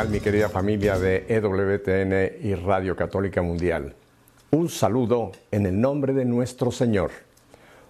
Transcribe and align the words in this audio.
¿Qué 0.00 0.04
tal 0.04 0.12
mi 0.14 0.20
querida 0.20 0.48
familia 0.48 0.98
de 0.98 1.26
EWTN 1.28 2.42
y 2.48 2.54
Radio 2.54 2.96
Católica 2.96 3.42
Mundial? 3.42 3.94
Un 4.50 4.70
saludo 4.70 5.30
en 5.50 5.66
el 5.66 5.78
nombre 5.78 6.14
de 6.14 6.24
nuestro 6.24 6.70
Señor. 6.72 7.10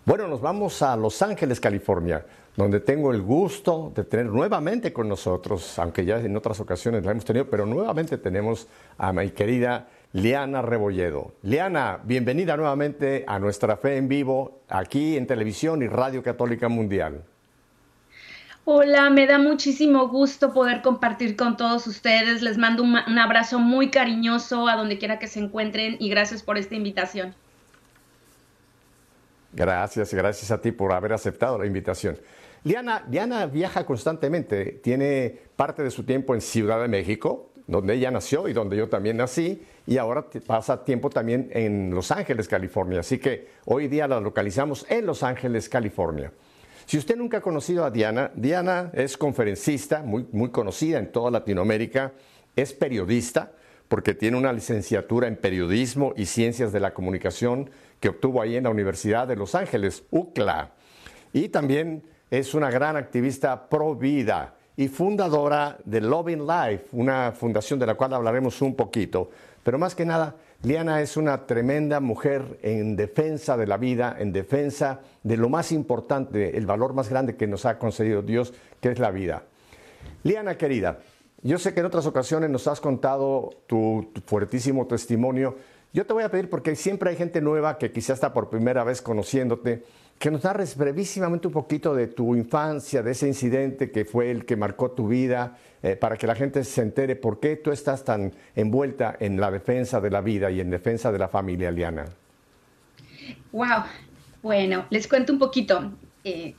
Bueno, 0.04 0.26
nos 0.26 0.40
vamos 0.40 0.82
a 0.82 0.96
Los 0.96 1.22
Ángeles, 1.22 1.60
California, 1.60 2.26
donde 2.56 2.80
tengo 2.80 3.12
el 3.12 3.22
gusto 3.22 3.92
de 3.94 4.02
tener 4.02 4.26
nuevamente 4.26 4.92
con 4.92 5.08
nosotros, 5.08 5.78
aunque 5.78 6.04
ya 6.04 6.18
en 6.18 6.36
otras 6.36 6.58
ocasiones 6.58 7.04
la 7.04 7.12
hemos 7.12 7.24
tenido, 7.24 7.48
pero 7.48 7.64
nuevamente 7.64 8.18
tenemos 8.18 8.66
a 8.98 9.12
mi 9.12 9.30
querida 9.30 9.86
Liana 10.12 10.62
Rebolledo. 10.62 11.34
Liana, 11.42 12.00
bienvenida 12.02 12.56
nuevamente 12.56 13.24
a 13.24 13.38
nuestra 13.38 13.76
fe 13.76 13.98
en 13.98 14.08
vivo 14.08 14.62
aquí 14.68 15.16
en 15.16 15.28
televisión 15.28 15.80
y 15.80 15.86
Radio 15.86 16.24
Católica 16.24 16.68
Mundial. 16.68 17.22
Hola, 18.72 19.10
me 19.10 19.26
da 19.26 19.36
muchísimo 19.36 20.06
gusto 20.06 20.52
poder 20.52 20.80
compartir 20.80 21.34
con 21.34 21.56
todos 21.56 21.88
ustedes. 21.88 22.40
Les 22.40 22.56
mando 22.56 22.84
un, 22.84 22.96
abrazo 23.18 23.58
muy 23.58 23.90
cariñoso 23.90 24.68
a 24.68 24.76
donde 24.76 24.96
quiera 24.96 25.18
que 25.18 25.26
se 25.26 25.40
encuentren 25.40 25.96
y 25.98 26.08
gracias 26.08 26.44
por 26.44 26.56
esta 26.56 26.76
invitación. 26.76 27.34
Gracias, 29.52 30.14
gracias 30.14 30.52
a 30.52 30.60
ti 30.60 30.70
por 30.70 30.92
haber 30.92 31.12
aceptado 31.12 31.58
la 31.58 31.66
invitación. 31.66 32.16
Liana, 32.62 33.04
Liana 33.10 33.46
viaja 33.46 33.84
constantemente, 33.84 34.78
tiene 34.84 35.36
parte 35.56 35.82
de 35.82 35.90
su 35.90 36.04
tiempo 36.04 36.36
en 36.36 36.40
Ciudad 36.40 36.80
de 36.80 36.86
México, 36.86 37.50
donde 37.66 37.94
ella 37.94 38.12
nació 38.12 38.46
y 38.46 38.52
donde 38.52 38.76
yo 38.76 38.88
también 38.88 39.16
nací, 39.16 39.64
y 39.84 39.98
ahora 39.98 40.26
pasa 40.46 40.84
tiempo 40.84 41.10
también 41.10 41.50
en 41.52 41.90
Los 41.92 42.12
Ángeles, 42.12 42.46
California. 42.46 43.00
Así 43.00 43.18
que 43.18 43.48
hoy 43.64 43.88
día 43.88 44.06
la 44.06 44.20
localizamos 44.20 44.86
en 44.88 45.06
Los 45.06 45.24
Ángeles, 45.24 45.68
California. 45.68 46.30
Si 46.90 46.98
usted 46.98 47.16
nunca 47.16 47.36
ha 47.36 47.40
conocido 47.40 47.84
a 47.84 47.90
Diana, 47.92 48.32
Diana 48.34 48.90
es 48.92 49.16
conferencista, 49.16 50.02
muy, 50.02 50.26
muy 50.32 50.50
conocida 50.50 50.98
en 50.98 51.12
toda 51.12 51.30
Latinoamérica, 51.30 52.14
es 52.56 52.72
periodista, 52.72 53.52
porque 53.86 54.12
tiene 54.12 54.36
una 54.36 54.52
licenciatura 54.52 55.28
en 55.28 55.36
periodismo 55.36 56.14
y 56.16 56.26
ciencias 56.26 56.72
de 56.72 56.80
la 56.80 56.92
comunicación 56.92 57.70
que 58.00 58.08
obtuvo 58.08 58.42
ahí 58.42 58.56
en 58.56 58.64
la 58.64 58.70
Universidad 58.70 59.28
de 59.28 59.36
Los 59.36 59.54
Ángeles, 59.54 60.02
UCLA. 60.10 60.72
Y 61.32 61.50
también 61.50 62.02
es 62.28 62.54
una 62.54 62.72
gran 62.72 62.96
activista 62.96 63.68
pro 63.68 63.94
vida 63.94 64.56
y 64.76 64.88
fundadora 64.88 65.78
de 65.84 66.00
Loving 66.00 66.44
Life, 66.44 66.86
una 66.90 67.30
fundación 67.30 67.78
de 67.78 67.86
la 67.86 67.94
cual 67.94 68.14
hablaremos 68.14 68.60
un 68.62 68.74
poquito. 68.74 69.30
Pero 69.62 69.78
más 69.78 69.94
que 69.94 70.04
nada, 70.04 70.34
Liana 70.62 71.00
es 71.00 71.16
una 71.16 71.46
tremenda 71.46 72.00
mujer 72.00 72.58
en 72.60 72.94
defensa 72.94 73.56
de 73.56 73.66
la 73.66 73.78
vida, 73.78 74.14
en 74.18 74.30
defensa 74.30 75.00
de 75.22 75.38
lo 75.38 75.48
más 75.48 75.72
importante, 75.72 76.58
el 76.58 76.66
valor 76.66 76.92
más 76.92 77.08
grande 77.08 77.36
que 77.36 77.46
nos 77.46 77.64
ha 77.64 77.78
concedido 77.78 78.20
Dios, 78.20 78.52
que 78.78 78.90
es 78.90 78.98
la 78.98 79.10
vida. 79.10 79.44
Liana 80.22 80.58
querida, 80.58 80.98
yo 81.42 81.58
sé 81.58 81.72
que 81.72 81.80
en 81.80 81.86
otras 81.86 82.04
ocasiones 82.04 82.50
nos 82.50 82.66
has 82.66 82.78
contado 82.78 83.48
tu, 83.66 84.10
fuertísimo 84.26 84.86
testimonio. 84.86 85.56
Yo 85.94 86.04
te 86.04 86.12
voy 86.12 86.24
a 86.24 86.30
pedir, 86.30 86.50
porque 86.50 86.76
siempre 86.76 87.08
hay 87.08 87.16
gente 87.16 87.40
nueva 87.40 87.78
que 87.78 87.90
quizás 87.90 88.14
está 88.14 88.34
por 88.34 88.50
primera 88.50 88.84
vez 88.84 89.00
conociéndote, 89.00 89.82
que 90.20 90.30
nos 90.30 90.44
narres 90.44 90.76
brevísimamente 90.76 91.46
un 91.46 91.54
poquito 91.54 91.94
de 91.94 92.06
tu 92.06 92.36
infancia, 92.36 93.02
de 93.02 93.12
ese 93.12 93.26
incidente 93.26 93.90
que 93.90 94.04
fue 94.04 94.30
el 94.30 94.44
que 94.44 94.54
marcó 94.54 94.90
tu 94.90 95.08
vida, 95.08 95.56
eh, 95.82 95.96
para 95.96 96.18
que 96.18 96.26
la 96.26 96.34
gente 96.34 96.62
se 96.62 96.82
entere 96.82 97.16
por 97.16 97.40
qué 97.40 97.56
tú 97.56 97.70
estás 97.72 98.04
tan 98.04 98.34
envuelta 98.54 99.16
en 99.18 99.40
la 99.40 99.50
defensa 99.50 99.98
de 99.98 100.10
la 100.10 100.20
vida 100.20 100.50
y 100.50 100.60
en 100.60 100.68
defensa 100.68 101.10
de 101.10 101.18
la 101.18 101.28
familia, 101.28 101.70
Liana. 101.70 102.04
Wow, 103.50 103.84
bueno, 104.42 104.84
les 104.90 105.08
cuento 105.08 105.32
un 105.32 105.38
poquito. 105.38 105.90
Eh, 106.24 106.54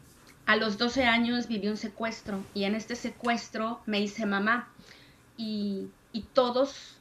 a 0.48 0.56
los 0.56 0.80
12 0.80 1.06
años 1.06 1.48
viví 1.48 1.68
un 1.68 1.78
secuestro 1.78 2.40
y 2.56 2.64
en 2.64 2.74
este 2.74 2.96
secuestro 2.96 3.82
me 3.86 4.02
hice 4.02 4.26
mamá 4.26 4.70
y, 5.38 5.92
todos 6.34 6.98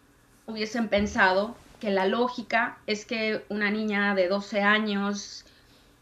hubiesen 0.47 0.89
pensado 0.89 1.57
que 1.81 1.91
la 1.91 2.07
lógica 2.07 2.79
es 2.87 3.07
que 3.07 3.45
una 3.49 3.71
niña 3.71 4.15
de 4.15 4.29
12 4.29 4.61
años 4.61 5.47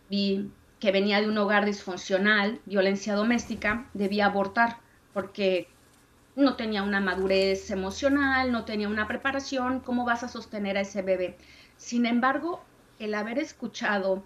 que 0.08 0.92
venía 0.92 1.20
de 1.20 1.28
un 1.28 1.38
hogar 1.38 1.64
disfuncional, 1.64 2.60
violencia 2.66 3.14
doméstica, 3.14 3.88
debía 3.94 4.26
abortar 4.26 4.78
porque 5.12 5.68
no 6.36 6.54
tenía 6.54 6.82
una 6.82 7.00
madurez 7.00 7.70
emocional, 7.70 8.52
no 8.52 8.64
tenía 8.64 8.88
una 8.88 9.08
preparación, 9.08 9.80
¿cómo 9.80 10.04
vas 10.04 10.22
a 10.22 10.28
sostener 10.28 10.76
a 10.76 10.82
ese 10.82 11.02
bebé? 11.02 11.36
Sin 11.76 12.06
embargo, 12.06 12.62
el 12.98 13.14
haber 13.14 13.38
escuchado 13.38 14.22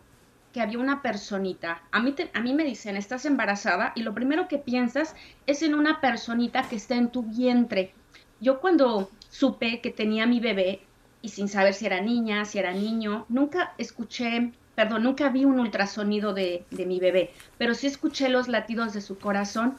que 0.53 0.60
había 0.60 0.78
una 0.78 1.00
personita, 1.00 1.82
a 1.91 2.00
mí, 2.00 2.14
a 2.34 2.41
mí 2.41 2.53
me 2.53 2.64
dicen, 2.64 2.97
estás 2.97 3.25
embarazada 3.25 3.93
y 3.94 4.03
lo 4.03 4.12
primero 4.12 4.49
que 4.49 4.59
piensas 4.59 5.16
es 5.47 5.62
en 5.62 5.75
una 5.75 6.00
personita 6.03 6.69
que 6.69 6.76
está 6.76 6.97
en 6.97 7.10
tu 7.10 7.22
vientre. 7.22 7.94
Yo 8.41 8.60
cuando 8.60 9.10
supe 9.31 9.81
que 9.81 9.91
tenía 9.91 10.26
mi 10.26 10.41
bebé 10.41 10.82
y 11.22 11.31
sin 11.31 11.49
saber 11.49 11.72
si 11.72 11.87
era 11.87 12.03
niña, 12.03 12.44
si 12.44 12.59
era 12.59 12.72
niño, 12.72 13.25
nunca 13.31 13.72
escuché, 13.78 14.53
perdón, 14.75 15.03
nunca 15.03 15.28
vi 15.28 15.44
un 15.44 15.60
ultrasonido 15.60 16.33
de, 16.33 16.65
de 16.71 16.87
mi 16.87 16.99
bebé, 17.00 17.31
pero 17.59 17.75
sí 17.75 17.87
escuché 17.87 18.28
los 18.28 18.49
latidos 18.49 18.93
de 18.93 19.00
su 19.00 19.19
corazón 19.19 19.77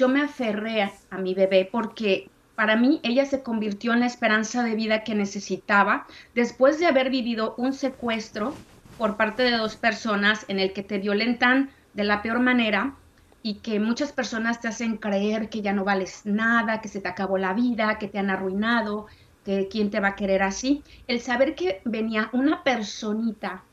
yo 0.00 0.08
me 0.08 0.22
aferré 0.22 0.82
a, 1.10 1.18
mi 1.18 1.34
bebé 1.34 1.68
porque 1.70 2.30
para 2.54 2.74
mí 2.74 3.00
ella 3.02 3.26
se 3.26 3.42
convirtió 3.42 3.92
en 3.92 4.00
la 4.00 4.06
esperanza 4.06 4.62
de 4.62 4.74
vida 4.74 5.04
que 5.04 5.14
necesitaba 5.14 6.06
después 6.34 6.78
de 6.78 6.86
haber 6.86 7.10
vivido 7.10 7.54
un 7.58 7.74
secuestro 7.74 8.54
por 8.96 9.18
parte 9.18 9.42
de 9.42 9.58
dos 9.58 9.76
personas 9.76 10.46
en 10.48 10.58
el 10.58 10.72
que 10.72 10.82
te 10.82 10.96
violentan 10.96 11.68
de 11.92 12.04
la 12.04 12.22
peor 12.22 12.40
manera 12.40 12.94
y 13.42 13.56
que 13.56 13.78
muchas 13.78 14.10
personas 14.12 14.60
te 14.62 14.68
hacen 14.68 14.96
creer 14.96 15.50
que 15.50 15.60
ya 15.60 15.74
no 15.74 15.84
vales 15.84 16.22
nada, 16.24 16.80
que 16.80 16.88
se 16.88 17.02
te 17.02 17.08
acabó 17.08 17.36
la 17.36 17.52
vida, 17.52 17.98
que 17.98 18.08
te 18.08 18.18
han 18.18 18.30
arruinado, 18.30 19.06
que 19.44 19.68
quién 19.70 19.90
te 19.90 20.00
va 20.00 20.08
a 20.08 20.16
querer 20.16 20.42
así. 20.42 20.82
El 21.08 21.20
saber 21.20 21.54
que 21.54 21.82
venía 21.84 22.30
una 22.32 22.62
personita 22.62 23.64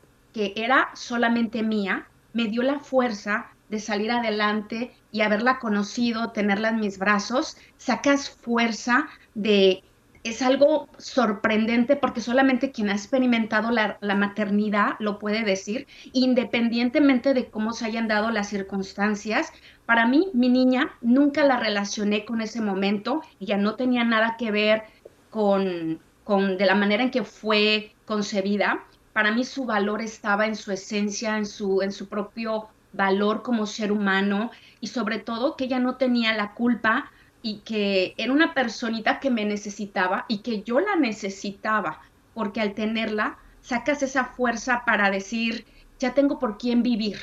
era 0.56 0.90
solamente 0.94 1.64
mía, 1.64 2.08
me 2.34 2.46
dio 2.46 2.62
la 2.62 2.80
fuerza 2.80 3.52
de 3.70 3.80
salir 3.80 4.12
adelante 4.12 4.92
y 5.12 5.22
haberla 5.22 5.60
conocido, 5.60 6.32
tenerla 6.32 6.70
en 6.70 6.80
mis 6.80 6.98
brazos, 6.98 7.58
sacas 7.78 8.30
fuerza 8.30 9.08
de... 9.36 9.84
Es 10.24 10.42
algo 10.42 10.90
sorprendente 10.98 11.96
porque 11.96 12.20
solamente 12.20 12.72
quien 12.72 12.90
ha 12.90 12.94
experimentado 12.94 13.72
la, 13.72 13.98
maternidad 14.02 14.96
lo 15.00 15.20
puede 15.20 15.44
decir, 15.44 15.88
independientemente 16.12 17.34
de 17.34 17.50
cómo 17.50 17.72
se 17.72 17.86
hayan 17.86 18.10
dado 18.10 18.30
las 18.30 18.50
circunstancias. 18.50 19.54
Para 19.86 20.06
mí, 20.06 20.28
mi 20.34 20.50
niña, 20.50 20.92
nunca 21.00 21.46
la 21.46 21.58
relacioné 21.58 22.26
con 22.26 22.42
ese 22.42 22.60
momento, 22.60 23.22
ya 23.40 23.56
no 23.56 23.76
tenía 23.76 24.04
nada 24.04 24.36
que 24.38 24.52
ver 24.52 24.84
con, 25.30 26.00
con 26.26 26.58
de 26.58 26.66
la 26.66 26.76
manera 26.76 27.04
en 27.04 27.12
que 27.12 27.24
fue 27.24 27.94
concebida. 28.06 28.84
Para 29.18 29.32
mí 29.32 29.46
su 29.46 29.66
valor 29.66 30.04
estaba 30.04 30.46
en 30.46 30.56
su 30.56 30.72
esencia, 30.72 31.40
en 31.40 31.48
su, 31.48 31.82
en 31.82 31.92
su 31.92 32.08
propio 32.08 32.68
valor 32.94 33.42
como 33.42 33.66
ser 33.66 33.92
humano 33.92 34.52
y 34.80 34.86
sobre 34.86 35.18
todo 35.18 35.56
que 35.56 35.64
ella 35.64 35.80
no 35.80 35.96
tenía 35.96 36.38
la 36.38 36.54
culpa 36.54 37.12
y 37.42 37.62
que 37.62 38.14
era 38.18 38.32
una 38.32 38.54
personita 38.54 39.20
que 39.20 39.32
me 39.32 39.44
necesitaba 39.44 40.26
y 40.28 40.44
que 40.44 40.62
yo 40.62 40.80
la 40.80 40.96
necesitaba, 40.98 42.00
porque 42.36 42.62
al 42.62 42.76
tenerla 42.76 43.40
sacas 43.60 44.04
esa 44.04 44.24
fuerza 44.24 44.84
para 44.86 45.10
decir, 45.10 45.66
ya 45.98 46.14
tengo 46.14 46.38
por 46.38 46.60
quién 46.60 46.84
vivir. 46.84 47.18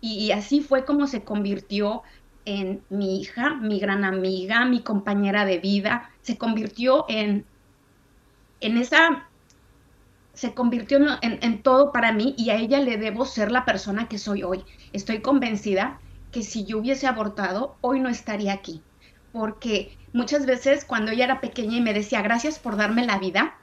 Y, 0.00 0.32
así 0.32 0.60
fue 0.60 0.84
como 0.84 1.06
se 1.06 1.22
convirtió 1.22 2.02
en 2.46 2.82
mi 2.88 3.20
hija, 3.20 3.54
mi 3.54 3.78
gran 3.78 4.04
amiga, 4.04 4.64
mi 4.64 4.82
compañera 4.82 5.44
de 5.44 5.58
vida, 5.60 6.10
se 6.20 6.36
convirtió 6.36 7.04
en, 7.08 7.44
en 8.60 8.76
esa 8.76 9.27
se 10.38 10.54
convirtió 10.54 11.00
en, 11.20 11.62
todo 11.62 11.90
para 11.90 12.12
mí 12.12 12.36
y 12.38 12.50
a 12.50 12.54
ella 12.54 12.78
le 12.78 12.96
debo 12.96 13.24
ser 13.24 13.50
la 13.50 13.64
persona 13.64 14.06
que 14.06 14.18
soy 14.18 14.44
hoy. 14.44 14.62
Estoy 14.92 15.20
convencida 15.20 15.98
que 16.30 16.44
si 16.44 16.64
yo 16.64 16.78
hubiese 16.78 17.08
abortado, 17.08 17.74
hoy 17.80 17.98
no 17.98 18.08
estaría 18.08 18.52
aquí. 18.52 18.80
Porque 19.32 19.98
muchas 20.12 20.46
veces 20.46 20.84
cuando 20.84 21.10
ella 21.10 21.24
era 21.24 21.40
pequeña 21.40 21.78
y 21.78 21.80
me 21.80 21.92
decía, 21.92 22.22
gracias 22.22 22.60
por 22.60 22.76
darme 22.76 23.04
la 23.04 23.18
vida, 23.18 23.56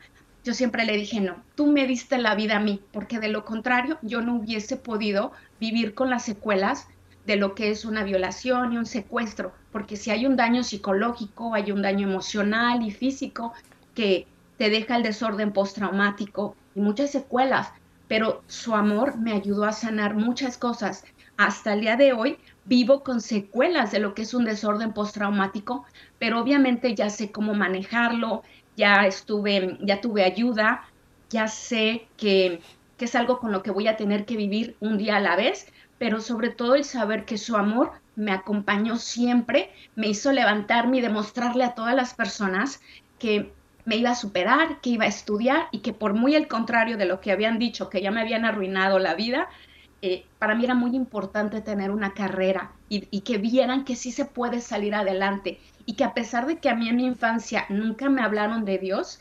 yo 0.44 0.54
siempre 0.54 0.84
le 0.84 0.98
dije, 0.98 1.22
no, 1.22 1.38
tú 1.56 1.68
me 1.68 1.88
diste 1.88 2.18
la 2.18 2.36
vida 2.36 2.58
a 2.58 2.60
mí, 2.60 2.82
porque 2.92 3.22
de 3.22 3.30
lo 3.30 3.46
contrario 3.46 3.98
yo 4.02 4.20
no 4.20 4.36
hubiese 4.36 4.76
podido 4.76 5.32
vivir 5.62 5.94
con 5.94 6.10
las 6.10 6.26
secuelas 6.26 6.90
de 7.26 7.38
lo 7.38 7.56
que 7.56 7.72
es 7.72 7.86
una 7.86 8.04
violación 8.04 8.74
y 8.74 8.78
un 8.78 8.86
secuestro, 8.86 9.54
porque 9.72 9.96
si 9.96 10.12
hay 10.12 10.26
un 10.26 10.36
daño 10.36 10.62
psicológico, 10.62 11.54
hay 11.54 11.72
un 11.72 11.82
daño 11.82 12.06
emocional 12.10 12.84
y 12.84 12.92
físico 12.92 13.54
que 13.94 14.28
te 14.58 14.70
deja 14.70 14.96
el 14.96 15.04
desorden 15.04 15.52
postraumático 15.52 16.56
y 16.76 16.80
muchas 16.80 17.12
secuelas, 17.12 17.72
pero 18.08 18.44
su 18.48 18.76
amor 18.76 19.18
me 19.18 19.34
ayudó 19.34 19.66
a 19.66 19.72
sanar 19.72 20.16
muchas 20.16 20.58
cosas. 20.58 21.04
Hasta 21.38 21.74
el 21.74 21.82
día 21.82 21.98
de 21.98 22.14
hoy 22.14 22.38
vivo 22.64 23.04
con 23.04 23.22
secuelas 23.22 23.92
de 23.92 24.00
lo 24.00 24.14
que 24.14 24.24
es 24.24 24.34
un 24.34 24.46
desorden 24.46 24.94
postraumático, 24.94 25.86
pero 26.20 26.40
obviamente 26.40 26.96
ya 26.96 27.10
sé 27.10 27.32
cómo 27.32 27.54
manejarlo, 27.54 28.44
ya 28.76 29.06
estuve, 29.06 29.78
ya 29.82 30.02
tuve 30.02 30.24
ayuda, 30.24 30.84
ya 31.30 31.48
sé 31.48 32.08
que, 32.18 32.62
que 32.98 33.06
es 33.06 33.16
algo 33.16 33.40
con 33.40 33.52
lo 33.52 33.64
que 33.64 33.72
voy 33.72 33.88
a 33.88 33.98
tener 33.98 34.26
que 34.26 34.38
vivir 34.38 34.78
un 34.80 34.98
día 34.98 35.18
a 35.18 35.22
la 35.22 35.36
vez, 35.36 35.68
pero 35.98 36.22
sobre 36.22 36.50
todo 36.50 36.76
el 36.76 36.84
saber 36.84 37.26
que 37.26 37.38
su 37.38 37.56
amor 37.56 37.92
me 38.16 38.32
acompañó 38.32 38.98
siempre, 38.98 39.72
me 39.96 40.08
hizo 40.08 40.32
levantarme 40.32 40.98
y 40.98 41.02
demostrarle 41.02 41.64
a 41.64 41.76
todas 41.76 41.96
las 41.96 42.14
personas 42.14 42.82
que 43.20 43.54
me 43.86 43.96
iba 43.96 44.12
a 44.12 44.16
superar, 44.16 44.82
que 44.82 44.90
iba 44.92 45.06
a 45.06 45.10
estudiar 45.10 45.68
y 45.72 45.80
que 45.80 45.94
por 45.94 46.14
muy 46.14 46.36
el 46.36 46.48
contrario 46.48 46.98
de 46.98 47.06
lo 47.06 47.22
que 47.22 47.32
habían 47.32 47.60
dicho, 47.60 47.90
que 47.90 48.02
ya 48.02 48.12
me 48.12 48.22
habían 48.22 48.46
arruinado 48.46 49.00
la 49.00 49.16
vida, 49.16 49.48
eh, 50.02 50.26
para 50.40 50.56
mí 50.56 50.66
era 50.66 50.76
muy 50.76 50.96
importante 50.96 51.62
tener 51.62 51.92
una 51.92 52.14
carrera 52.14 52.72
y, 52.90 53.08
y, 53.12 53.22
que 53.22 53.38
vieran 53.38 53.86
que 53.86 53.96
sí 53.96 54.12
se 54.12 54.26
puede 54.26 54.62
salir 54.62 54.94
adelante. 54.94 55.60
Y 55.86 55.94
que 55.94 56.04
a 56.04 56.14
pesar 56.14 56.48
de 56.48 56.58
que 56.58 56.70
a 56.70 56.76
mí 56.76 56.90
en 56.90 56.96
mi 56.96 57.06
infancia 57.06 57.66
nunca 57.70 58.10
me 58.10 58.22
hablaron 58.22 58.66
de 58.66 58.78
Dios, 58.78 59.20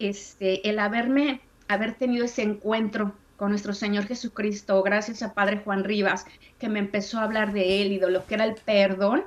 este, 0.00 0.68
el 0.68 0.78
haberme, 0.78 1.40
haber 1.68 1.94
tenido 1.94 2.24
ese 2.24 2.42
encuentro 2.42 3.14
con 3.36 3.50
nuestro 3.50 3.72
Señor 3.72 4.06
Jesucristo, 4.06 4.82
gracias 4.82 5.22
a 5.22 5.34
Padre 5.34 5.62
Juan 5.64 5.84
Rivas, 5.84 6.26
que 6.58 6.68
me 6.68 6.78
empezó 6.78 7.18
a 7.18 7.24
hablar 7.24 7.52
de 7.52 7.82
Él 7.82 7.92
y 7.92 7.98
de 7.98 8.10
lo 8.10 8.26
que 8.26 8.34
era 8.34 8.44
el 8.44 8.54
perdón, 8.54 9.24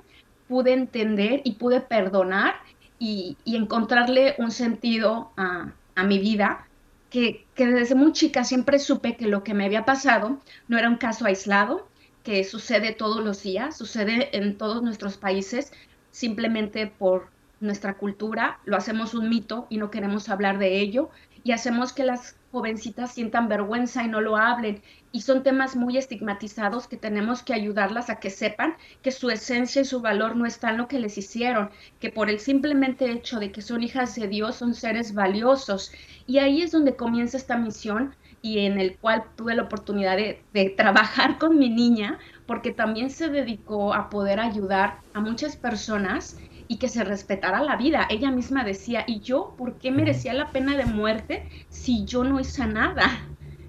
pude 0.47 0.73
entender 0.73 1.41
y 1.43 1.53
pude 1.53 1.79
perdonar 1.79 2.55
y, 3.03 3.37
encontrarle 3.45 4.35
un 4.37 4.51
sentido 4.51 5.31
a, 5.35 5.73
mi 6.05 6.19
vida, 6.19 6.65
que, 7.09 7.45
desde 7.57 7.95
muy 7.95 8.13
chica 8.13 8.45
siempre 8.45 8.79
supe 8.79 9.17
que 9.17 9.27
lo 9.27 9.43
que 9.43 9.53
me 9.53 9.65
había 9.65 9.83
pasado 9.83 10.39
no 10.69 10.77
era 10.77 10.89
un 10.89 10.95
caso 10.95 11.25
aislado, 11.25 11.85
que 12.23 12.45
sucede 12.45 12.93
todos 12.93 13.21
los 13.21 13.43
días, 13.43 13.77
sucede 13.77 14.29
en 14.37 14.57
todos 14.57 14.81
nuestros 14.81 15.17
países, 15.17 15.73
simplemente 16.11 16.87
por 16.87 17.27
nuestra 17.59 17.97
cultura, 17.97 18.59
lo 18.63 18.77
hacemos 18.77 19.13
un 19.13 19.27
mito 19.27 19.67
y 19.69 19.77
no 19.77 19.91
queremos 19.91 20.29
hablar 20.29 20.57
de 20.57 20.79
ello 20.79 21.09
y 21.43 21.51
hacemos 21.51 21.91
que 21.91 22.05
las 22.05 22.37
jovencitas 22.53 23.11
sientan 23.11 23.49
vergüenza 23.49 24.03
y 24.03 24.07
no 24.07 24.21
lo 24.21 24.37
hablen. 24.37 24.83
Y 25.11 25.21
son 25.21 25.41
temas 25.41 25.75
muy 25.75 25.97
estigmatizados 25.97 26.87
que 26.87 26.97
tenemos 26.97 27.41
que 27.41 27.55
ayudarlas 27.55 28.11
a 28.11 28.19
que 28.19 28.29
sepan 28.29 28.75
que 29.01 29.11
su 29.11 29.31
esencia 29.31 29.81
y 29.81 29.85
su 29.85 30.01
valor 30.01 30.35
no 30.35 30.45
está 30.45 30.69
en 30.69 30.77
lo 30.77 30.87
que 30.87 30.99
les 30.99 31.17
hicieron, 31.17 31.71
que 31.99 32.11
por 32.11 32.29
el 32.29 32.39
simplemente 32.39 33.09
hecho 33.11 33.39
de 33.39 33.51
que 33.51 33.63
son 33.63 33.81
hijas 33.81 34.15
de 34.15 34.27
Dios 34.27 34.55
son 34.55 34.75
seres 34.75 35.15
valiosos. 35.15 35.91
Y 36.27 36.37
ahí 36.37 36.61
es 36.61 36.71
donde 36.71 36.95
comienza 36.95 37.37
esta 37.37 37.57
misión 37.57 38.15
y 38.43 38.59
en 38.59 38.79
el 38.79 38.97
cual 38.97 39.23
tuve 39.35 39.55
la 39.55 39.63
oportunidad 39.63 40.17
de 40.17 40.69
trabajar 40.77 41.39
con 41.39 41.57
mi 41.57 41.69
niña, 41.69 42.19
porque 42.45 42.71
también 42.71 43.09
se 43.09 43.29
dedicó 43.29 43.95
a 43.95 44.11
poder 44.11 44.39
ayudar 44.39 44.99
a 45.13 45.21
muchas 45.21 45.55
personas 45.55 46.37
y 46.73 46.77
que 46.77 46.89
se 46.89 47.03
respetara 47.03 47.61
la 47.61 47.75
vida. 47.75 48.07
Ella 48.09 48.31
misma 48.31 48.63
decía, 48.63 49.03
¿y 49.05 49.19
yo 49.19 49.53
por 49.59 49.77
qué 49.77 49.91
merecía 49.91 50.33
la 50.33 50.49
pena 50.49 50.75
de 50.75 50.85
muerte 50.85 51.47
si 51.69 52.03
yo 52.03 52.23
no 52.23 52.39
hice 52.39 52.65
nada? 52.65 53.27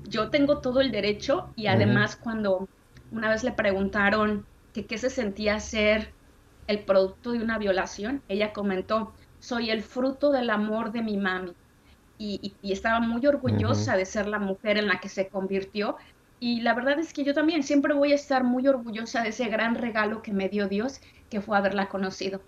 Yo 0.08 0.30
tengo 0.30 0.60
todo 0.62 0.80
el 0.80 0.90
derecho 0.90 1.50
y 1.54 1.66
además 1.66 2.16
cuando 2.16 2.66
una 3.12 3.28
vez 3.28 3.44
le 3.44 3.52
preguntaron 3.52 4.46
que 4.72 4.86
qué 4.86 4.96
se 4.96 5.10
sentía 5.10 5.60
ser 5.60 6.14
el 6.66 6.78
producto 6.78 7.32
de 7.32 7.42
una 7.42 7.58
violación, 7.58 8.22
ella 8.26 8.54
comentó, 8.54 9.12
soy 9.38 9.68
el 9.68 9.82
fruto 9.82 10.32
del 10.32 10.48
amor 10.48 10.90
de 10.90 11.02
mi 11.02 11.18
mami. 11.18 11.52
Y, 12.16 12.54
estaba 12.62 13.00
muy 13.00 13.26
orgullosa 13.26 13.98
de 13.98 14.06
ser 14.06 14.28
la 14.28 14.38
mujer 14.38 14.78
en 14.78 14.88
la 14.88 14.98
que 14.98 15.10
se 15.10 15.28
convirtió. 15.28 15.98
Y 16.40 16.62
la 16.62 16.72
verdad 16.72 16.98
es 16.98 17.12
que 17.12 17.22
yo 17.22 17.34
también 17.34 17.64
siempre 17.64 17.92
voy 17.92 18.12
a 18.12 18.14
estar 18.14 18.44
muy 18.44 18.66
orgullosa 18.66 19.22
de 19.22 19.28
ese 19.28 19.48
gran 19.48 19.74
regalo 19.74 20.22
que 20.22 20.32
me 20.32 20.48
dio 20.48 20.68
Dios, 20.68 21.02
que 21.28 21.42
fue 21.42 21.58
haberla 21.58 21.90
conocido. 21.90 22.40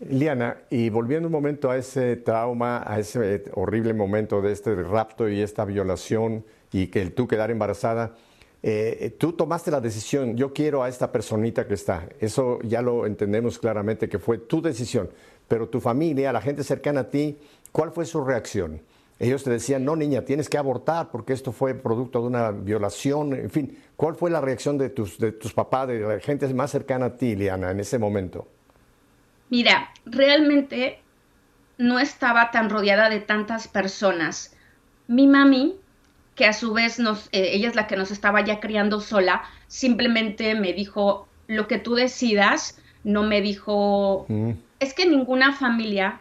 Liana, 0.00 0.58
y 0.70 0.90
volviendo 0.90 1.26
un 1.26 1.32
momento 1.32 1.70
a 1.70 1.76
ese 1.76 2.14
trauma, 2.16 2.84
a 2.86 3.00
ese 3.00 3.42
horrible 3.54 3.94
momento 3.94 4.40
de 4.40 4.52
este 4.52 4.74
rapto 4.76 5.28
y 5.28 5.40
esta 5.40 5.64
violación 5.64 6.44
y 6.72 6.86
que 6.86 7.04
tú 7.10 7.26
quedar 7.26 7.50
embarazada, 7.50 8.14
eh, 8.62 9.16
tú 9.18 9.32
tomaste 9.32 9.72
la 9.72 9.80
decisión, 9.80 10.36
yo 10.36 10.52
quiero 10.52 10.84
a 10.84 10.88
esta 10.88 11.10
personita 11.10 11.66
que 11.66 11.74
está. 11.74 12.08
Eso 12.20 12.60
ya 12.62 12.80
lo 12.80 13.06
entendemos 13.06 13.58
claramente 13.58 14.08
que 14.08 14.20
fue 14.20 14.38
tu 14.38 14.62
decisión, 14.62 15.10
pero 15.48 15.68
tu 15.68 15.80
familia, 15.80 16.32
la 16.32 16.40
gente 16.40 16.62
cercana 16.62 17.00
a 17.00 17.08
ti, 17.08 17.36
¿cuál 17.72 17.90
fue 17.90 18.06
su 18.06 18.24
reacción? 18.24 18.80
Ellos 19.18 19.42
te 19.42 19.50
decían, 19.50 19.84
no 19.84 19.96
niña, 19.96 20.24
tienes 20.24 20.48
que 20.48 20.58
abortar 20.58 21.10
porque 21.10 21.32
esto 21.32 21.50
fue 21.50 21.74
producto 21.74 22.20
de 22.20 22.28
una 22.28 22.52
violación, 22.52 23.34
en 23.34 23.50
fin, 23.50 23.76
¿cuál 23.96 24.14
fue 24.14 24.30
la 24.30 24.40
reacción 24.40 24.78
de 24.78 24.90
tus, 24.90 25.18
de 25.18 25.32
tus 25.32 25.52
papás, 25.52 25.88
de 25.88 25.98
la 25.98 26.20
gente 26.20 26.46
más 26.54 26.70
cercana 26.70 27.06
a 27.06 27.16
ti, 27.16 27.34
Liana, 27.34 27.72
en 27.72 27.80
ese 27.80 27.98
momento? 27.98 28.46
Mira, 29.50 29.90
realmente 30.04 31.00
no 31.78 31.98
estaba 31.98 32.50
tan 32.50 32.70
rodeada 32.70 33.08
de 33.08 33.20
tantas 33.20 33.68
personas. 33.68 34.54
Mi 35.06 35.26
mami, 35.26 35.76
que 36.34 36.46
a 36.46 36.52
su 36.52 36.72
vez 36.72 36.98
nos, 36.98 37.28
eh, 37.32 37.50
ella 37.52 37.68
es 37.68 37.74
la 37.74 37.86
que 37.86 37.96
nos 37.96 38.10
estaba 38.10 38.44
ya 38.44 38.60
criando 38.60 39.00
sola, 39.00 39.42
simplemente 39.66 40.54
me 40.54 40.72
dijo, 40.72 41.28
lo 41.46 41.66
que 41.66 41.78
tú 41.78 41.94
decidas, 41.94 42.80
no 43.04 43.22
me 43.22 43.40
dijo, 43.40 44.26
mm. 44.28 44.50
es 44.80 44.94
que 44.94 45.06
ninguna 45.06 45.52
familia 45.52 46.20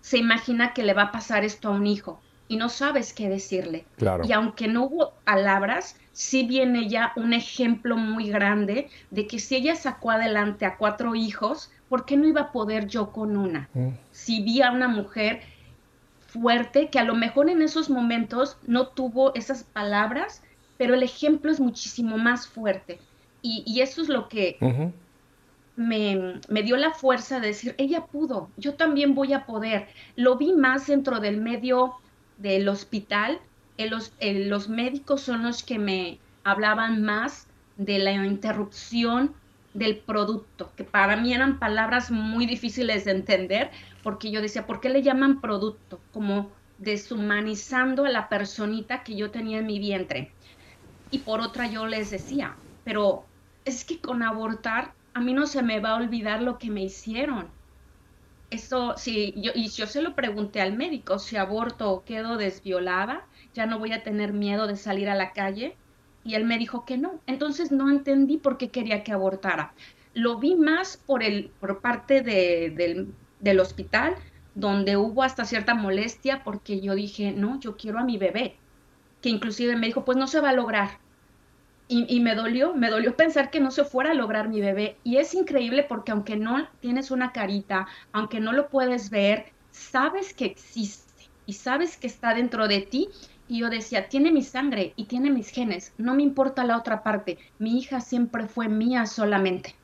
se 0.00 0.18
imagina 0.18 0.74
que 0.74 0.82
le 0.82 0.94
va 0.94 1.04
a 1.04 1.12
pasar 1.12 1.44
esto 1.44 1.68
a 1.68 1.72
un 1.72 1.86
hijo 1.86 2.20
y 2.48 2.56
no 2.56 2.68
sabes 2.68 3.12
qué 3.12 3.28
decirle. 3.28 3.86
Y 4.24 4.32
aunque 4.32 4.68
no 4.68 4.84
hubo 4.84 5.14
palabras, 5.24 5.96
sí 6.12 6.44
viene 6.44 6.88
ya 6.88 7.12
un 7.16 7.32
ejemplo 7.32 7.96
muy 7.96 8.28
grande 8.28 8.90
de 9.10 9.26
que 9.26 9.38
si 9.38 9.56
ella 9.56 9.76
sacó 9.76 10.10
adelante 10.10 10.66
a 10.66 10.76
cuatro 10.76 11.14
hijos, 11.14 11.70
¿por 11.88 12.04
qué 12.04 12.16
no 12.16 12.26
iba 12.26 12.42
a 12.42 12.52
poder 12.52 12.86
yo 12.86 13.12
con 13.12 13.36
una? 13.36 13.68
Mm. 13.74 13.88
Si 14.10 14.42
vi 14.42 14.62
a 14.62 14.70
una 14.70 14.88
mujer 14.88 15.42
fuerte 16.26 16.88
que 16.88 16.98
a 16.98 17.04
lo 17.04 17.14
mejor 17.14 17.48
en 17.48 17.62
esos 17.62 17.90
momentos 17.90 18.56
no 18.66 18.88
tuvo 18.88 19.34
esas 19.34 19.62
palabras, 19.64 20.42
pero 20.76 20.94
el 20.94 21.02
ejemplo 21.02 21.50
es 21.50 21.60
muchísimo 21.60 22.18
más 22.18 22.48
fuerte. 22.48 22.98
Y, 23.46 23.82
eso 23.82 24.00
es 24.00 24.08
lo 24.08 24.30
que 24.30 24.56
me, 25.76 26.40
me, 26.48 26.62
dio 26.62 26.78
la 26.78 26.92
fuerza 26.92 27.40
de 27.40 27.48
decir, 27.48 27.74
ella 27.76 28.06
pudo, 28.06 28.48
yo 28.56 28.72
también 28.72 29.14
voy 29.14 29.34
a 29.34 29.44
poder. 29.44 29.86
Lo 30.16 30.38
vi 30.38 30.54
más 30.54 30.86
dentro 30.86 31.20
del 31.20 31.36
medio 31.36 31.96
del 32.38 32.66
hospital, 32.70 33.38
los, 33.76 34.12
los 34.20 34.68
médicos 34.68 35.20
son 35.20 35.42
los 35.42 35.62
que 35.62 35.78
me 35.78 36.18
hablaban 36.42 37.02
más 37.02 37.46
de 37.76 37.98
la 37.98 38.12
interrupción 38.12 39.34
del 39.74 40.04
producto, 40.04 40.74
que 40.76 40.84
para 40.84 41.16
mí 41.18 41.34
eran 41.34 41.58
palabras 41.58 42.10
muy 42.10 42.46
difíciles 42.46 43.04
de 43.04 43.12
entender, 43.12 43.70
porque 44.02 44.30
yo 44.30 44.40
decía, 44.42 44.66
¿por 44.66 44.80
qué 44.80 44.88
le 44.90 45.02
llaman 45.02 45.40
producto? 45.42 46.06
Como 46.10 46.54
deshumanizando 46.78 48.06
a 48.06 48.10
la 48.10 48.28
personita 48.30 49.04
que 49.04 49.16
yo 49.16 49.30
tenía 49.30 49.58
en 49.58 49.66
mi 49.66 49.78
vientre. 49.80 50.36
Y 51.10 51.20
por 51.20 51.40
otra 51.40 51.68
yo 51.68 51.86
les 51.86 52.10
decía, 52.10 52.62
pero 52.84 53.32
es 53.64 53.84
que 53.84 54.00
con 54.00 54.22
abortar 54.22 54.96
a 55.14 55.20
mí 55.20 55.32
no 55.34 55.46
se 55.46 55.62
me 55.62 55.80
va 55.80 55.90
a 55.90 55.96
olvidar 55.96 56.42
lo 56.42 56.58
que 56.58 56.70
me 56.70 56.82
hicieron 56.84 57.54
eso, 58.50 58.94
sí, 58.96 59.34
yo, 59.36 59.52
y 59.54 59.68
yo 59.70 59.86
se 59.86 60.02
lo 60.02 60.14
pregunté 60.14 60.60
al 60.60 60.76
médico, 60.76 61.18
si 61.18 61.36
aborto 61.36 61.90
o 61.90 62.04
quedo 62.04 62.36
desviolada, 62.36 63.28
ya 63.52 63.66
no 63.66 63.78
voy 63.78 63.92
a 63.92 64.02
tener 64.02 64.32
miedo 64.32 64.66
de 64.66 64.76
salir 64.76 65.08
a 65.08 65.14
la 65.14 65.32
calle. 65.32 65.80
Y 66.24 66.34
él 66.34 66.44
me 66.44 66.58
dijo 66.58 66.84
que 66.84 66.98
no. 66.98 67.20
Entonces 67.26 67.70
no 67.70 67.90
entendí 67.90 68.38
por 68.38 68.56
qué 68.56 68.70
quería 68.70 69.04
que 69.04 69.12
abortara. 69.12 69.74
Lo 70.14 70.38
vi 70.38 70.54
más 70.54 70.96
por, 70.96 71.22
el, 71.22 71.50
por 71.60 71.80
parte 71.80 72.22
del, 72.22 73.12
del 73.40 73.60
hospital, 73.60 74.14
donde 74.54 74.96
hubo 74.96 75.22
hasta 75.22 75.44
cierta 75.44 75.74
molestia 75.74 76.42
porque 76.44 76.80
yo 76.80 76.94
dije, 76.94 77.32
no, 77.32 77.60
yo 77.60 77.76
quiero 77.76 77.98
a 77.98 78.04
mi 78.04 78.16
bebé. 78.16 78.56
Que 79.20 79.28
inclusive 79.28 79.76
me 79.76 79.86
dijo, 79.86 80.04
pues 80.04 80.16
no 80.16 80.26
se 80.26 80.40
va 80.40 80.50
a 80.50 80.54
lograr. 80.54 80.98
Y, 81.86 82.20
me 82.20 82.34
dolió, 82.34 82.74
me 82.74 82.88
dolió 82.88 83.14
pensar 83.14 83.50
que 83.50 83.60
no 83.60 83.70
se 83.70 83.84
fuera 83.84 84.12
a 84.12 84.14
lograr 84.14 84.48
mi 84.48 84.60
bebé. 84.60 84.96
Y 85.04 85.18
es 85.18 85.34
increíble 85.34 85.84
porque 85.84 86.12
aunque 86.12 86.34
no 86.36 86.66
tienes 86.80 87.10
una 87.10 87.30
carita, 87.32 87.86
aunque 88.10 88.40
no 88.40 88.52
lo 88.52 88.68
puedes 88.68 89.10
ver, 89.10 89.52
sabes 89.70 90.32
que 90.32 90.46
existe 90.46 91.28
y 91.44 91.52
sabes 91.52 91.98
que 91.98 92.06
está 92.06 92.32
dentro 92.32 92.68
de 92.68 92.80
ti. 92.80 93.08
Y 93.48 93.60
yo 93.60 93.70
decía, 93.70 94.08
tiene 94.08 94.32
mi 94.32 94.42
sangre 94.42 94.92
y 94.96 95.04
tiene 95.04 95.30
mis 95.30 95.48
genes, 95.48 95.92
no 95.98 96.14
me 96.14 96.22
importa 96.22 96.64
la 96.64 96.78
otra 96.78 97.02
parte, 97.02 97.38
mi 97.58 97.78
hija 97.78 98.00
siempre 98.00 98.46
fue 98.46 98.68
mía 98.68 99.06
solamente. 99.06 99.74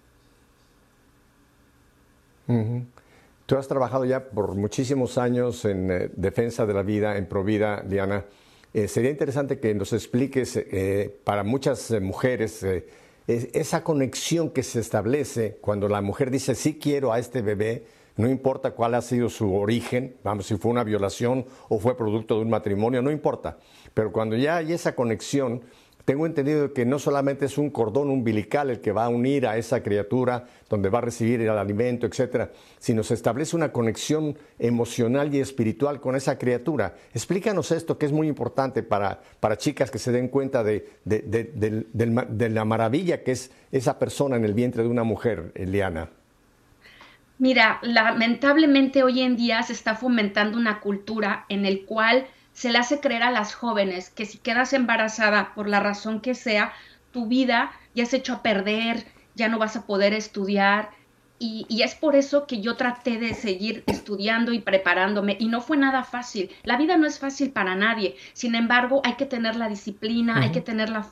Tú 3.46 3.56
has 3.56 3.68
trabajado 3.68 4.04
ya 4.04 4.30
por 4.30 4.54
muchísimos 4.54 5.18
años 5.18 5.64
en 5.64 5.90
eh, 5.90 6.10
defensa 6.14 6.66
de 6.66 6.74
la 6.74 6.82
vida, 6.82 7.16
en 7.16 7.26
Provida, 7.26 7.82
Diana. 7.82 8.24
Eh, 8.72 8.88
sería 8.88 9.10
interesante 9.10 9.58
que 9.58 9.74
nos 9.74 9.92
expliques 9.92 10.56
eh, 10.56 11.18
para 11.24 11.42
muchas 11.42 11.90
mujeres 12.00 12.64
esa 13.26 13.84
conexión 13.84 14.50
que 14.50 14.62
se 14.62 14.80
establece 14.80 15.58
cuando 15.60 15.88
la 15.88 16.00
mujer 16.00 16.30
dice 16.30 16.56
sí 16.56 16.78
quiero 16.80 17.12
a 17.12 17.18
este 17.18 17.42
bebé, 17.42 17.84
no 18.20 18.28
importa 18.28 18.72
cuál 18.72 18.94
ha 18.94 19.02
sido 19.02 19.30
su 19.30 19.54
origen, 19.54 20.16
vamos, 20.22 20.46
si 20.46 20.56
fue 20.56 20.70
una 20.70 20.84
violación 20.84 21.46
o 21.68 21.78
fue 21.78 21.96
producto 21.96 22.36
de 22.36 22.42
un 22.42 22.50
matrimonio, 22.50 23.00
no 23.00 23.10
importa. 23.10 23.56
Pero 23.94 24.12
cuando 24.12 24.36
ya 24.36 24.58
hay 24.58 24.74
esa 24.74 24.94
conexión, 24.94 25.62
tengo 26.04 26.26
entendido 26.26 26.72
que 26.72 26.84
no 26.84 26.98
solamente 26.98 27.46
es 27.46 27.56
un 27.56 27.70
cordón 27.70 28.10
umbilical 28.10 28.68
el 28.68 28.80
que 28.80 28.92
va 28.92 29.06
a 29.06 29.08
unir 29.08 29.46
a 29.46 29.56
esa 29.56 29.82
criatura, 29.82 30.46
donde 30.68 30.90
va 30.90 30.98
a 30.98 31.02
recibir 31.02 31.40
el 31.40 31.48
alimento, 31.50 32.06
etcétera, 32.06 32.50
sino 32.78 33.02
se 33.02 33.14
establece 33.14 33.56
una 33.56 33.72
conexión 33.72 34.36
emocional 34.58 35.34
y 35.34 35.40
espiritual 35.40 36.00
con 36.00 36.14
esa 36.14 36.36
criatura. 36.36 36.96
Explícanos 37.14 37.70
esto, 37.70 37.96
que 37.96 38.06
es 38.06 38.12
muy 38.12 38.28
importante 38.28 38.82
para, 38.82 39.20
para 39.40 39.56
chicas 39.56 39.90
que 39.90 39.98
se 39.98 40.12
den 40.12 40.28
cuenta 40.28 40.62
de, 40.62 40.88
de 41.04 42.48
la 42.50 42.64
maravilla 42.64 43.22
que 43.22 43.32
es 43.32 43.50
esa 43.72 43.98
persona 43.98 44.36
en 44.36 44.44
el 44.44 44.52
vientre 44.52 44.82
de 44.82 44.88
una 44.90 45.04
mujer, 45.04 45.52
Eliana. 45.54 46.10
Mira, 47.40 47.78
lamentablemente 47.80 49.02
hoy 49.02 49.22
en 49.22 49.34
día 49.34 49.62
se 49.62 49.72
está 49.72 49.94
fomentando 49.94 50.58
una 50.58 50.78
cultura 50.80 51.46
en 51.48 51.64
el 51.64 51.86
cual 51.86 52.26
se 52.52 52.70
le 52.70 52.76
hace 52.76 53.00
creer 53.00 53.22
a 53.22 53.30
las 53.30 53.54
jóvenes 53.54 54.10
que 54.10 54.26
si 54.26 54.36
quedas 54.36 54.74
embarazada 54.74 55.54
por 55.54 55.66
la 55.66 55.80
razón 55.80 56.20
que 56.20 56.34
sea, 56.34 56.74
tu 57.12 57.28
vida 57.28 57.72
ya 57.94 58.04
se 58.04 58.18
echó 58.18 58.34
a 58.34 58.42
perder, 58.42 59.06
ya 59.34 59.48
no 59.48 59.58
vas 59.58 59.74
a 59.74 59.86
poder 59.86 60.12
estudiar. 60.12 60.90
Y, 61.42 61.82
es 61.82 61.94
por 61.94 62.16
eso 62.16 62.46
que 62.46 62.60
yo 62.60 62.76
traté 62.76 63.18
de 63.18 63.32
seguir 63.32 63.82
estudiando 63.86 64.52
y 64.52 64.60
preparándome 64.60 65.38
y 65.40 65.48
no 65.48 65.62
fue 65.62 65.78
nada 65.78 66.04
fácil. 66.04 66.50
La 66.64 66.76
vida 66.76 66.98
no 66.98 67.06
es 67.06 67.18
fácil 67.18 67.50
para 67.50 67.74
nadie. 67.74 68.14
Sin 68.34 68.54
embargo, 68.54 69.00
hay 69.04 69.14
que 69.14 69.24
tener 69.24 69.56
la 69.56 69.70
disciplina, 69.70 70.42
hay 70.42 70.52
que 70.52 70.60
tener 70.60 70.90
la, 70.90 71.10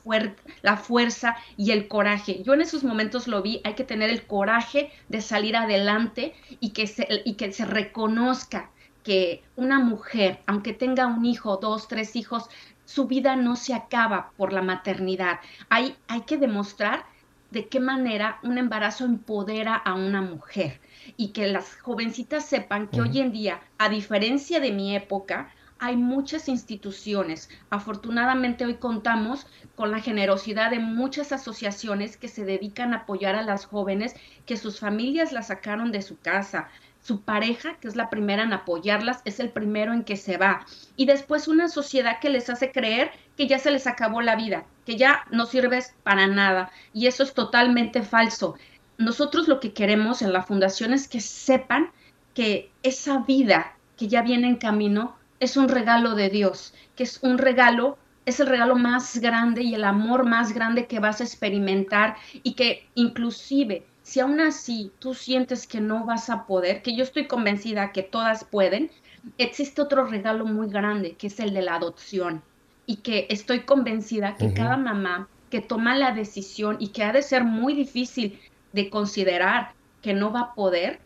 la 0.61 0.77
fuerza 0.77 1.35
y 1.57 1.71
el 1.71 1.87
coraje. 1.87 2.43
Yo 2.43 2.53
en 2.53 2.61
esos 2.61 2.83
momentos 2.83 3.27
lo 3.27 3.41
vi, 3.41 3.59
hay 3.63 3.73
que 3.73 3.83
tener 3.83 4.11
el 4.11 4.21
coraje 4.27 4.91
de 5.07 5.21
salir 5.21 5.55
adelante 5.55 6.35
y 6.59 6.69
que 6.69 6.85
se, 6.85 7.07
y 7.25 7.33
que 7.33 7.51
se 7.51 7.65
reconozca 7.65 8.69
que 9.03 9.41
una 9.55 9.79
mujer, 9.79 10.41
aunque 10.45 10.73
tenga 10.73 11.07
un 11.07 11.25
hijo, 11.25 11.57
dos, 11.57 11.87
tres 11.87 12.15
hijos, 12.15 12.47
su 12.85 13.07
vida 13.07 13.35
no 13.35 13.55
se 13.55 13.73
acaba 13.73 14.31
por 14.37 14.53
la 14.53 14.61
maternidad. 14.61 15.39
Hay, 15.69 15.95
hay 16.07 16.21
que 16.21 16.37
demostrar 16.37 17.05
de 17.51 17.67
qué 17.67 17.79
manera 17.79 18.39
un 18.43 18.57
embarazo 18.57 19.05
empodera 19.05 19.75
a 19.75 19.93
una 19.93 20.21
mujer 20.21 20.79
y 21.17 21.29
que 21.29 21.47
las 21.47 21.75
jovencitas 21.81 22.45
sepan 22.45 22.87
que 22.87 23.01
hoy 23.01 23.19
en 23.19 23.31
día, 23.31 23.61
a 23.77 23.89
diferencia 23.89 24.59
de 24.59 24.71
mi 24.71 24.95
época, 24.95 25.51
hay 25.79 25.95
muchas 25.95 26.49
instituciones. 26.49 27.49
Afortunadamente 27.69 28.65
hoy 28.65 28.75
contamos 28.75 29.47
con 29.75 29.91
la 29.91 30.01
generosidad 30.01 30.71
de 30.71 30.79
muchas 30.79 31.31
asociaciones 31.31 32.17
que 32.17 32.27
se 32.27 32.43
dedican 32.43 32.93
a 32.93 32.97
apoyar 32.97 33.35
a 33.35 33.43
las 33.43 33.65
jóvenes 33.65 34.13
que 34.45 34.57
sus 34.57 34.79
familias 34.79 35.31
las 35.31 35.47
sacaron 35.47 35.91
de 35.91 36.01
su 36.01 36.19
casa, 36.19 36.67
su 37.01 37.21
pareja, 37.21 37.77
que 37.79 37.87
es 37.87 37.95
la 37.95 38.09
primera 38.09 38.43
en 38.43 38.51
apoyarlas, 38.51 39.21
es 39.23 39.39
el 39.39 39.51
primero 39.51 39.93
en 39.93 40.03
que 40.03 40.17
se 40.17 40.37
va. 40.37 40.65
Y 40.97 41.05
después 41.05 41.47
una 41.47 41.69
sociedad 41.69 42.19
que 42.19 42.29
les 42.29 42.49
hace 42.49 42.73
creer 42.73 43.11
que 43.39 43.47
ya 43.47 43.57
se 43.57 43.71
les 43.71 43.87
acabó 43.87 44.21
la 44.21 44.35
vida, 44.35 44.65
que 44.85 44.97
ya 44.97 45.23
no 45.31 45.45
sirves 45.45 45.95
para 46.03 46.27
nada. 46.27 46.71
Y 46.93 47.07
eso 47.07 47.23
es 47.23 47.33
totalmente 47.33 48.01
falso. 48.01 48.55
Nosotros 48.97 49.47
lo 49.47 49.61
que 49.61 49.71
queremos 49.71 50.21
en 50.21 50.33
la 50.33 50.43
fundación 50.43 50.91
es 50.91 51.07
que 51.07 51.21
sepan 51.21 51.89
que 52.33 52.69
esa 52.83 53.19
vida 53.19 53.77
que 53.95 54.09
ya 54.09 54.23
viene 54.23 54.49
en 54.49 54.57
camino 54.57 55.15
es 55.39 55.55
un 55.55 55.69
regalo 55.69 56.15
de 56.15 56.29
Dios, 56.29 56.73
que 56.97 57.03
es 57.03 57.19
un 57.23 57.37
regalo 57.37 57.97
es 58.25 58.41
el 58.41 58.47
regalo 58.47 58.75
más 58.75 59.19
grande 59.19 59.63
y 59.63 59.73
el 59.73 59.85
amor 59.85 60.25
más 60.25 60.51
grande 60.51 60.85
que 60.85 60.99
vas 60.99 61.21
a 61.21 61.23
experimentar 61.23 62.17
y 62.43 62.55
que 62.55 62.89
inclusive 62.93 63.87
si 64.03 64.19
aún 64.19 64.41
así 64.41 64.91
tú 64.99 65.13
sientes 65.13 65.65
que 65.65 65.79
no 65.79 66.03
vas 66.03 66.29
a 66.29 66.45
poder, 66.45 66.81
que 66.81 66.93
yo 66.93 67.03
estoy 67.03 67.25
convencida 67.25 67.93
que 67.93 68.03
todas 68.03 68.43
pueden, 68.43 68.91
existe 69.37 69.81
otro 69.81 70.05
regalo 70.05 70.45
muy 70.45 70.67
grande, 70.67 71.13
que 71.13 71.27
es 71.27 71.39
el 71.39 71.53
de 71.53 71.61
la 71.61 71.75
adopción. 71.75 72.43
Y 72.89 72.97
que 72.97 73.27
estoy 73.29 73.59
convencida 73.59 74.35
que 74.35 74.51
cada 74.51 74.75
mamá 74.75 75.27
que 75.51 75.61
toma 75.61 75.95
la 75.95 76.11
decisión 76.11 76.77
y 76.79 76.87
que 76.87 77.03
ha 77.03 77.13
de 77.13 77.21
ser 77.21 77.43
muy 77.43 77.75
difícil 77.75 78.39
de 78.73 78.89
considerar 78.89 79.73
que 80.01 80.13
no 80.13 80.31
va 80.31 80.39
a 80.39 80.53
poder 80.55 80.99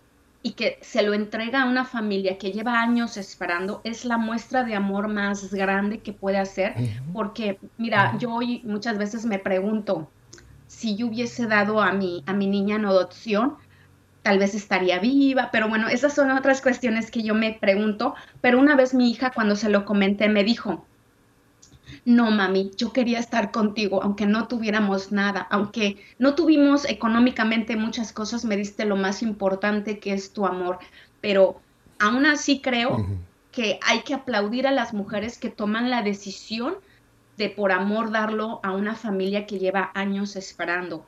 y 0.44 0.52
que 0.52 0.78
se 0.82 1.02
lo 1.02 1.14
entrega 1.14 1.64
a 1.64 1.66
una 1.66 1.84
familia 1.84 2.38
que 2.38 2.52
lleva 2.52 2.82
años 2.82 3.18
esperando, 3.18 3.82
es 3.84 4.06
la 4.06 4.18
muestra 4.18 4.64
de 4.64 4.76
amor 4.76 5.10
más 5.10 5.54
grande 5.54 6.00
que 6.00 6.14
puede 6.14 6.38
hacer. 6.38 6.74
Porque, 7.12 7.60
mira, 7.78 8.18
yo 8.18 8.34
hoy 8.34 8.62
muchas 8.64 8.98
veces 8.98 9.26
me 9.26 9.40
pregunto, 9.40 10.10
si 10.68 10.96
yo 10.96 11.08
hubiese 11.08 11.48
dado 11.48 11.82
a 11.82 11.92
mi, 11.92 12.24
a 12.26 12.34
mi 12.34 12.48
niña 12.48 12.76
en 12.78 12.86
adopción, 12.86 13.56
tal 14.22 14.40
vez 14.40 14.56
estaría 14.56 15.00
viva, 15.00 15.50
pero 15.52 15.68
bueno, 15.68 15.90
esas 15.90 16.14
son 16.14 16.32
otras 16.32 16.62
cuestiones 16.62 17.12
que 17.12 17.24
yo 17.24 17.36
me 17.36 17.58
pregunto, 17.60 18.16
pero 18.42 18.58
una 18.58 18.76
vez 18.76 18.94
mi 18.94 19.12
hija 19.12 19.32
cuando 19.32 19.56
se 19.56 19.70
lo 19.70 19.86
comenté 19.86 20.30
me 20.30 20.44
dijo, 20.44 20.86
no 22.06 22.32
mami, 22.32 22.72
yo 22.76 22.92
quería 22.92 23.20
estar 23.20 23.52
contigo, 23.52 24.04
aunque 24.04 24.26
no 24.26 24.48
tuviéramos 24.48 25.12
nada, 25.12 25.48
aunque 25.50 25.98
no 26.20 26.36
tuvimos 26.36 26.86
económicamente 26.86 27.76
muchas 27.76 28.12
cosas, 28.12 28.44
me 28.46 28.58
diste 28.58 28.86
lo 28.86 28.96
más 28.96 29.22
importante 29.22 30.00
que 30.00 30.14
es 30.14 30.34
tu 30.34 30.46
amor, 30.46 30.80
pero 31.22 31.62
aún 32.00 32.26
así 32.26 32.60
creo 32.60 33.06
que 33.52 33.80
hay 33.82 34.02
que 34.02 34.14
aplaudir 34.14 34.68
a 34.68 34.72
las 34.72 34.94
mujeres 34.94 35.38
que 35.38 35.50
toman 35.50 35.90
la 35.90 36.02
decisión 36.02 36.76
de 37.38 37.50
por 37.50 37.72
amor 37.72 38.12
darlo 38.12 38.60
a 38.64 38.74
una 38.74 38.96
familia 38.96 39.46
que 39.46 39.60
lleva 39.60 39.92
años 39.94 40.36
esperando. 40.36 41.06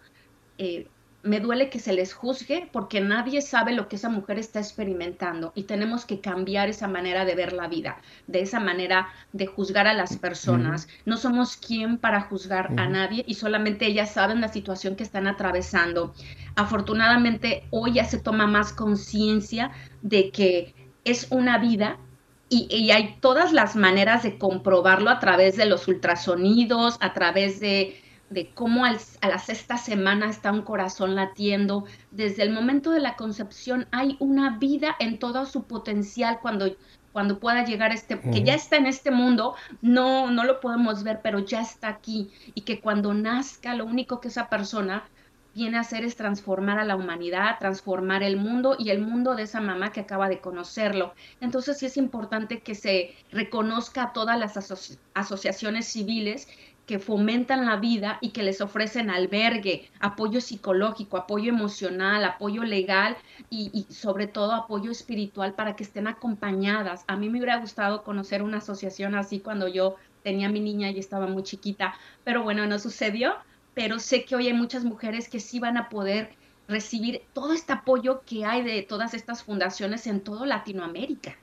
Eh, 0.58 0.88
me 1.26 1.40
duele 1.40 1.70
que 1.70 1.80
se 1.80 1.92
les 1.92 2.14
juzgue 2.14 2.70
porque 2.72 3.02
nadie 3.02 3.42
sabe 3.42 3.74
lo 3.74 3.90
que 3.90 3.96
esa 3.96 4.10
mujer 4.10 4.38
está 4.38 4.60
experimentando 4.60 5.52
y 5.56 5.64
tenemos 5.64 6.06
que 6.06 6.22
cambiar 6.22 6.70
esa 6.70 6.88
manera 6.88 7.26
de 7.26 7.34
ver 7.34 7.52
la 7.52 7.68
vida, 7.68 7.98
de 8.28 8.42
esa 8.42 8.60
manera 8.60 9.10
de 9.34 9.48
juzgar 9.48 9.88
a 9.88 9.94
las 9.94 10.18
personas. 10.18 10.88
No 11.06 11.18
somos 11.18 11.58
quien 11.58 11.98
para 11.98 12.22
juzgar 12.22 12.68
a 12.78 12.88
nadie 12.88 13.26
y 13.28 13.34
solamente 13.34 13.88
ellas 13.88 14.14
saben 14.14 14.40
la 14.40 14.50
situación 14.50 14.96
que 14.96 15.04
están 15.04 15.26
atravesando. 15.26 16.14
Afortunadamente 16.56 17.64
hoy 17.72 17.94
ya 17.94 18.06
se 18.06 18.20
toma 18.20 18.46
más 18.46 18.72
conciencia 18.72 19.72
de 20.04 20.30
que 20.30 20.76
es 21.04 21.28
una 21.32 21.58
vida 21.58 21.98
y, 22.48 22.92
hay 22.92 23.18
todas 23.22 23.52
las 23.52 23.76
maneras 23.76 24.22
de 24.22 24.38
comprobarlo 24.38 25.10
a 25.10 25.20
través 25.20 25.58
de 25.58 25.66
los 25.66 25.88
ultrasonidos, 25.88 26.98
a 27.02 27.12
través 27.14 27.60
de, 27.60 28.00
cómo 28.54 28.86
a 28.86 28.92
la 29.28 29.40
sexta 29.40 29.78
semana 29.78 30.30
está 30.30 30.52
un 30.52 30.64
corazón 30.64 31.16
latiendo. 31.16 31.86
Desde 32.12 32.44
el 32.44 32.52
momento 32.52 32.92
de 32.92 33.00
la 33.00 33.16
concepción 33.16 33.88
hay 33.92 34.18
una 34.20 34.58
vida 34.58 34.96
en 35.00 35.20
todo 35.20 35.46
su 35.46 35.64
potencial 35.64 36.40
cuando, 36.42 36.76
cuando 37.14 37.40
pueda 37.40 37.64
llegar 37.66 37.92
este, 37.94 38.20
que 38.20 38.44
ya 38.44 38.56
está 38.56 38.78
en 38.78 38.88
este 38.88 39.12
mundo, 39.12 39.56
no, 39.82 40.32
no 40.32 40.44
lo 40.44 40.60
podemos 40.60 41.04
ver, 41.04 41.22
pero 41.22 41.40
ya 41.40 41.62
está 41.62 41.88
aquí. 41.88 42.32
Y 42.54 42.62
que 42.62 42.82
cuando 42.82 43.14
nazca, 43.14 43.76
lo 43.76 43.86
único 43.86 44.20
que 44.20 44.30
esa 44.30 44.50
persona 44.50 45.04
viene 45.54 45.78
a 45.78 45.82
hacer 45.82 46.04
es 46.04 46.18
transformar 46.18 46.80
a 46.80 46.84
la 46.84 46.98
humanidad, 46.98 47.58
transformar 47.60 48.24
el 48.24 48.36
mundo 48.36 48.76
y 48.78 48.90
el 48.90 49.00
mundo 49.00 49.36
de 49.36 49.44
esa 49.44 49.62
mamá 49.62 49.94
que 49.94 50.02
acaba 50.02 50.28
de 50.28 50.42
conocerlo. 50.42 51.14
Entonces 51.40 51.78
sí 51.78 51.86
es 51.86 51.96
importante 51.96 52.60
que 52.60 52.76
se 52.76 53.16
reconozca 53.32 54.04
a 54.04 54.14
todas 54.14 54.38
las 54.38 54.58
asociaciones 55.14 55.88
civiles 55.88 56.50
que 56.86 57.00
fomentan 57.00 57.66
la 57.66 57.78
vida 57.78 58.20
y 58.22 58.30
que 58.30 58.44
les 58.44 58.62
ofrecen 58.62 59.10
albergue, 59.10 59.90
apoyo 60.00 60.40
psicológico, 60.40 61.18
apoyo 61.18 61.50
emocional, 61.50 62.24
apoyo 62.24 62.64
legal 62.64 63.18
y, 63.50 63.88
sobre 63.90 64.28
todo 64.28 64.54
apoyo 64.54 64.92
espiritual 64.92 65.54
para 65.54 65.76
que 65.76 65.84
estén 65.84 66.08
acompañadas. 66.08 67.04
A 67.08 67.16
mí 67.16 67.30
me 67.30 67.40
hubiera 67.40 67.58
gustado 67.58 68.04
conocer 68.04 68.44
una 68.44 68.58
asociación 68.58 69.16
así 69.16 69.40
cuando 69.40 69.68
yo 69.68 69.96
tenía 70.24 70.50
mi 70.50 70.60
niña 70.60 70.92
y 70.92 71.00
estaba 71.00 71.28
muy 71.28 71.44
chiquita, 71.44 71.96
pero 72.24 72.44
bueno, 72.44 72.66
no 72.66 72.80
sucedió 72.80 73.36
pero 73.76 74.00
sé 74.00 74.26
que 74.26 74.36
hoy 74.36 74.48
hay 74.48 74.54
muchas 74.54 74.84
mujeres 74.84 75.30
que 75.30 75.40
sí 75.40 75.60
van 75.60 75.78
a 75.78 75.90
poder 75.90 76.30
recibir 76.68 77.22
todo 77.34 77.54
este 77.54 77.74
apoyo 77.74 78.24
que 78.26 78.46
hay 78.46 78.64
de 78.64 78.82
todas 78.82 79.14
estas 79.14 79.44
fundaciones 79.44 80.08
en 80.08 80.22
toda 80.22 80.48
Latinoamérica. 80.48 81.36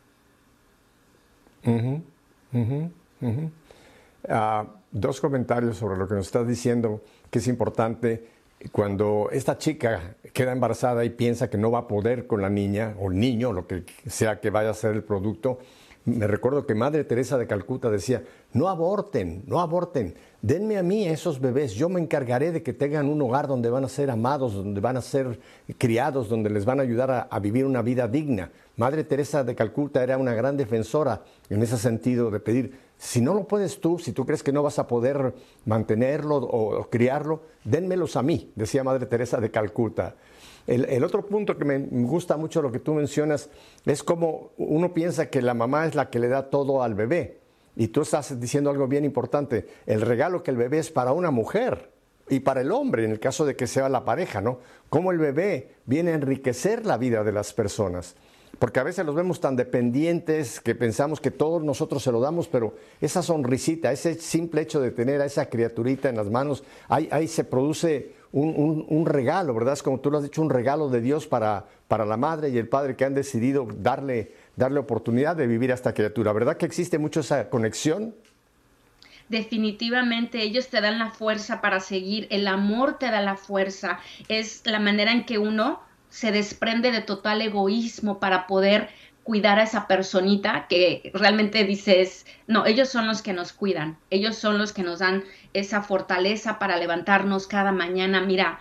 Ah, 4.28 4.66
dos 4.92 5.20
comentarios 5.20 5.78
sobre 5.78 5.98
lo 5.98 6.06
que 6.06 6.14
nos 6.14 6.26
estás 6.26 6.46
diciendo, 6.46 7.00
que 7.30 7.40
es 7.40 7.48
importante. 7.48 8.28
Cuando 8.70 9.28
esta 9.32 9.58
chica 9.58 10.14
queda 10.32 10.52
embarazada 10.52 11.04
y 11.04 11.10
piensa 11.10 11.50
que 11.50 11.58
no 11.58 11.72
va 11.72 11.80
a 11.80 11.88
poder 11.88 12.28
con 12.28 12.40
la 12.42 12.48
niña 12.48 12.94
o 13.00 13.10
el 13.10 13.18
niño, 13.18 13.52
lo 13.52 13.66
que 13.66 13.84
sea 14.06 14.40
que 14.40 14.50
vaya 14.50 14.70
a 14.70 14.74
ser 14.74 14.92
el 14.92 15.02
producto, 15.02 15.58
me 16.04 16.26
recuerdo 16.26 16.66
que 16.66 16.74
Madre 16.74 17.04
Teresa 17.04 17.38
de 17.38 17.46
Calcuta 17.46 17.88
decía, 17.88 18.24
no 18.52 18.68
aborten, 18.68 19.44
no 19.46 19.60
aborten, 19.60 20.14
denme 20.40 20.76
a 20.76 20.82
mí 20.82 21.06
esos 21.06 21.40
bebés, 21.40 21.74
yo 21.74 21.88
me 21.88 22.00
encargaré 22.00 22.50
de 22.50 22.62
que 22.64 22.72
tengan 22.72 23.08
un 23.08 23.22
hogar 23.22 23.46
donde 23.46 23.70
van 23.70 23.84
a 23.84 23.88
ser 23.88 24.10
amados, 24.10 24.54
donde 24.54 24.80
van 24.80 24.96
a 24.96 25.00
ser 25.00 25.38
criados, 25.78 26.28
donde 26.28 26.50
les 26.50 26.64
van 26.64 26.80
a 26.80 26.82
ayudar 26.82 27.28
a, 27.30 27.38
vivir 27.38 27.64
una 27.64 27.82
vida 27.82 28.08
digna. 28.08 28.50
Madre 28.76 29.04
Teresa 29.04 29.44
de 29.44 29.54
Calcuta 29.54 30.02
era 30.02 30.18
una 30.18 30.34
gran 30.34 30.56
defensora 30.56 31.22
en 31.48 31.62
ese 31.62 31.78
sentido 31.78 32.32
de 32.32 32.40
pedir, 32.40 32.78
si 33.02 33.20
no 33.20 33.34
lo 33.34 33.48
puedes 33.48 33.80
tú, 33.80 33.98
si 33.98 34.12
tú 34.12 34.24
crees 34.24 34.44
que 34.44 34.52
no 34.52 34.62
vas 34.62 34.78
a 34.78 34.86
poder 34.86 35.34
mantenerlo 35.66 36.36
o 36.36 36.88
criarlo, 36.88 37.42
dénmelos 37.64 38.14
a 38.14 38.22
mí, 38.22 38.52
decía 38.54 38.84
Madre 38.84 39.06
Teresa 39.06 39.40
de 39.40 39.50
Calcuta. 39.50 40.14
El, 40.68 41.02
otro 41.02 41.26
punto 41.26 41.58
que 41.58 41.64
me 41.64 41.78
gusta 42.06 42.36
mucho 42.36 42.62
lo 42.62 42.70
que 42.70 42.78
tú 42.78 42.94
mencionas 42.94 43.50
es 43.84 44.04
como 44.04 44.52
uno 44.56 44.94
piensa 44.94 45.28
que 45.30 45.42
la 45.42 45.52
mamá 45.52 45.84
es 45.84 45.96
la 45.96 46.10
que 46.10 46.20
le 46.20 46.28
da 46.28 46.48
todo 46.48 46.80
al 46.80 46.94
bebé. 46.94 47.40
Y 47.74 47.88
tú 47.88 48.02
estás 48.02 48.38
diciendo 48.38 48.70
algo 48.70 48.86
bien 48.86 49.04
importante, 49.04 49.66
el 49.84 50.00
regalo 50.02 50.44
que 50.44 50.52
el 50.52 50.56
bebé 50.56 50.78
es 50.78 50.92
para 50.92 51.10
una 51.10 51.32
mujer 51.32 51.90
y 52.28 52.38
para 52.38 52.60
el 52.60 52.70
hombre, 52.70 53.04
en 53.04 53.10
el 53.10 53.18
caso 53.18 53.44
de 53.44 53.56
que 53.56 53.66
sea 53.66 53.88
la 53.88 54.04
pareja, 54.04 54.40
¿no? 54.40 54.60
Cómo 54.88 55.10
el 55.10 55.18
bebé 55.18 55.74
viene 55.86 56.12
a 56.12 56.14
enriquecer 56.14 56.86
la 56.86 56.98
vida 56.98 57.24
de 57.24 57.32
las 57.32 57.52
personas. 57.52 58.14
Porque 58.62 58.78
a 58.78 58.84
veces 58.84 59.04
los 59.04 59.16
vemos 59.16 59.40
tan 59.40 59.56
dependientes 59.56 60.60
que 60.60 60.76
pensamos 60.76 61.20
que 61.20 61.32
todos 61.32 61.64
nosotros 61.64 62.00
se 62.00 62.12
lo 62.12 62.20
damos, 62.20 62.46
pero 62.46 62.76
esa 63.00 63.20
sonrisita, 63.20 63.90
ese 63.90 64.14
simple 64.14 64.62
hecho 64.62 64.80
de 64.80 64.92
tener 64.92 65.20
a 65.20 65.24
esa 65.24 65.46
criaturita 65.46 66.08
en 66.08 66.14
las 66.14 66.30
manos, 66.30 66.62
ahí, 66.88 67.08
ahí 67.10 67.26
se 67.26 67.42
produce 67.42 68.12
un, 68.30 68.86
un, 68.88 69.04
regalo, 69.04 69.52
¿verdad? 69.52 69.72
Es 69.72 69.82
como 69.82 69.98
tú 69.98 70.12
lo 70.12 70.18
has 70.18 70.22
dicho, 70.22 70.40
un 70.40 70.48
regalo 70.48 70.88
de 70.88 71.00
Dios 71.00 71.26
para, 71.26 71.64
para 71.88 72.06
la 72.06 72.16
madre 72.16 72.50
y 72.50 72.56
el 72.56 72.68
padre 72.68 72.94
que 72.94 73.04
han 73.04 73.14
decidido 73.14 73.66
darle, 73.78 74.30
darle 74.54 74.78
oportunidad 74.78 75.34
de 75.34 75.48
vivir 75.48 75.72
a 75.72 75.74
esta 75.74 75.92
criatura. 75.92 76.32
¿Verdad 76.32 76.56
que 76.56 76.66
existe 76.66 76.98
mucho 76.98 77.18
esa 77.18 77.50
conexión? 77.50 78.14
definitivamente 79.28 80.42
ellos 80.42 80.68
te 80.68 80.80
dan 80.80 80.98
la 80.98 81.10
fuerza 81.10 81.62
para 81.62 81.80
seguir, 81.80 82.28
el 82.30 82.46
amor 82.46 82.98
te 82.98 83.06
da 83.06 83.22
la 83.22 83.36
fuerza, 83.36 83.98
es 84.28 84.60
la 84.66 84.78
manera 84.78 85.10
en 85.10 85.24
que 85.24 85.38
uno 85.38 85.80
se 86.12 86.30
desprende 86.30 86.92
de 86.92 87.00
total 87.00 87.40
egoísmo 87.40 88.20
para 88.20 88.46
poder 88.46 88.90
cuidar 89.24 89.58
a 89.58 89.62
esa 89.62 89.86
personita 89.86 90.66
que 90.68 91.10
realmente 91.14 91.64
dices, 91.64 92.26
no, 92.46 92.66
ellos 92.66 92.90
son 92.90 93.06
los 93.06 93.22
que 93.22 93.32
nos 93.32 93.52
cuidan, 93.54 93.96
ellos 94.10 94.36
son 94.36 94.58
los 94.58 94.72
que 94.72 94.82
nos 94.82 94.98
dan 94.98 95.24
esa 95.54 95.82
fortaleza 95.82 96.58
para 96.58 96.76
levantarnos 96.76 97.46
cada 97.46 97.72
mañana. 97.72 98.20
Mira, 98.20 98.60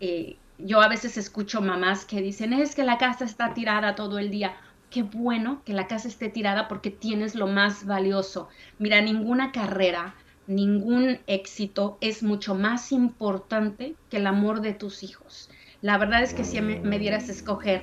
eh, 0.00 0.36
yo 0.58 0.80
a 0.80 0.88
veces 0.88 1.18
escucho 1.18 1.60
mamás 1.60 2.04
que 2.04 2.22
dicen, 2.22 2.52
es 2.52 2.76
que 2.76 2.84
la 2.84 2.98
casa 2.98 3.24
está 3.24 3.52
tirada 3.52 3.96
todo 3.96 4.18
el 4.18 4.30
día 4.30 4.54
qué 4.90 5.02
bueno 5.02 5.62
que 5.64 5.72
la 5.72 5.88
casa 5.88 6.06
esté 6.06 6.28
tirada 6.28 6.68
porque 6.68 6.90
tienes 6.90 7.34
lo 7.34 7.46
más 7.46 7.86
valioso. 7.86 8.48
Mira, 8.78 9.00
ninguna 9.00 9.50
carrera, 9.50 10.14
ningún 10.46 11.18
éxito 11.26 11.96
es 12.00 12.22
mucho 12.22 12.54
más 12.54 12.92
importante 12.92 13.96
que 14.10 14.18
el 14.18 14.26
amor 14.26 14.60
de 14.60 14.74
tus 14.74 15.02
hijos. 15.02 15.48
La 15.82 15.98
verdad 15.98 16.22
es 16.22 16.32
que 16.32 16.44
si 16.44 16.60
me, 16.60 16.98
dieras 16.98 17.28
a 17.28 17.32
escoger 17.32 17.82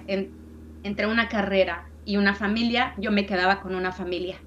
entre 0.84 1.06
una 1.06 1.28
carrera 1.28 1.90
y 2.06 2.16
una 2.16 2.34
familia, 2.34 2.94
yo 2.98 3.12
me 3.12 3.26
quedaba 3.26 3.62
con 3.62 3.76
una 3.76 3.92
familia. 3.92 4.38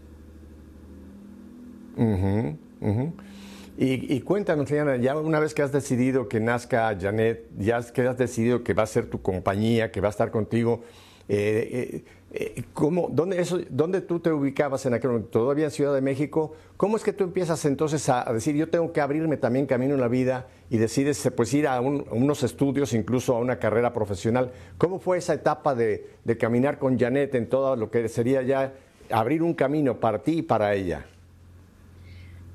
Y, 3.77 4.21
cuéntanos, 4.21 4.71
Liana, 4.71 4.97
ya 4.97 5.17
una 5.19 5.39
vez 5.39 5.53
que 5.53 5.61
has 5.61 5.71
decidido 5.71 6.29
que 6.29 6.41
nazca 6.41 6.97
Janet, 6.99 7.47
ya 7.59 7.83
que 7.93 8.03
has 8.03 8.17
decidido 8.17 8.65
que 8.65 8.73
va 8.73 8.85
a 8.85 8.87
ser 8.87 9.07
tu 9.07 9.21
compañía, 9.21 9.93
que 9.93 10.01
va 10.01 10.09
a 10.09 10.11
estar 10.11 10.31
contigo, 10.31 10.83
eh, 11.29 11.69
eh, 11.73 12.05
¿cómo, 12.73 13.09
dónde, 13.11 13.41
eso, 13.41 13.61
¿Dónde 13.69 14.01
tú 14.01 14.19
te 14.19 14.33
ubicabas 14.33 14.87
en 14.87 14.95
aquel 14.95 15.11
momento? 15.11 15.31
¿Todavía 15.31 15.67
en 15.67 15.71
Ciudad 15.71 15.95
de 15.95 16.01
México? 16.01 16.55
¿Cómo 16.79 16.97
es 16.97 17.03
que 17.03 17.12
tú 17.12 17.25
empiezas 17.25 17.65
entonces 17.67 18.09
a, 18.09 18.25
decir, 18.33 18.57
yo 18.57 18.71
tengo 18.71 18.93
que 18.93 19.03
abrirme 19.03 19.37
también 19.37 19.67
camino 19.67 19.95
en 19.95 20.01
la 20.01 20.09
vida 20.09 20.47
y 20.71 20.79
decides 20.79 21.31
pues, 21.37 21.53
ir 21.53 21.67
a, 21.67 21.81
unos 21.81 22.43
estudios, 22.43 22.95
incluso 22.95 23.37
a 23.37 23.39
una 23.39 23.59
carrera 23.59 23.93
profesional? 23.93 24.51
¿Cómo 24.79 24.99
fue 24.99 25.19
esa 25.19 25.35
etapa 25.35 25.75
de, 25.75 26.09
de 26.25 26.39
caminar 26.39 26.79
con 26.79 26.99
Janet 26.99 27.35
en 27.35 27.49
todo 27.49 27.77
lo 27.77 27.91
que 27.91 28.09
sería 28.09 28.41
ya 28.43 28.73
abrir 29.11 29.43
un 29.43 29.53
camino 29.53 30.01
para 30.01 30.23
ti 30.23 30.39
y 30.39 30.43
para 30.43 30.75
ella? 30.75 31.05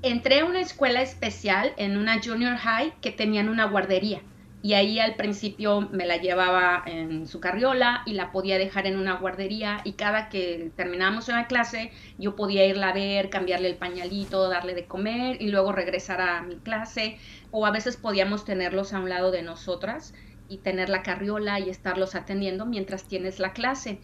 Entré 0.02 0.40
a 0.40 0.44
una 0.44 0.60
escuela 0.60 1.02
especial 1.02 1.72
en 1.76 1.96
una 1.96 2.20
junior 2.22 2.56
high 2.56 2.94
que 3.00 3.12
tenían 3.12 3.48
una 3.48 3.66
guardería 3.66 4.22
y 4.60 4.72
ahí 4.72 4.98
al 4.98 5.14
principio 5.14 5.82
me 5.92 6.04
la 6.04 6.16
llevaba 6.16 6.82
en 6.84 7.28
su 7.28 7.38
carriola 7.38 8.02
y 8.06 8.14
la 8.14 8.32
podía 8.32 8.58
dejar 8.58 8.86
en 8.86 8.98
una 8.98 9.14
guardería 9.14 9.80
y 9.84 9.92
cada 9.92 10.28
que 10.28 10.72
terminábamos 10.74 11.28
una 11.28 11.46
clase 11.46 11.92
yo 12.18 12.34
podía 12.34 12.66
irla 12.66 12.88
a 12.88 12.92
ver, 12.92 13.30
cambiarle 13.30 13.68
el 13.68 13.76
pañalito, 13.76 14.48
darle 14.48 14.74
de 14.74 14.86
comer 14.86 15.40
y 15.40 15.48
luego 15.50 15.72
regresar 15.72 16.20
a 16.20 16.42
mi 16.42 16.56
clase 16.56 17.18
o 17.52 17.66
a 17.66 17.70
veces 17.70 17.96
podíamos 17.96 18.44
tenerlos 18.44 18.92
a 18.92 18.98
un 18.98 19.08
lado 19.08 19.30
de 19.30 19.42
nosotras 19.42 20.12
y 20.48 20.58
tener 20.58 20.88
la 20.88 21.02
carriola 21.02 21.60
y 21.60 21.70
estarlos 21.70 22.14
atendiendo 22.16 22.66
mientras 22.66 23.06
tienes 23.06 23.38
la 23.38 23.52
clase. 23.52 24.00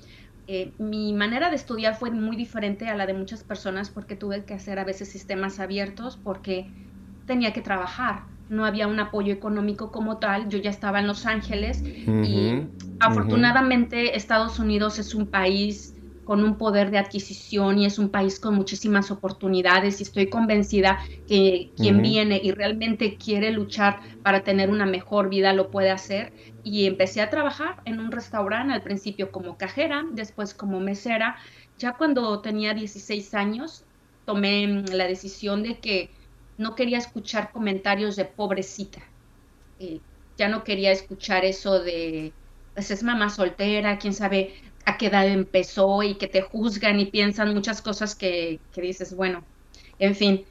Eh, 0.47 0.75
mi 0.79 1.15
manera 1.15 1.49
de 1.51 1.57
estudiar 1.57 1.97
fue 1.97 2.11
muy 2.11 2.37
diferente 2.37 2.89
a 2.89 2.95
la 2.95 3.07
de 3.07 3.15
muchas 3.15 3.43
personas 3.43 3.91
porque 3.91 4.15
tuve 4.15 4.45
que 4.45 4.55
hacer 4.55 4.79
a 4.79 4.85
veces 4.85 5.11
sistemas 5.11 5.59
abiertos 5.59 6.17
porque 6.23 6.71
tenía 7.25 7.53
que 7.55 7.63
trabajar 7.63 8.34
no 8.49 8.65
había 8.65 8.87
un 8.87 9.01
apoyo 9.01 9.33
económico 9.33 9.91
como 9.91 10.19
tal, 10.19 10.49
yo 10.49 10.59
ya 10.59 10.71
estaba 10.71 11.01
en 11.01 11.07
Los 11.07 11.27
Ángeles 11.27 11.83
y 12.21 12.55
afortunadamente 12.99 14.17
Estados 14.17 14.59
Unidos 14.59 14.99
es 14.99 15.15
un 15.15 15.29
país 15.31 15.95
con 16.25 16.43
un 16.43 16.57
poder 16.57 16.91
de 16.91 16.99
adquisición 16.99 17.79
y 17.79 17.85
es 17.85 17.99
un 17.99 18.11
país 18.11 18.41
con 18.41 18.55
muchísimas 18.55 19.11
oportunidades 19.11 20.01
y 20.01 20.05
estoy 20.05 20.31
convencida 20.31 20.99
que 21.27 21.73
quien 21.77 22.01
viene 22.01 22.41
y 22.43 22.51
realmente 22.53 23.19
quiere 23.19 23.51
luchar 23.51 24.01
para 24.23 24.43
tener 24.43 24.71
una 24.71 24.87
mejor 24.87 25.29
vida 25.29 25.53
lo 25.53 25.71
puede 25.71 25.91
hacer. 25.91 26.33
Y 26.63 26.87
empecé 26.87 27.21
a 27.21 27.29
trabajar 27.29 27.77
en 27.85 28.01
un 28.01 28.11
restaurante 28.11 28.73
al 28.73 28.83
principio 28.83 29.31
como 29.31 29.59
cajera, 29.59 30.03
después 30.13 30.55
como 30.55 30.81
mesera. 30.81 31.37
Ya 31.77 31.93
cuando 31.93 32.41
tenía 32.41 32.73
16 32.73 33.35
años 33.35 33.85
tomé 34.25 34.67
la 34.91 35.07
decisión 35.07 35.63
de 35.63 35.79
que 35.81 36.11
no 36.57 36.75
quería 36.75 36.99
escuchar 36.99 37.51
comentarios 37.53 38.17
de 38.17 38.25
pobrecita. 38.25 39.03
Eh, 39.79 40.01
ya 40.37 40.49
no 40.49 40.65
quería 40.65 40.93
escuchar 40.93 41.45
eso 41.45 41.83
de, 41.83 42.33
pues 42.75 42.91
es 42.91 43.03
mamá 43.03 43.31
soltera, 43.31 43.99
quién 43.99 44.13
sabe 44.13 44.55
a 44.85 44.99
qué 44.99 45.07
edad 45.07 45.27
empezó 45.29 46.03
y 46.03 46.17
que 46.17 46.29
te 46.29 46.43
juzgan 46.43 47.01
y 47.01 47.07
piensan 47.07 47.55
muchas 47.55 47.81
cosas 47.81 48.15
que, 48.15 48.61
dices, 48.75 49.15
bueno, 49.15 49.45
en 49.99 50.15
fin. 50.15 50.45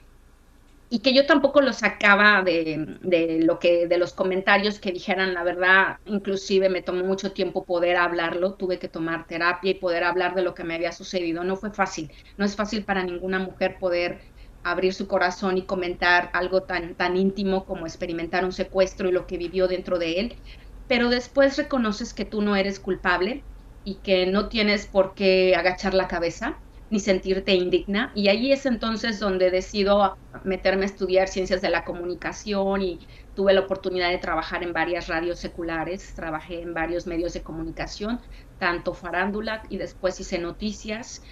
Y 0.90 1.00
que 1.00 1.14
yo 1.14 1.26
tampoco 1.26 1.60
lo 1.62 1.74
sacaba 1.74 2.44
de, 2.44 2.98
de, 3.02 3.42
lo 3.42 3.58
que, 3.58 3.88
de 3.88 3.98
los 3.98 4.14
comentarios 4.14 4.80
que 4.80 4.92
dijeran 4.92 5.34
la 5.34 5.44
verdad, 5.44 5.98
inclusive 6.06 6.70
me 6.70 6.84
tomó 6.84 7.04
mucho 7.04 7.34
tiempo 7.34 7.66
poder 7.66 7.98
hablarlo, 7.98 8.54
tuve 8.56 8.78
que 8.78 8.90
tomar 8.90 9.26
terapia 9.26 9.72
y 9.72 9.76
poder 9.76 10.04
hablar 10.04 10.36
de 10.36 10.44
lo 10.44 10.54
que 10.54 10.64
me 10.64 10.76
había 10.76 10.92
sucedido. 10.92 11.44
No 11.44 11.56
fue 11.56 11.72
fácil, 11.74 12.12
no 12.38 12.46
es 12.46 12.56
fácil 12.56 12.86
para 12.86 13.04
ninguna 13.04 13.40
mujer 13.40 13.78
poder 13.80 14.33
abrir 14.64 14.94
su 14.94 15.08
corazón 15.08 15.58
y 15.58 15.66
comentar 15.66 16.30
algo 16.34 16.64
tan, 16.64 16.96
tan 16.96 17.18
íntimo 17.18 17.66
como 17.66 17.86
experimentar 17.86 18.46
un 18.46 18.54
secuestro 18.54 19.10
y 19.10 19.12
lo 19.12 19.28
que 19.28 19.38
vivió 19.38 19.68
dentro 19.68 20.00
de 20.00 20.20
él, 20.20 20.42
pero 20.88 21.10
después 21.10 21.58
reconoces 21.58 22.14
que 22.14 22.26
tú 22.26 22.42
no 22.42 22.56
eres 22.56 22.80
culpable 22.80 23.44
y 23.84 24.02
que 24.02 24.26
no 24.26 24.48
tienes 24.50 24.88
por 24.88 25.14
qué 25.14 25.56
agachar 25.56 25.94
la 25.94 26.08
cabeza 26.08 26.60
ni 26.90 27.00
sentirte 27.00 27.56
indigna. 27.56 28.12
Y 28.16 28.28
ahí 28.28 28.52
es 28.52 28.66
entonces 28.68 29.20
donde 29.20 29.50
decido 29.50 30.16
meterme 30.44 30.84
a 30.84 30.86
estudiar 30.86 31.28
ciencias 31.28 31.62
de 31.62 31.70
la 31.70 31.84
comunicación 31.84 32.84
y 32.84 33.08
tuve 33.34 33.54
la 33.54 33.62
oportunidad 33.62 34.10
de 34.10 34.20
trabajar 34.20 34.62
en 34.62 34.74
varias 34.74 35.08
radios 35.08 35.40
seculares, 35.40 36.14
trabajé 36.14 36.62
en 36.62 36.74
varios 36.74 37.08
medios 37.08 37.34
de 37.34 37.42
comunicación, 37.42 38.20
tanto 38.58 38.94
farándula 38.94 39.64
y 39.70 39.78
después 39.78 40.20
hice 40.20 40.38
noticias, 40.38 41.24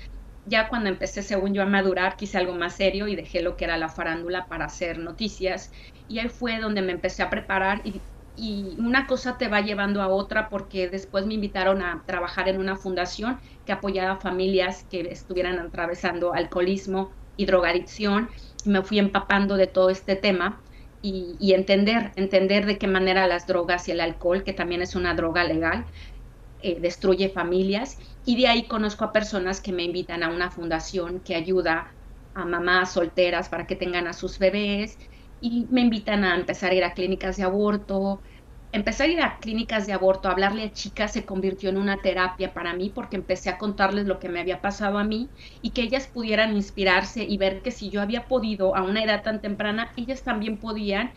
ya 0.45 0.69
cuando 0.69 0.89
empecé, 0.89 1.21
según 1.21 1.53
yo, 1.53 1.61
a 1.61 1.65
madurar, 1.65 2.15
quise 2.15 2.37
algo 2.37 2.53
más 2.53 2.75
serio 2.75 3.07
y 3.07 3.15
dejé 3.15 3.41
lo 3.41 3.55
que 3.55 3.65
era 3.65 3.77
la 3.77 3.89
farándula 3.89 4.47
para 4.47 4.65
hacer 4.65 4.97
noticias. 4.97 5.71
Y 6.07 6.19
ahí 6.19 6.29
fue 6.29 6.59
donde 6.59 6.81
me 6.81 6.91
empecé 6.91 7.23
a 7.23 7.29
preparar 7.29 7.81
y, 7.85 8.01
una 8.79 9.05
cosa 9.05 9.37
te 9.37 9.49
va 9.49 9.61
llevando 9.61 10.01
a 10.01 10.07
otra 10.07 10.49
porque 10.49 10.89
después 10.89 11.27
me 11.27 11.35
invitaron 11.35 11.83
a 11.83 12.01
trabajar 12.07 12.49
en 12.49 12.59
una 12.59 12.75
fundación 12.75 13.39
que 13.65 13.73
apoyaba 13.73 14.13
a 14.13 14.19
familias 14.19 14.85
que 14.89 15.01
estuvieran 15.01 15.59
atravesando 15.59 16.33
alcoholismo 16.33 17.11
y 17.37 17.45
drogadicción. 17.45 18.29
Me 18.65 18.81
fui 18.81 18.97
empapando 18.97 19.57
de 19.57 19.67
todo 19.67 19.91
este 19.91 20.15
tema 20.15 20.59
y, 21.03 21.35
y 21.39 21.53
entender, 21.53 22.13
entender 22.15 22.65
de 22.65 22.77
qué 22.79 22.87
manera 22.87 23.27
las 23.27 23.45
drogas 23.45 23.87
y 23.87 23.91
el 23.91 23.99
alcohol, 23.99 24.43
que 24.43 24.53
también 24.53 24.81
es 24.81 24.95
una 24.95 25.13
droga 25.13 25.43
legal, 25.43 25.85
eh, 26.63 26.79
destruye 26.79 27.29
familias 27.29 27.97
y 28.23 28.37
de 28.41 28.47
ahí 28.47 28.67
conozco 28.67 29.05
a 29.05 29.11
personas 29.13 29.61
que 29.61 29.71
me 29.71 29.83
invitan 29.83 30.23
a 30.23 30.29
una 30.29 30.51
fundación 30.51 31.21
que 31.21 31.35
ayuda 31.35 31.95
a 32.33 32.45
mamás 32.45 32.93
solteras 32.93 33.49
para 33.49 33.67
que 33.67 33.75
tengan 33.75 34.07
a 34.07 34.13
sus 34.13 34.37
bebés 34.39 34.97
y 35.39 35.67
me 35.71 35.81
invitan 35.81 36.23
a 36.23 36.35
empezar 36.35 36.71
a 36.71 36.75
ir 36.75 36.83
a 36.83 36.93
clínicas 36.93 37.37
de 37.37 37.43
aborto. 37.43 38.21
Empezar 38.73 39.07
a 39.07 39.11
ir 39.11 39.21
a 39.21 39.37
clínicas 39.39 39.85
de 39.85 39.91
aborto, 39.93 40.29
hablarle 40.29 40.63
a 40.63 40.71
chicas 40.71 41.11
se 41.13 41.25
convirtió 41.25 41.69
en 41.69 41.77
una 41.77 42.01
terapia 42.01 42.53
para 42.53 42.73
mí 42.73 42.89
porque 42.89 43.17
empecé 43.17 43.49
a 43.49 43.57
contarles 43.57 44.05
lo 44.05 44.17
que 44.19 44.29
me 44.29 44.39
había 44.39 44.61
pasado 44.61 44.97
a 44.97 45.03
mí 45.03 45.33
y 45.61 45.71
que 45.73 45.81
ellas 45.81 46.07
pudieran 46.07 46.55
inspirarse 46.55 47.23
y 47.23 47.37
ver 47.37 47.61
que 47.63 47.71
si 47.71 47.89
yo 47.89 48.01
había 48.01 48.27
podido 48.27 48.75
a 48.75 48.83
una 48.83 49.03
edad 49.03 49.23
tan 49.23 49.41
temprana, 49.41 49.91
ellas 49.97 50.23
también 50.23 50.59
podían. 50.59 51.13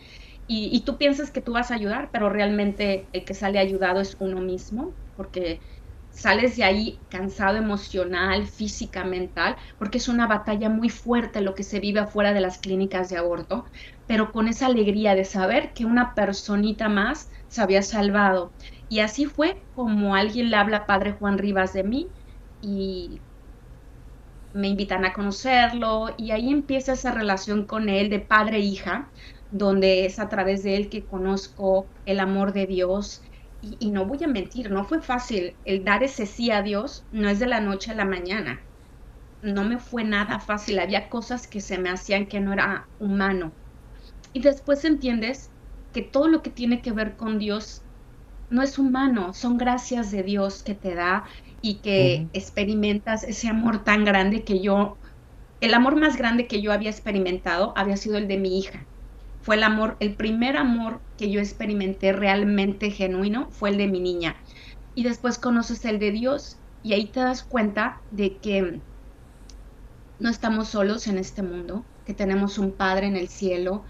Y 0.47 0.83
tú 0.85 0.97
piensas 0.97 1.31
que 1.31 1.41
tú 1.41 1.53
vas 1.53 1.71
a 1.71 1.75
ayudar, 1.75 2.09
pero 2.11 2.29
realmente 2.29 3.09
el 3.13 3.25
que 3.25 3.33
sale 3.33 3.57
ayudado 3.59 3.99
es 4.01 4.15
uno 4.19 4.41
mismo 4.41 4.95
porque 5.15 5.61
sales 6.09 6.55
de 6.55 6.63
ahí 6.63 7.05
cansado 7.09 7.57
emocional, 7.57 8.47
física, 8.47 9.03
mental, 9.03 9.57
porque 9.77 9.97
es 9.97 10.07
una 10.07 10.27
batalla 10.27 10.69
muy 10.69 10.89
fuerte 10.89 11.41
lo 11.41 11.53
que 11.55 11.63
se 11.63 11.79
vive 11.79 11.99
afuera 11.99 12.33
de 12.33 12.41
las 12.41 12.59
clínicas 12.59 13.09
de 13.09 13.17
aborto, 13.17 13.65
pero 14.05 14.31
con 14.31 14.47
esa 14.47 14.67
alegría 14.67 15.15
de 15.15 15.25
saber 15.25 15.73
que 15.73 15.85
una 15.85 16.13
personita 16.15 16.89
más 16.89 17.29
se 17.47 17.61
había 17.61 17.81
salvado. 17.81 18.55
Y 18.87 18.99
así 18.99 19.25
fue 19.25 19.67
como 19.73 20.15
alguien 20.15 20.49
le 20.51 20.55
habla 20.57 20.77
a 20.77 20.85
Padre 20.87 21.13
Juan 21.13 21.37
Rivas 21.37 21.73
de 21.73 21.83
mí 21.83 22.13
y 22.61 23.23
me 24.53 24.67
invitan 24.69 25.05
a 25.05 25.13
conocerlo 25.13 26.07
y 26.17 26.31
ahí 26.31 26.49
empieza 26.49 26.93
esa 26.93 27.11
relación 27.11 27.65
con 27.67 27.89
él 27.89 28.09
de 28.09 28.19
padre 28.19 28.59
e 28.59 28.81
donde 29.49 30.05
es 30.05 30.19
a 30.19 30.29
través 30.29 30.63
de 30.63 30.75
él 30.77 30.89
que 30.89 31.05
conozco 31.05 31.91
el 32.05 32.19
amor 32.19 32.53
de 32.53 32.65
Dios. 32.67 33.21
Y, 33.65 33.77
y, 33.79 33.91
no 33.91 34.05
voy 34.05 34.23
a 34.23 34.27
mentir, 34.27 34.69
no 34.69 34.85
fue 34.85 35.01
fácil. 35.01 35.57
El 35.63 35.83
dar 35.83 36.03
ese 36.03 36.27
sí 36.27 36.51
a 36.51 36.61
Dios 36.61 37.07
no 37.09 37.29
es 37.29 37.39
de 37.39 37.47
la 37.47 37.61
noche 37.61 37.91
a 37.91 37.95
la 37.95 38.05
mañana. 38.05 38.61
No 39.41 39.63
me 39.63 39.79
fue 39.79 40.03
nada 40.03 40.39
fácil. 40.39 40.77
Había 40.77 41.09
cosas 41.09 41.47
que 41.47 41.61
se 41.61 41.79
me 41.79 41.89
hacían 41.89 42.27
que 42.27 42.39
no 42.39 42.53
era 42.53 42.89
humano. 42.99 43.55
Y 44.33 44.41
después 44.41 44.85
entiendes 44.85 45.51
que 45.91 46.03
todo 46.03 46.27
lo 46.27 46.43
que 46.43 46.51
tiene 46.51 46.81
que 46.81 46.91
ver 46.91 47.15
con 47.15 47.39
Dios 47.39 47.85
no 48.49 48.61
es 48.61 48.77
humano, 48.77 49.33
son 49.33 49.57
gracias 49.57 50.11
de 50.11 50.23
Dios 50.23 50.61
que 50.61 50.75
te 50.75 50.93
da 50.93 51.25
y 51.61 51.81
que 51.81 52.29
experimentas 52.33 53.23
ese 53.23 53.47
amor 53.47 53.83
tan 53.83 54.05
grande 54.05 54.43
que 54.43 54.61
yo, 54.61 54.99
el 55.59 55.73
amor 55.73 55.95
más 55.99 56.17
grande 56.17 56.47
que 56.47 56.61
yo 56.61 56.71
había 56.71 56.91
experimentado 56.91 57.73
había 57.75 57.97
sido 57.97 58.17
el 58.17 58.27
de 58.27 58.37
mi 58.37 58.59
hija. 58.59 58.87
Fue 59.45 59.57
el 59.57 59.63
amor, 59.63 59.95
el 59.99 60.15
primer 60.15 60.57
amor 60.57 61.03
que 61.15 61.29
yo 61.29 61.39
experimenté 61.39 62.11
realmente 62.13 62.89
genuino 62.89 63.51
fue 63.51 63.69
el 63.69 63.77
de 63.77 63.87
mi 63.87 63.99
niña. 63.99 64.35
Y 64.95 65.03
después 65.03 65.37
conoces 65.37 65.85
el 65.85 65.99
de 65.99 66.09
Dios 66.09 66.63
y 66.81 66.93
ahí 66.93 67.11
te 67.11 67.19
das 67.19 67.43
cuenta 67.43 68.01
de 68.09 68.39
que 68.39 68.81
no 70.17 70.29
estamos 70.31 70.69
solos 70.69 71.05
en 71.05 71.19
este 71.19 71.43
mundo, 71.43 71.85
que 72.03 72.15
tenemos 72.15 72.57
un 72.57 72.75
Padre 72.75 73.05
en 73.05 73.17
el 73.17 73.27
cielo 73.27 73.85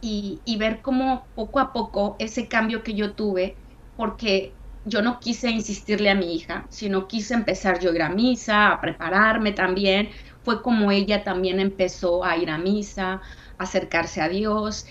y, 0.00 0.42
ver 0.58 0.82
cómo 0.82 1.28
poco 1.34 1.60
a 1.60 1.72
poco 1.72 2.16
ese 2.18 2.48
cambio 2.48 2.82
que 2.82 2.94
yo 2.94 3.14
tuve, 3.14 3.56
porque 3.94 4.56
yo 4.84 5.00
no 5.00 5.20
quise 5.20 5.48
insistirle 5.50 6.10
a 6.10 6.16
mi 6.16 6.34
hija, 6.34 6.66
sino 6.70 7.06
quise 7.06 7.34
empezar 7.34 7.78
yo 7.78 7.92
a 7.92 7.94
ir 7.94 8.02
a 8.02 8.08
misa, 8.08 8.72
a 8.72 8.80
prepararme 8.80 9.52
también. 9.52 10.10
Fue 10.42 10.62
como 10.62 10.90
ella 10.92 11.24
también 11.24 11.60
empezó 11.60 12.24
a 12.24 12.36
ir 12.36 12.50
a 12.50 12.58
misa, 12.58 13.14
a 13.14 13.22
acercarse 13.58 14.20
a 14.22 14.28
Dios. 14.28 14.86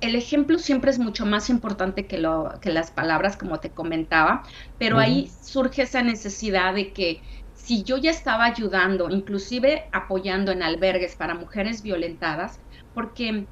el 0.00 0.14
ejemplo 0.14 0.58
siempre 0.58 0.90
es 0.90 0.98
mucho 0.98 1.26
más 1.26 1.50
importante 1.50 2.06
que, 2.06 2.18
lo, 2.18 2.50
que 2.62 2.70
las 2.70 2.90
palabras, 2.92 3.36
como 3.36 3.58
te 3.60 3.72
comentaba, 3.74 4.42
pero 4.76 4.98
ahí 4.98 5.28
surge 5.28 5.82
esa 5.82 6.02
necesidad 6.02 6.74
de 6.74 6.92
que 6.92 7.22
si 7.52 7.82
yo 7.84 7.96
ya 7.96 8.10
estaba 8.12 8.44
ayudando, 8.44 9.10
inclusive 9.10 9.88
apoyando 9.92 10.52
en 10.52 10.62
albergues 10.62 11.16
para 11.16 11.34
mujeres 11.34 11.82
violentadas, 11.82 12.60
porque 12.92 13.48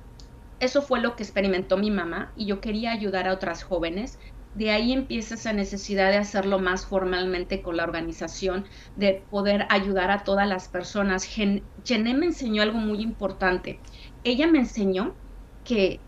eso 0.61 0.83
fue 0.83 1.01
lo 1.01 1.17
que 1.17 1.23
experimentó 1.25 1.77
mi 1.79 1.91
mamá 1.91 2.33
y 2.37 2.47
yo 2.47 2.61
quería 2.61 2.93
ayudar 2.93 3.29
a 3.29 3.33
otras 3.35 3.63
jóvenes. 3.65 4.19
De 4.57 4.71
ahí 4.71 4.93
empieza 4.95 5.35
esa 5.35 5.53
necesidad 5.53 6.11
de 6.11 6.17
hacerlo 6.17 6.59
más 6.59 6.87
formalmente 6.87 7.61
con 7.61 7.77
la 7.77 7.85
organización, 7.85 8.67
de 8.95 9.27
poder 9.29 9.67
ayudar 9.69 10.11
a 10.11 10.25
todas 10.25 10.49
las 10.49 10.69
personas. 10.71 11.27
Jené 11.27 11.69
me 12.15 12.25
enseñó 12.27 12.63
algo 12.63 12.79
muy 12.79 13.03
importante. 13.03 13.83
Ella 14.25 14.47
me 14.47 14.61
enseñó 14.61 15.19
que 15.63 16.07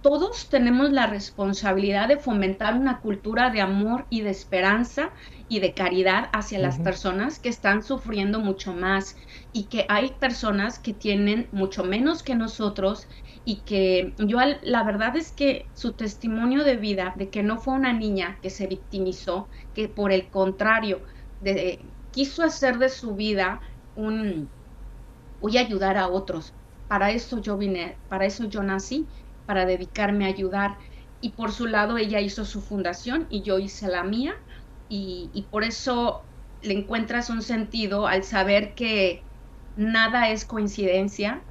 todos 0.00 0.48
tenemos 0.48 0.92
la 0.92 1.06
responsabilidad 1.08 2.06
de 2.08 2.18
fomentar 2.18 2.74
una 2.74 3.00
cultura 3.00 3.50
de 3.50 3.60
amor 3.60 4.06
y 4.08 4.20
de 4.22 4.30
esperanza 4.30 5.12
y 5.48 5.58
de 5.58 5.74
caridad 5.74 6.28
hacia 6.32 6.60
las 6.60 6.78
personas 6.78 7.40
que 7.40 7.48
están 7.48 7.82
sufriendo 7.82 8.38
mucho 8.38 8.72
más 8.72 9.16
y 9.52 9.68
que 9.68 9.86
hay 9.88 10.14
personas 10.20 10.78
que 10.78 10.94
tienen 10.94 11.48
mucho 11.52 11.82
menos 11.82 12.22
que 12.22 12.36
nosotros 12.36 13.08
y 13.44 13.56
que 13.56 14.14
yo 14.18 14.38
la 14.62 14.84
verdad 14.84 15.16
es 15.16 15.32
que 15.32 15.66
su 15.74 15.92
testimonio 15.92 16.64
de 16.64 16.76
vida, 16.76 17.12
de 17.16 17.28
que 17.28 17.42
no 17.42 17.58
fue 17.58 17.74
una 17.74 17.92
niña 17.92 18.38
que 18.40 18.50
se 18.50 18.66
victimizó, 18.66 19.48
que 19.74 19.88
por 19.88 20.12
el 20.12 20.28
contrario, 20.28 21.00
de, 21.40 21.80
quiso 22.12 22.44
hacer 22.44 22.78
de 22.78 22.88
su 22.88 23.14
vida 23.16 23.60
un, 23.96 24.48
voy 25.40 25.58
a 25.58 25.62
ayudar 25.62 25.96
a 25.96 26.08
otros. 26.08 26.54
Para 26.88 27.10
eso 27.10 27.40
yo 27.40 27.56
vine, 27.56 27.96
para 28.08 28.26
eso 28.26 28.44
yo 28.44 28.62
nací, 28.62 29.08
para 29.46 29.66
dedicarme 29.66 30.26
a 30.26 30.28
ayudar. 30.28 30.78
Y 31.20 31.30
por 31.30 31.52
su 31.52 31.66
lado 31.66 31.98
ella 31.98 32.20
hizo 32.20 32.44
su 32.44 32.60
fundación 32.60 33.26
y 33.30 33.42
yo 33.42 33.58
hice 33.58 33.88
la 33.88 34.04
mía. 34.04 34.34
Y, 34.88 35.30
y 35.32 35.42
por 35.42 35.64
eso 35.64 36.22
le 36.62 36.74
encuentras 36.74 37.30
un 37.30 37.42
sentido 37.42 38.06
al 38.06 38.24
saber 38.24 38.74
que 38.74 39.22
nada 39.76 40.28
es 40.30 40.44
coincidencia, 40.44 41.42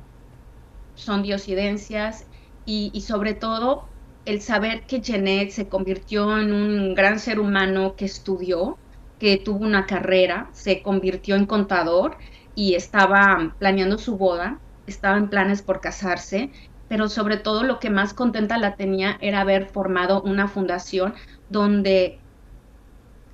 son 1.02 1.24
diosidencias 1.24 2.28
y, 2.66 3.02
sobre 3.02 3.34
todo 3.34 3.86
el 4.26 4.42
saber 4.42 4.86
que 4.86 5.02
Jeanette 5.02 5.52
se 5.52 5.68
convirtió 5.68 6.38
en 6.38 6.54
un 6.54 6.94
gran 6.94 7.20
ser 7.20 7.40
humano 7.40 7.96
que 7.96 8.06
estudió, 8.06 8.78
que 9.18 9.38
tuvo 9.38 9.66
una 9.66 9.86
carrera, 9.86 10.50
se 10.54 10.82
convirtió 10.84 11.36
en 11.36 11.48
contador 11.48 12.18
y 12.56 12.76
estaba 12.76 13.56
planeando 13.58 13.98
su 13.98 14.18
boda, 14.18 14.60
estaba 14.86 15.18
en 15.18 15.30
planes 15.30 15.64
por 15.64 15.82
casarse, 15.82 16.52
pero 16.88 17.10
sobre 17.10 17.38
todo 17.38 17.64
lo 17.64 17.80
que 17.80 17.90
más 17.90 18.14
contenta 18.14 18.58
la 18.58 18.76
tenía 18.76 19.18
era 19.22 19.42
haber 19.42 19.70
formado 19.70 20.22
una 20.22 20.48
fundación 20.48 21.16
donde 21.50 22.20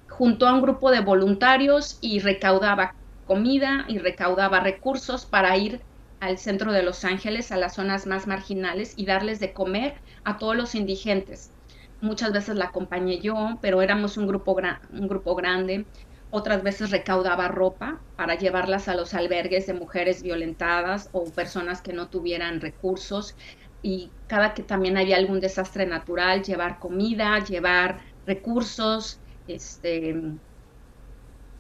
juntó 0.10 0.48
a 0.48 0.54
un 0.54 0.62
grupo 0.62 0.90
de 0.92 1.02
voluntarios 1.02 1.98
y 2.02 2.20
recaudaba 2.20 2.96
comida 3.26 3.86
y 3.90 3.98
recaudaba 3.98 4.62
recursos 4.62 5.26
para 5.26 5.58
ir 5.58 5.82
al 6.20 6.38
centro 6.38 6.72
de 6.72 6.84
Los 6.84 7.04
Ángeles, 7.04 7.52
a 7.52 7.58
las 7.58 7.76
zonas 7.76 8.08
más 8.08 8.28
marginales 8.28 8.94
y 8.98 9.06
darles 9.06 9.40
de 9.40 9.54
comer 9.54 10.02
a 10.24 10.38
todos 10.38 10.56
los 10.56 10.76
indigentes. 10.76 11.54
Muchas 12.00 12.32
veces 12.32 12.56
la 12.56 12.66
acompañé 12.66 13.20
yo, 13.22 13.60
pero 13.62 13.82
éramos 13.82 14.18
un 14.18 14.28
grupo, 14.28 14.58
un 14.92 15.08
grupo 15.08 15.36
grande. 15.36 15.90
Otras 16.30 16.62
veces 16.64 16.92
recaudaba 16.92 17.48
ropa 17.48 18.04
para 18.16 18.36
llevarlas 18.36 18.88
a 18.88 18.96
los 18.96 19.14
albergues 19.14 19.66
de 19.68 19.74
mujeres 19.74 20.22
violentadas 20.22 21.10
o 21.14 21.34
personas 21.34 21.82
que 21.82 21.94
no 21.94 22.10
tuvieran 22.10 22.62
recursos. 22.62 23.36
Y 23.82 24.16
cada 24.28 24.54
que 24.54 24.64
también 24.64 24.98
había 24.98 25.18
algún 25.18 25.40
desastre 25.40 25.86
natural, 25.86 26.44
llevar 26.44 26.80
comida, 26.80 27.40
llevar 27.40 28.02
recursos, 28.26 29.22
este, 29.48 30.16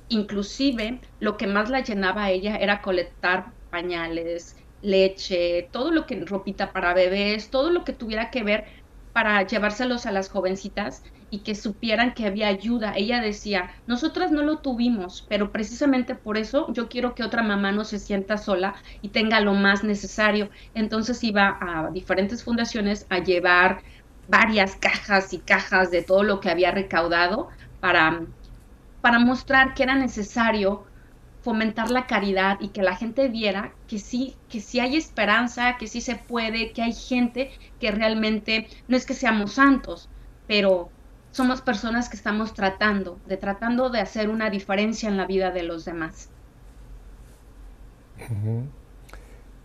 inclusive 0.09 1.01
lo 1.19 1.37
que 1.37 1.47
más 1.47 1.69
la 1.69 1.81
llenaba 1.81 2.25
a 2.25 2.31
ella 2.31 2.57
era 2.57 2.81
colectar 2.81 3.53
pañales, 3.77 4.55
leche, 4.81 5.69
todo 5.71 5.91
lo 5.91 6.05
que 6.07 6.23
ropita 6.25 6.71
para 6.73 6.93
bebés, 6.95 7.49
todo 7.51 7.69
lo 7.69 7.83
que 7.83 7.93
tuviera 7.93 8.31
que 8.31 8.43
ver 8.43 8.65
para 9.11 9.45
llevárselos 9.47 10.05
a 10.05 10.11
las 10.11 10.29
jovencitas 10.29 11.01
y 11.29 11.43
que 11.43 11.55
supieran 11.55 12.13
que 12.13 12.25
había 12.25 12.47
ayuda. 12.47 12.93
Ella 12.95 13.19
decía, 13.21 13.71
nosotras 13.85 14.31
no 14.31 14.43
lo 14.43 14.59
tuvimos, 14.61 15.25
pero 15.29 15.51
precisamente 15.51 16.15
por 16.15 16.37
eso 16.37 16.67
yo 16.73 16.87
quiero 16.89 17.13
que 17.15 17.23
otra 17.23 17.43
mamá 17.43 17.71
no 17.71 17.83
se 17.83 17.99
sienta 17.99 18.37
sola 18.37 18.75
y 19.01 19.09
tenga 19.11 19.39
lo 19.41 19.53
más 19.53 19.83
necesario. 19.83 20.49
Entonces 20.73 21.23
iba 21.23 21.57
a 21.61 21.89
diferentes 21.91 22.43
fundaciones 22.43 23.05
a 23.09 23.19
llevar 23.19 23.83
varias 24.27 24.75
cajas 24.77 25.33
y 25.33 25.43
cajas 25.43 25.91
de 25.91 26.03
todo 26.03 26.23
lo 26.23 26.39
que 26.39 26.49
había 26.49 26.71
recaudado 26.71 27.49
para, 27.79 28.27
para 29.01 29.19
mostrar 29.19 29.73
que 29.73 29.83
era 29.83 29.95
necesario 29.95 30.85
fomentar 31.47 31.89
la 31.91 32.07
caridad 32.07 32.57
y 32.59 32.67
que 32.67 32.81
la 32.81 32.97
gente 32.97 33.29
viera 33.29 33.71
que 33.87 33.99
sí, 33.99 34.35
que 34.49 34.59
sí 34.59 34.81
hay 34.81 34.97
esperanza, 34.97 35.77
que 35.77 35.87
sí 35.87 36.01
se 36.01 36.17
puede, 36.17 36.73
que 36.73 36.81
hay 36.81 36.91
gente 36.91 37.51
que 37.79 37.89
realmente 37.89 38.67
no 38.89 38.97
es 38.97 39.05
que 39.05 39.13
seamos 39.13 39.53
santos, 39.53 40.09
pero 40.45 40.89
somos 41.31 41.61
personas 41.61 42.09
que 42.09 42.17
estamos 42.17 42.53
tratando, 42.53 43.17
de 43.27 43.37
tratando 43.37 43.89
de 43.89 44.01
hacer 44.01 44.27
una 44.27 44.49
diferencia 44.49 45.07
en 45.07 45.15
la 45.15 45.25
vida 45.25 45.51
de 45.51 45.63
los 45.63 45.85
demás. 45.85 46.29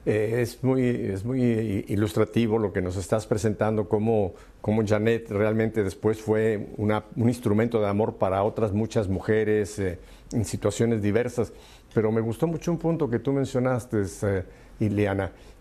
Eh, 0.05 0.41
es, 0.41 0.63
muy, 0.63 0.85
es 0.85 1.25
muy 1.25 1.85
ilustrativo 1.89 2.59
lo 2.59 2.73
que 2.73 2.81
nos 2.81 2.97
estás 2.97 3.27
presentando, 3.27 3.89
cómo, 3.89 4.35
cómo 4.61 4.87
Janet 4.87 5.31
realmente 5.31 5.83
después 5.83 6.21
fue 6.21 6.69
un 6.77 7.29
instrumento 7.29 7.81
de 7.81 7.89
amor 7.89 8.19
para 8.19 8.45
otras 8.45 8.73
muchas 8.73 9.09
mujeres. 9.09 9.81
Eh, 9.81 9.99
en 10.33 10.45
situaciones 10.45 11.03
diversas. 11.03 11.53
Pero 11.95 12.11
me 12.11 12.21
gustó 12.21 12.47
mucho 12.47 12.71
un 12.71 12.79
punto 12.79 13.09
que 13.09 13.19
tú 13.19 13.33
mencionaste, 13.33 14.03
eh, 14.23 14.45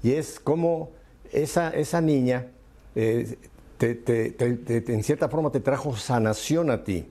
y 0.03 0.11
es 0.11 0.39
cómo 0.39 0.91
esa, 1.31 1.69
esa 1.69 2.01
niña 2.01 2.47
eh, 2.95 3.37
en 3.79 5.03
cierta 5.03 5.27
forma 5.27 5.51
te 5.51 5.59
trajo 5.59 5.95
sanación 5.95 6.69
a 6.69 6.83
ti. 6.83 7.05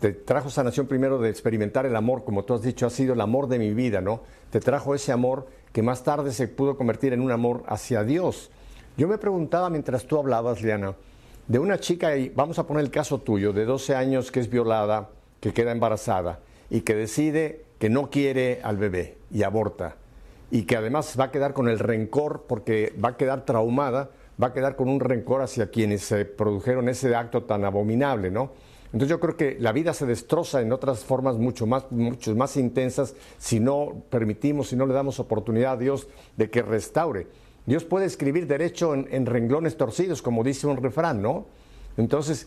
Te 0.00 0.12
trajo 0.12 0.50
sanación 0.50 0.86
primero 0.86 1.18
de 1.18 1.30
experimentar 1.30 1.86
el 1.86 1.96
amor, 1.96 2.24
como 2.24 2.44
tú 2.44 2.54
has 2.54 2.62
dicho, 2.62 2.86
ha 2.86 2.90
sido 2.90 3.14
el 3.14 3.20
amor 3.20 3.48
de 3.48 3.58
mi 3.58 3.72
vida, 3.72 4.00
¿no? 4.00 4.20
Te 4.50 4.60
trajo 4.60 4.94
ese 4.94 5.12
amor 5.12 5.46
que 5.72 5.82
más 5.82 6.04
tarde 6.04 6.32
se 6.32 6.46
pudo 6.46 6.76
convertir 6.76 7.12
en 7.12 7.20
un 7.20 7.30
amor 7.30 7.64
hacia 7.66 8.04
Dios. 8.04 8.50
Yo 8.96 9.08
me 9.08 9.18
preguntaba 9.18 9.70
mientras 9.70 10.04
tú 10.06 10.18
hablabas, 10.18 10.62
Liana, 10.62 10.94
de 11.48 11.58
una 11.58 11.78
chica, 11.78 12.16
y 12.16 12.28
vamos 12.28 12.58
a 12.58 12.66
poner 12.66 12.84
el 12.84 12.90
caso 12.90 13.18
tuyo, 13.18 13.52
de 13.52 13.64
12 13.64 13.94
años 13.94 14.30
que 14.30 14.40
es 14.40 14.50
violada, 14.50 15.10
que 15.40 15.52
queda 15.52 15.72
embarazada 15.72 16.40
y 16.70 16.82
que 16.82 16.94
decide 16.94 17.64
que 17.78 17.88
no 17.88 18.10
quiere 18.10 18.60
al 18.62 18.76
bebé 18.76 19.18
y 19.30 19.42
aborta 19.42 19.96
y 20.50 20.62
que 20.62 20.76
además 20.76 21.16
va 21.18 21.24
a 21.24 21.30
quedar 21.30 21.52
con 21.52 21.68
el 21.68 21.78
rencor 21.78 22.44
porque 22.46 22.94
va 23.02 23.10
a 23.10 23.16
quedar 23.16 23.44
traumada, 23.44 24.10
va 24.40 24.48
a 24.48 24.52
quedar 24.52 24.76
con 24.76 24.88
un 24.88 25.00
rencor 25.00 25.42
hacia 25.42 25.70
quienes 25.70 26.02
se 26.02 26.24
produjeron 26.24 26.88
ese 26.88 27.14
acto 27.14 27.42
tan 27.42 27.64
abominable, 27.64 28.30
¿no? 28.30 28.52
Entonces 28.86 29.08
yo 29.08 29.18
creo 29.18 29.36
que 29.36 29.56
la 29.58 29.72
vida 29.72 29.92
se 29.92 30.06
destroza 30.06 30.60
en 30.60 30.72
otras 30.72 31.04
formas 31.04 31.36
mucho 31.36 31.66
más, 31.66 31.90
mucho 31.90 32.36
más 32.36 32.56
intensas 32.56 33.16
si 33.38 33.58
no 33.58 34.04
permitimos, 34.08 34.68
si 34.68 34.76
no 34.76 34.86
le 34.86 34.94
damos 34.94 35.18
oportunidad 35.18 35.72
a 35.72 35.76
Dios 35.76 36.06
de 36.36 36.48
que 36.48 36.62
restaure. 36.62 37.26
Dios 37.66 37.84
puede 37.84 38.06
escribir 38.06 38.46
derecho 38.46 38.94
en, 38.94 39.26
renglones 39.26 39.76
torcidos, 39.76 40.22
como 40.22 40.44
dice 40.44 40.68
un 40.68 40.76
refrán, 40.76 41.20
¿no? 41.20 41.46
Entonces, 41.96 42.46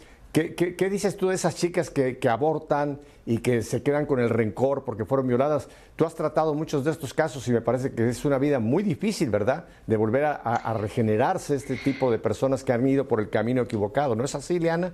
¿qué, 0.55 0.89
dices 0.89 1.17
tú 1.17 1.29
de 1.29 1.35
esas 1.35 1.55
chicas 1.55 1.89
que, 1.89 2.17
abortan 2.29 2.99
y 3.25 3.39
que 3.39 3.61
se 3.61 3.81
quedan 3.81 4.05
con 4.05 4.19
el 4.19 4.29
rencor 4.29 4.83
porque 4.83 5.05
fueron 5.05 5.27
violadas? 5.27 5.67
Tú 5.95 6.05
has 6.05 6.15
tratado 6.15 6.53
muchos 6.53 6.83
de 6.83 6.91
estos 6.91 7.13
casos 7.13 7.47
y 7.47 7.51
me 7.51 7.61
parece 7.61 7.91
que 7.91 8.07
es 8.07 8.23
una 8.25 8.37
vida 8.37 8.59
muy 8.59 8.83
difícil, 8.83 9.29
¿verdad? 9.29 9.65
De 9.87 9.97
volver 9.97 10.25
a, 10.25 10.33
a 10.33 10.73
regenerarse 10.73 11.55
este 11.55 11.75
tipo 11.75 12.11
de 12.11 12.19
personas 12.19 12.63
que 12.63 12.73
han 12.73 12.87
ido 12.87 13.07
por 13.07 13.19
el 13.19 13.29
camino 13.29 13.61
equivocado. 13.63 14.15
¿No 14.15 14.23
es 14.23 14.35
así, 14.35 14.59
Liana? 14.59 14.93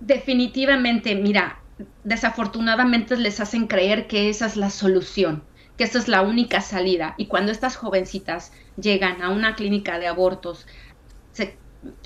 Definitivamente, 0.00 1.14
mira, 1.14 1.60
desafortunadamente 2.04 3.16
les 3.16 3.40
hacen 3.40 3.66
creer 3.66 4.06
que 4.06 4.30
esa 4.30 4.46
es 4.46 4.56
la 4.56 4.70
solución 4.70 5.42
que 5.78 5.84
esta 5.84 5.98
es 5.98 6.08
la 6.08 6.22
única 6.22 6.60
salida. 6.60 7.14
Y 7.16 7.26
cuando 7.26 7.52
estas 7.52 7.76
jovencitas 7.76 8.52
llegan 8.76 9.22
a 9.22 9.30
una 9.30 9.54
clínica 9.54 10.00
de 10.00 10.08
abortos, 10.08 10.66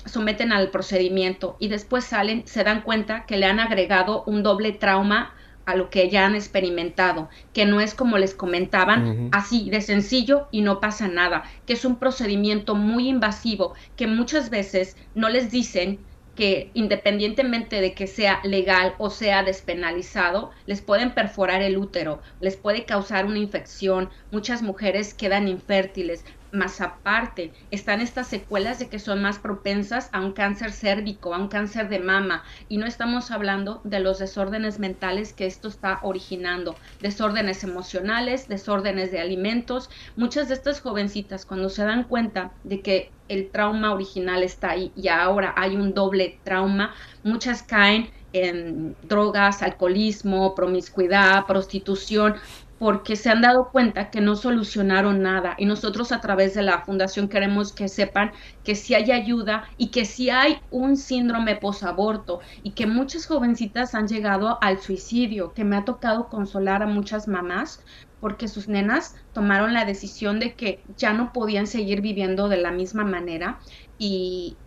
someten 0.05 0.51
al 0.51 0.69
procedimiento 0.69 1.57
y 1.59 1.67
después 1.67 2.03
salen, 2.03 2.47
se 2.47 2.63
dan 2.63 2.81
cuenta 2.81 3.25
que 3.25 3.37
le 3.37 3.45
han 3.45 3.59
agregado 3.59 4.23
un 4.25 4.43
doble 4.43 4.71
trauma 4.71 5.33
a 5.65 5.75
lo 5.75 5.89
que 5.89 6.09
ya 6.09 6.25
han 6.25 6.35
experimentado, 6.35 7.29
que 7.53 7.65
no 7.65 7.79
es 7.79 7.93
como 7.93 8.17
les 8.17 8.33
comentaban, 8.33 9.29
así 9.31 9.69
de 9.69 9.81
sencillo 9.81 10.47
y 10.51 10.61
no 10.61 10.79
pasa 10.79 11.07
nada, 11.07 11.43
que 11.65 11.73
es 11.73 11.85
un 11.85 11.97
procedimiento 11.97 12.75
muy 12.75 13.07
invasivo, 13.07 13.73
que 13.95 14.07
muchas 14.07 14.49
veces 14.49 14.97
no 15.15 15.29
les 15.29 15.51
dicen 15.51 15.99
que 16.35 16.71
independientemente 16.73 17.79
de 17.79 17.93
que 17.93 18.07
sea 18.07 18.41
legal 18.43 18.95
o 18.97 19.09
sea 19.09 19.43
despenalizado, 19.43 20.51
les 20.65 20.81
pueden 20.81 21.13
perforar 21.13 21.61
el 21.61 21.77
útero, 21.77 22.21
les 22.39 22.57
puede 22.57 22.85
causar 22.85 23.25
una 23.25 23.37
infección, 23.37 24.09
muchas 24.31 24.63
mujeres 24.63 25.13
quedan 25.13 25.47
infértiles, 25.47 26.25
más 26.53 26.81
aparte, 26.81 27.51
están 27.71 27.99
estas 27.99 28.27
secuelas 28.27 28.79
de 28.79 28.87
que 28.87 28.99
son 28.99 29.21
más 29.21 29.39
propensas 29.39 30.09
a 30.13 30.21
un 30.21 30.33
cáncer 30.33 30.71
cérvico, 30.71 31.33
a 31.33 31.39
un 31.39 31.47
cáncer 31.47 31.89
de 31.89 31.99
mama, 31.99 32.43
y 32.69 32.77
no 32.77 32.85
estamos 32.85 33.31
hablando 33.31 33.81
de 33.83 33.99
los 33.99 34.19
desórdenes 34.19 34.79
mentales 34.79 35.33
que 35.33 35.47
esto 35.47 35.67
está 35.67 35.99
originando, 36.03 36.75
desórdenes 37.01 37.63
emocionales, 37.63 38.47
desórdenes 38.47 39.11
de 39.11 39.19
alimentos. 39.19 39.89
Muchas 40.15 40.47
de 40.47 40.53
estas 40.53 40.79
jovencitas, 40.79 41.45
cuando 41.45 41.69
se 41.69 41.83
dan 41.83 42.03
cuenta 42.03 42.51
de 42.63 42.81
que 42.81 43.11
el 43.29 43.49
trauma 43.49 43.93
original 43.93 44.43
está 44.43 44.71
ahí 44.71 44.91
y 44.95 45.07
ahora 45.07 45.53
hay 45.57 45.75
un 45.75 45.93
doble 45.93 46.39
trauma, 46.43 46.93
muchas 47.23 47.63
caen 47.63 48.11
en 48.33 48.95
drogas, 49.03 49.61
alcoholismo, 49.61 50.55
promiscuidad, 50.55 51.45
prostitución, 51.45 52.35
porque 52.83 53.15
se 53.15 53.29
han 53.29 53.39
dado 53.39 53.69
cuenta 53.71 54.09
que 54.09 54.19
no 54.19 54.35
solucionaron 54.35 55.21
nada. 55.21 55.55
Y 55.57 55.65
nosotros 55.65 56.11
a 56.11 56.19
través 56.19 56.53
de 56.53 56.63
la 56.63 56.81
fundación 56.81 57.29
queremos 57.29 57.71
que 57.71 57.87
sepan 57.87 58.33
que 58.61 58.75
si 58.75 58.93
hay 58.93 59.09
ayuda 59.11 59.63
y 59.77 59.89
que 59.89 60.03
si 60.03 60.29
hay 60.29 60.59
un 60.69 60.97
síndrome 60.97 61.55
posaborto 61.55 62.41
y 62.61 62.71
que 62.71 62.85
muchas 62.85 63.25
jovencitas 63.25 63.95
han 63.95 64.09
llegado 64.09 64.57
al 64.61 64.81
suicidio, 64.81 65.53
que 65.53 65.63
me 65.63 65.77
ha 65.77 65.85
tocado 65.85 66.27
consolar 66.27 66.83
a 66.83 66.87
muchas 66.87 67.29
mamás 67.29 67.79
porque 68.19 68.49
sus 68.49 68.67
nenas 68.67 69.15
tomaron 69.31 69.73
la 69.73 69.85
decisión 69.85 70.41
de 70.41 70.53
que 70.55 70.83
ya 70.97 71.13
no 71.13 71.31
podían 71.31 71.67
seguir 71.67 72.01
viviendo 72.01 72.49
de 72.49 72.57
la 72.57 72.71
misma 72.71 73.05
manera 73.05 73.59
y, 73.97 74.57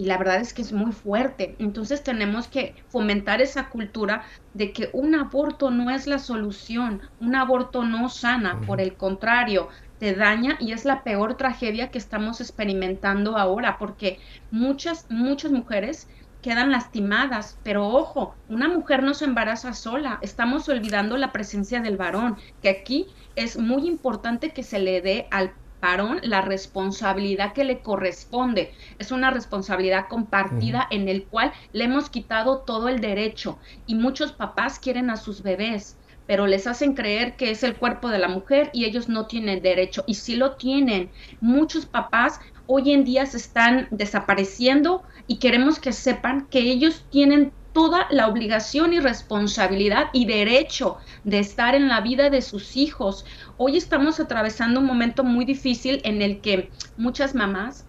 y 0.00 0.04
la 0.04 0.16
verdad 0.16 0.40
es 0.40 0.54
que 0.54 0.62
es 0.62 0.72
muy 0.72 0.92
fuerte. 0.92 1.56
Entonces 1.58 2.02
tenemos 2.02 2.48
que 2.48 2.74
fomentar 2.88 3.42
esa 3.42 3.68
cultura 3.68 4.22
de 4.54 4.72
que 4.72 4.88
un 4.94 5.14
aborto 5.14 5.70
no 5.70 5.90
es 5.90 6.06
la 6.06 6.18
solución, 6.18 7.02
un 7.20 7.34
aborto 7.34 7.84
no 7.84 8.08
sana, 8.08 8.62
por 8.66 8.80
el 8.80 8.96
contrario, 8.96 9.68
te 9.98 10.14
daña 10.14 10.56
y 10.58 10.72
es 10.72 10.86
la 10.86 11.04
peor 11.04 11.36
tragedia 11.36 11.90
que 11.90 11.98
estamos 11.98 12.40
experimentando 12.40 13.36
ahora, 13.36 13.76
porque 13.76 14.20
muchas, 14.50 15.04
muchas 15.10 15.52
mujeres 15.52 16.08
quedan 16.40 16.70
lastimadas, 16.70 17.58
pero 17.62 17.86
ojo, 17.86 18.34
una 18.48 18.68
mujer 18.68 19.02
no 19.02 19.12
se 19.12 19.26
embaraza 19.26 19.74
sola, 19.74 20.18
estamos 20.22 20.66
olvidando 20.70 21.18
la 21.18 21.30
presencia 21.30 21.82
del 21.82 21.98
varón, 21.98 22.38
que 22.62 22.70
aquí 22.70 23.06
es 23.36 23.58
muy 23.58 23.86
importante 23.86 24.54
que 24.54 24.62
se 24.62 24.78
le 24.78 25.02
dé 25.02 25.28
al 25.30 25.52
varón 25.80 26.20
la 26.22 26.40
responsabilidad 26.40 27.52
que 27.52 27.64
le 27.64 27.80
corresponde. 27.80 28.72
Es 28.98 29.10
una 29.12 29.30
responsabilidad 29.30 30.08
compartida 30.08 30.86
en 30.90 31.08
el 31.08 31.24
cual 31.24 31.52
le 31.72 31.84
hemos 31.84 32.10
quitado 32.10 32.60
todo 32.60 32.88
el 32.88 33.00
derecho 33.00 33.58
y 33.86 33.94
muchos 33.94 34.32
papás 34.32 34.78
quieren 34.78 35.10
a 35.10 35.16
sus 35.16 35.42
bebés 35.42 35.96
pero 36.30 36.46
les 36.46 36.68
hacen 36.68 36.94
creer 36.94 37.34
que 37.34 37.50
es 37.50 37.64
el 37.64 37.74
cuerpo 37.74 38.08
de 38.08 38.20
la 38.20 38.28
mujer 38.28 38.70
y 38.72 38.84
ellos 38.84 39.08
no 39.08 39.26
tienen 39.26 39.62
derecho 39.62 40.04
y 40.06 40.14
sí 40.14 40.36
lo 40.36 40.52
tienen. 40.52 41.10
Muchos 41.40 41.86
papás 41.86 42.38
hoy 42.68 42.92
en 42.92 43.02
día 43.02 43.26
se 43.26 43.38
están 43.38 43.88
desapareciendo 43.90 45.02
y 45.26 45.38
queremos 45.38 45.80
que 45.80 45.92
sepan 45.92 46.46
que 46.46 46.60
ellos 46.60 47.04
tienen 47.10 47.52
toda 47.72 48.06
la 48.10 48.28
obligación 48.28 48.92
y 48.92 49.00
responsabilidad 49.00 50.06
y 50.12 50.24
derecho 50.26 50.98
de 51.24 51.38
estar 51.38 51.74
en 51.74 51.88
la 51.88 52.00
vida 52.00 52.30
de 52.30 52.42
sus 52.42 52.76
hijos. 52.76 53.24
Hoy 53.56 53.76
estamos 53.76 54.20
atravesando 54.20 54.80
un 54.80 54.86
momento 54.86 55.24
muy 55.24 55.44
difícil 55.44 56.00
en 56.04 56.22
el 56.22 56.40
que 56.40 56.70
muchas 56.96 57.34
mamás 57.34 57.86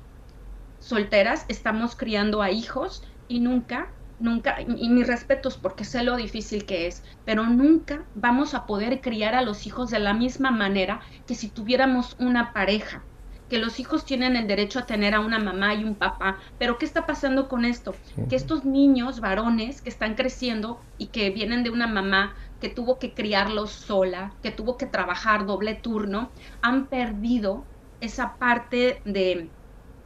solteras 0.80 1.46
estamos 1.48 1.96
criando 1.96 2.42
a 2.42 2.52
hijos 2.52 3.04
y 3.28 3.40
nunca, 3.40 3.90
nunca, 4.20 4.62
y, 4.62 4.90
mis 4.90 5.08
respetos 5.08 5.58
porque 5.58 5.86
sé 5.86 6.04
lo 6.04 6.18
difícil 6.18 6.66
que 6.66 6.88
es, 6.88 7.04
pero 7.24 7.46
nunca 7.46 8.04
vamos 8.16 8.54
a 8.54 8.66
poder 8.66 9.00
criar 9.00 9.36
a 9.36 9.42
los 9.42 9.66
hijos 9.68 9.92
de 9.92 10.00
la 10.00 10.14
misma 10.14 10.52
manera 10.52 11.02
que 11.28 11.36
si 11.36 11.50
tuviéramos 11.50 12.16
una 12.20 12.52
pareja 12.52 13.04
que 13.52 13.60
los 13.60 13.82
hijos 13.82 14.06
tienen 14.06 14.38
el 14.38 14.48
derecho 14.48 14.80
a 14.80 14.86
tener 14.86 15.14
a 15.14 15.20
una 15.20 15.38
mamá 15.38 15.74
y 15.74 15.84
un 15.84 15.96
papá, 15.96 16.38
pero 16.58 16.78
¿qué 16.78 16.86
está 16.86 17.06
pasando 17.06 17.50
con 17.50 17.66
esto? 17.66 17.94
Que 18.30 18.38
estos 18.38 18.64
niños 18.64 19.20
varones 19.20 19.82
que 19.82 19.90
están 19.90 20.16
creciendo 20.16 20.80
y 20.98 21.08
que 21.08 21.32
vienen 21.32 21.62
de 21.62 21.70
una 21.70 21.86
mamá 21.86 22.34
que 22.62 22.70
tuvo 22.70 23.00
que 23.00 23.14
criarlos 23.14 23.72
sola, 23.72 24.34
que 24.42 24.52
tuvo 24.52 24.78
que 24.78 24.86
trabajar 24.86 25.46
doble 25.46 25.76
turno, 25.76 26.32
han 26.62 26.88
perdido 26.88 27.66
esa 28.00 28.38
parte 28.38 29.02
de, 29.04 29.50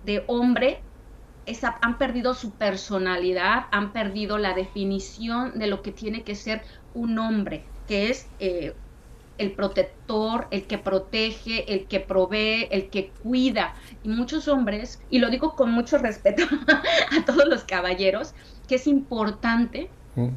de 0.04 0.24
hombre 0.28 0.82
esa, 1.46 1.78
han 1.82 1.98
perdido 1.98 2.34
su 2.34 2.52
personalidad, 2.52 3.68
han 3.72 3.94
perdido 3.94 4.38
la 4.38 4.54
definición 4.54 5.60
de 5.60 5.68
lo 5.68 5.82
que 5.82 5.92
tiene 5.92 6.24
que 6.24 6.36
ser 6.36 6.64
un 6.94 7.20
hombre, 7.20 7.64
que 7.88 8.10
es 8.10 8.28
eh, 8.40 8.74
el 9.38 9.54
protector, 9.54 10.48
el 10.52 10.66
que 10.66 10.78
protege, 10.78 11.72
el 11.72 11.88
que 11.88 12.00
provee, 12.00 12.68
el 12.72 12.90
que 12.90 13.12
cuida. 13.22 13.76
Y 14.02 14.10
muchos 14.10 14.48
hombres, 14.48 15.04
y 15.10 15.20
lo 15.20 15.30
digo 15.30 15.56
con 15.56 15.72
mucho 15.72 15.98
respeto 15.98 16.44
a 17.20 17.26
todos 17.26 17.46
los 17.48 17.64
caballeros, 17.64 18.34
que 18.68 18.76
es 18.76 18.88
importante 18.88 19.94
mm. 20.16 20.30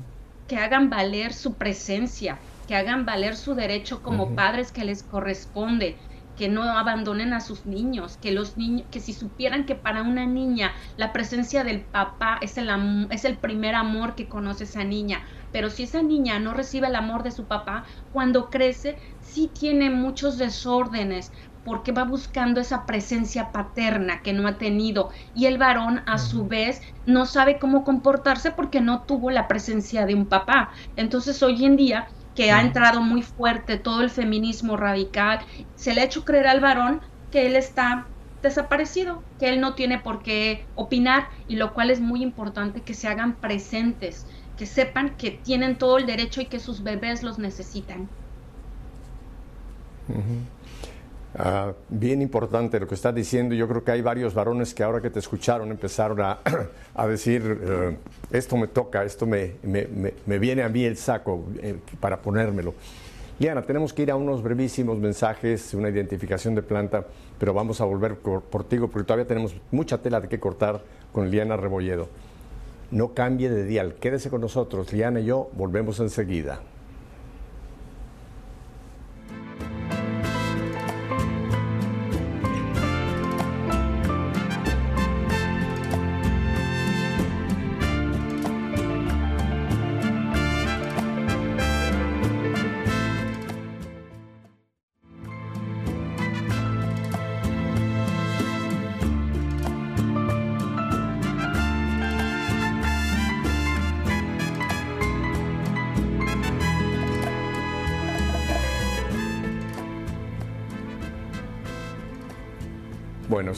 Que 0.49 0.57
hagan 0.57 0.91
valer 0.91 1.33
su 1.33 1.57
presencia, 1.59 2.43
que 2.67 2.75
hagan 2.75 3.07
valer 3.07 3.37
su 3.37 3.55
derecho 3.55 4.03
como 4.03 4.35
padres 4.35 4.73
que 4.73 4.85
les 4.85 5.05
corresponde, 5.05 6.01
que 6.35 6.49
no 6.49 6.63
abandonen 6.63 7.33
a 7.35 7.41
sus 7.41 7.67
niños, 7.67 8.17
que 8.17 8.33
los 8.33 8.57
niños, 8.57 8.87
que 8.91 9.01
si 9.01 9.13
supieran 9.13 9.67
que 9.67 9.75
para 9.75 10.03
una 10.03 10.25
niña 10.27 10.73
la 10.97 11.13
presencia 11.13 11.65
del 11.65 11.87
papá 11.89 12.39
es 12.43 12.57
el, 12.59 12.69
es 13.11 13.25
el 13.25 13.41
primer 13.41 13.75
amor 13.75 14.15
que 14.15 14.29
conoce 14.29 14.65
esa 14.65 14.85
niña, 14.85 15.25
pero 15.51 15.69
si 15.71 15.83
esa 15.85 16.03
niña 16.03 16.39
no 16.39 16.55
recibe 16.55 16.87
el 16.87 16.95
amor 16.97 17.25
de 17.25 17.33
su 17.33 17.49
papá, 17.49 17.87
cuando 18.11 18.51
crece 18.51 18.99
sí 19.19 19.53
tiene 19.53 19.91
muchos 19.91 20.39
desórdenes 20.39 21.33
porque 21.69 21.93
va 21.93 22.05
buscando 22.05 22.61
esa 22.61 22.87
presencia 22.87 23.53
paterna 23.53 24.23
que 24.23 24.33
no 24.33 24.49
ha 24.49 24.59
tenido 24.59 25.11
y 25.35 25.47
el 25.47 25.59
varón 25.59 26.03
a 26.07 26.19
su 26.19 26.47
vez 26.49 26.81
no 27.05 27.27
sabe 27.27 27.59
cómo 27.59 27.85
comportarse 27.85 28.53
porque 28.53 28.81
no 28.81 29.05
tuvo 29.07 29.31
la 29.31 29.49
presencia 29.49 30.07
de 30.07 30.15
un 30.15 30.29
papá. 30.29 30.73
Entonces 30.97 31.43
hoy 31.43 31.65
en 31.67 31.77
día 31.77 32.09
que 32.35 32.53
ha 32.53 32.63
entrado 32.63 33.03
muy 33.03 33.23
fuerte 33.23 33.79
todo 33.79 34.01
el 34.03 34.11
feminismo 34.11 34.77
radical, 34.79 35.45
se 35.75 35.95
le 35.95 36.01
ha 36.01 36.05
hecho 36.05 36.25
creer 36.25 36.47
al 36.47 36.61
varón 36.61 37.03
que 37.31 37.47
él 37.47 37.57
está 37.57 38.13
desaparecido, 38.43 39.27
que 39.39 39.51
él 39.51 39.61
no 39.61 39.75
tiene 39.75 39.99
por 40.01 40.23
qué 40.23 40.71
opinar 40.75 41.29
y 41.47 41.57
lo 41.57 41.75
cual 41.75 41.91
es 41.91 42.01
muy 42.01 42.23
importante 42.23 42.85
que 42.85 42.95
se 42.95 43.09
hagan 43.09 43.39
presentes, 43.41 44.27
que 44.57 44.67
sepan 44.67 45.17
que 45.17 45.33
tienen 45.33 45.77
todo 45.79 45.99
el 45.99 46.07
derecho 46.07 46.41
y 46.41 46.49
que 46.49 46.61
sus 46.61 46.83
bebés 46.83 47.23
los 47.23 47.39
necesitan. 47.39 48.13
Ah, 51.37 51.73
bien 51.89 52.23
importante 52.23 52.81
lo 52.81 52.89
que 52.89 52.95
estás 52.95 53.15
diciendo. 53.15 53.55
Yo 53.55 53.69
creo 53.69 53.85
que 53.85 53.93
hay 53.93 54.01
varios 54.03 54.35
varones 54.35 54.75
que 54.75 54.83
ahora 54.83 55.01
que 55.01 55.11
te 55.11 55.19
escucharon 55.19 55.71
empezaron 55.71 56.21
a, 56.21 56.39
decir, 57.09 57.61
eh, 57.63 57.97
esto 58.31 58.57
me 58.57 58.69
toca, 58.69 59.05
esto 59.05 59.27
me, 59.27 59.55
me, 59.63 60.39
viene 60.39 60.63
a 60.63 60.69
mí 60.69 60.85
el 60.85 60.97
saco 60.97 61.45
eh, 61.61 61.77
para 62.01 62.21
ponérmelo. 62.21 62.75
Liana, 63.39 63.63
tenemos 63.63 63.93
que 63.93 64.03
ir 64.03 64.11
a 64.11 64.17
unos 64.17 64.43
brevísimos 64.43 64.99
mensajes, 64.99 65.73
una 65.75 65.91
identificación 65.91 66.57
de 66.57 66.63
planta, 66.63 67.07
pero 67.39 67.55
vamos 67.55 67.81
a 67.81 67.85
volver 67.85 68.17
por, 68.17 68.43
por 68.43 68.65
ti 68.65 68.79
porque 68.79 69.05
todavía 69.05 69.29
tenemos 69.29 69.55
mucha 69.71 69.99
tela 69.99 70.21
de 70.21 70.29
que 70.29 70.41
cortar 70.41 70.83
con 71.13 71.31
Liana 71.31 71.57
Rebolledo. 71.57 72.09
No 72.91 73.13
cambie 73.13 73.49
de 73.49 73.65
dial, 73.65 73.95
quédese 74.01 74.31
con 74.31 74.41
nosotros. 74.41 74.93
Liana 74.93 75.21
y 75.21 75.27
yo 75.27 75.51
volvemos 75.53 76.01
enseguida. 76.01 76.63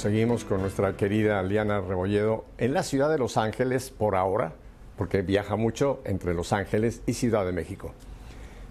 Seguimos 0.01 0.45
con 0.45 0.63
nuestra 0.63 0.97
querida 0.97 1.43
Liana 1.43 1.81
Rebolledo 1.81 2.47
en 2.57 2.73
la 2.73 2.83
ciudad 2.83 3.11
de 3.11 3.19
Los 3.19 3.37
Ángeles 3.37 3.91
por 3.91 4.17
ahora, 4.17 4.55
porque 4.97 5.21
viaja 5.21 5.57
mucho 5.57 6.01
entre 6.05 6.33
Los 6.33 6.55
Ángeles 6.55 7.03
y 7.07 7.13
Ciudad 7.13 7.45
de 7.45 7.53
México. 7.53 7.93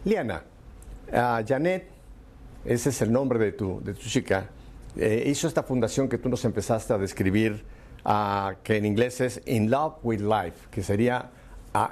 Liana, 0.06 0.42
uh, 1.12 1.46
Janet, 1.48 1.88
ese 2.66 2.90
es 2.90 3.02
el 3.04 3.12
nombre 3.12 3.38
de 3.38 3.52
tu, 3.52 3.80
de 3.84 3.94
tu 3.94 4.02
chica, 4.02 4.50
eh, 4.98 5.24
hizo 5.28 5.48
esta 5.48 5.62
fundación 5.62 6.10
que 6.10 6.18
tú 6.18 6.30
nos 6.30 6.44
empezaste 6.46 6.94
a 6.94 6.98
describir, 6.98 7.64
uh, 8.06 8.56
que 8.64 8.78
en 8.78 8.86
inglés 8.86 9.22
es 9.22 9.42
In 9.46 9.70
Love 9.70 9.98
with 10.02 10.22
Life, 10.22 10.68
que 10.72 10.82
sería 10.82 11.30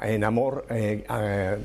en, 0.02 0.24
amor, 0.24 0.66
eh, 0.70 1.06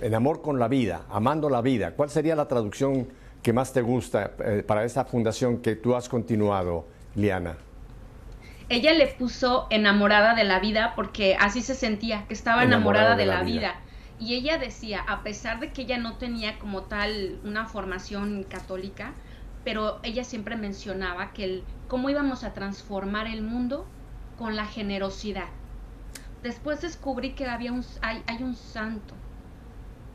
en 0.03 0.15
amor 0.15 0.43
con 0.43 0.59
la 0.59 0.69
vida, 0.69 1.07
amando 1.09 1.49
la 1.49 1.63
vida. 1.63 1.93
¿Cuál 1.93 2.11
sería 2.11 2.37
la 2.37 2.47
traducción 2.47 3.09
que 3.43 3.53
más 3.53 3.73
te 3.73 3.81
gusta 3.81 4.33
eh, 4.45 4.63
para 4.67 4.85
esta 4.85 5.07
fundación 5.07 5.59
que 5.59 5.77
tú 5.77 5.95
has 5.95 6.09
continuado? 6.09 6.87
Liana? 7.15 7.57
Ella 8.69 8.93
le 8.95 9.07
puso 9.07 9.67
enamorada 9.71 10.35
de 10.35 10.45
la 10.45 10.61
vida 10.61 10.95
porque 10.97 11.37
así 11.39 11.61
se 11.61 11.75
sentía, 11.75 12.27
que 12.27 12.35
estaba 12.35 12.65
enamorada, 12.65 13.17
de, 13.17 13.27
la, 13.27 13.43
vida. 13.43 13.75
Y 14.19 14.35
ella 14.35 14.57
decía, 14.57 15.01
a 15.07 15.23
pesar 15.23 15.61
de 15.61 15.73
que 15.73 15.83
ella 15.83 15.99
no 15.99 16.17
tenía 16.17 16.59
como 16.59 16.85
tal 16.85 17.39
una 17.45 17.67
formación 17.67 18.45
católica, 18.45 19.13
pero 19.65 20.01
ella 20.03 20.25
siempre 20.25 20.57
mencionaba 20.57 21.33
que 21.33 21.45
el, 21.45 21.65
cómo 21.89 22.09
íbamos 22.09 22.45
a 22.45 22.55
transformar 22.55 23.27
el 23.27 23.43
mundo 23.43 23.87
con 24.39 24.57
la 24.57 24.65
generosidad. 24.65 25.49
Después 26.43 26.81
descubrí 26.81 27.33
que 27.33 27.47
había 27.47 27.73
un, 27.73 27.85
hay, 28.01 28.23
hay 28.27 28.43
un 28.43 28.57
santo 28.57 29.15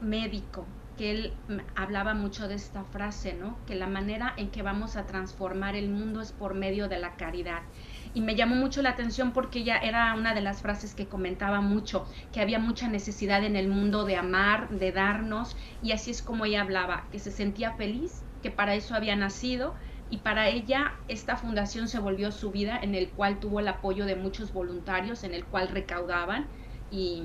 médico 0.01 0.65
que 0.97 1.11
él 1.11 1.33
hablaba 1.75 2.13
mucho 2.13 2.47
de 2.47 2.55
esta 2.55 2.83
frase, 2.83 3.33
¿no? 3.33 3.57
Que 3.65 3.75
la 3.75 3.87
manera 3.87 4.33
en 4.37 4.49
que 4.49 4.63
vamos 4.63 4.95
a 4.97 5.05
transformar 5.05 5.75
el 5.75 5.89
mundo 5.89 6.21
es 6.21 6.31
por 6.31 6.55
medio 6.55 6.87
de 6.87 6.99
la 6.99 7.15
caridad. 7.15 7.61
Y 8.13 8.21
me 8.21 8.35
llamó 8.35 8.55
mucho 8.55 8.81
la 8.81 8.89
atención 8.89 9.31
porque 9.31 9.59
ella 9.59 9.77
era 9.77 10.13
una 10.15 10.33
de 10.33 10.41
las 10.41 10.61
frases 10.61 10.95
que 10.95 11.07
comentaba 11.07 11.61
mucho, 11.61 12.07
que 12.33 12.41
había 12.41 12.59
mucha 12.59 12.87
necesidad 12.87 13.43
en 13.43 13.55
el 13.55 13.67
mundo 13.67 14.05
de 14.05 14.15
amar, 14.15 14.69
de 14.69 14.91
darnos, 14.91 15.55
y 15.83 15.91
así 15.91 16.11
es 16.11 16.21
como 16.21 16.45
ella 16.45 16.61
hablaba, 16.61 17.05
que 17.11 17.19
se 17.19 17.31
sentía 17.31 17.73
feliz, 17.73 18.23
que 18.41 18.49
para 18.49 18.75
eso 18.75 18.95
había 18.95 19.15
nacido, 19.15 19.75
y 20.09 20.17
para 20.17 20.47
ella 20.47 20.93
esta 21.07 21.35
fundación 21.35 21.87
se 21.87 21.99
volvió 21.99 22.31
su 22.31 22.51
vida, 22.51 22.79
en 22.81 22.95
el 22.95 23.09
cual 23.09 23.39
tuvo 23.39 23.59
el 23.59 23.67
apoyo 23.67 24.05
de 24.05 24.15
muchos 24.15 24.51
voluntarios, 24.51 25.23
en 25.23 25.33
el 25.33 25.45
cual 25.45 25.67
recaudaban, 25.67 26.47
y 26.89 27.23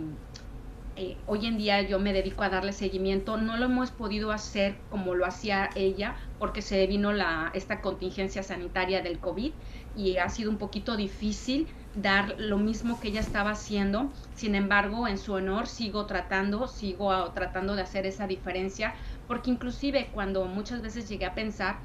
eh, 0.94 1.16
hoy 1.26 1.46
en 1.46 1.56
día 1.56 1.80
yo 1.82 1.98
me 1.98 2.12
dedico 2.12 2.42
a 2.42 2.50
darle 2.50 2.72
seguimiento. 2.72 3.36
No 3.36 3.56
lo 3.56 3.66
hemos 3.66 3.90
podido 3.90 4.30
hacer 4.30 4.76
como 4.90 5.14
lo 5.14 5.24
hacía 5.24 5.70
ella 5.74 6.16
porque 6.38 6.60
se 6.60 6.86
vino 6.86 7.12
la, 7.12 7.50
esta 7.54 7.80
contingencia 7.80 8.42
sanitaria 8.42 9.00
del 9.00 9.18
COVID 9.18 9.52
y 9.96 10.16
ha 10.18 10.28
sido 10.28 10.50
un 10.50 10.58
poquito 10.58 10.96
difícil 10.96 11.68
dar 11.94 12.34
lo 12.38 12.58
mismo 12.58 13.00
que 13.00 13.08
ella 13.08 13.20
estaba 13.20 13.50
haciendo. 13.50 14.12
Sin 14.34 14.54
embargo, 14.54 15.08
en 15.08 15.18
su 15.18 15.32
honor 15.32 15.66
sigo 15.66 16.06
tratando, 16.06 16.68
sigo 16.68 17.30
tratando 17.32 17.74
de 17.74 17.82
hacer 17.82 18.06
esa 18.06 18.26
diferencia 18.26 18.94
porque 19.26 19.50
inclusive 19.50 20.10
cuando 20.12 20.44
muchas 20.46 20.82
veces 20.82 21.08
llegué 21.08 21.24
a 21.26 21.34
pensar 21.34 21.80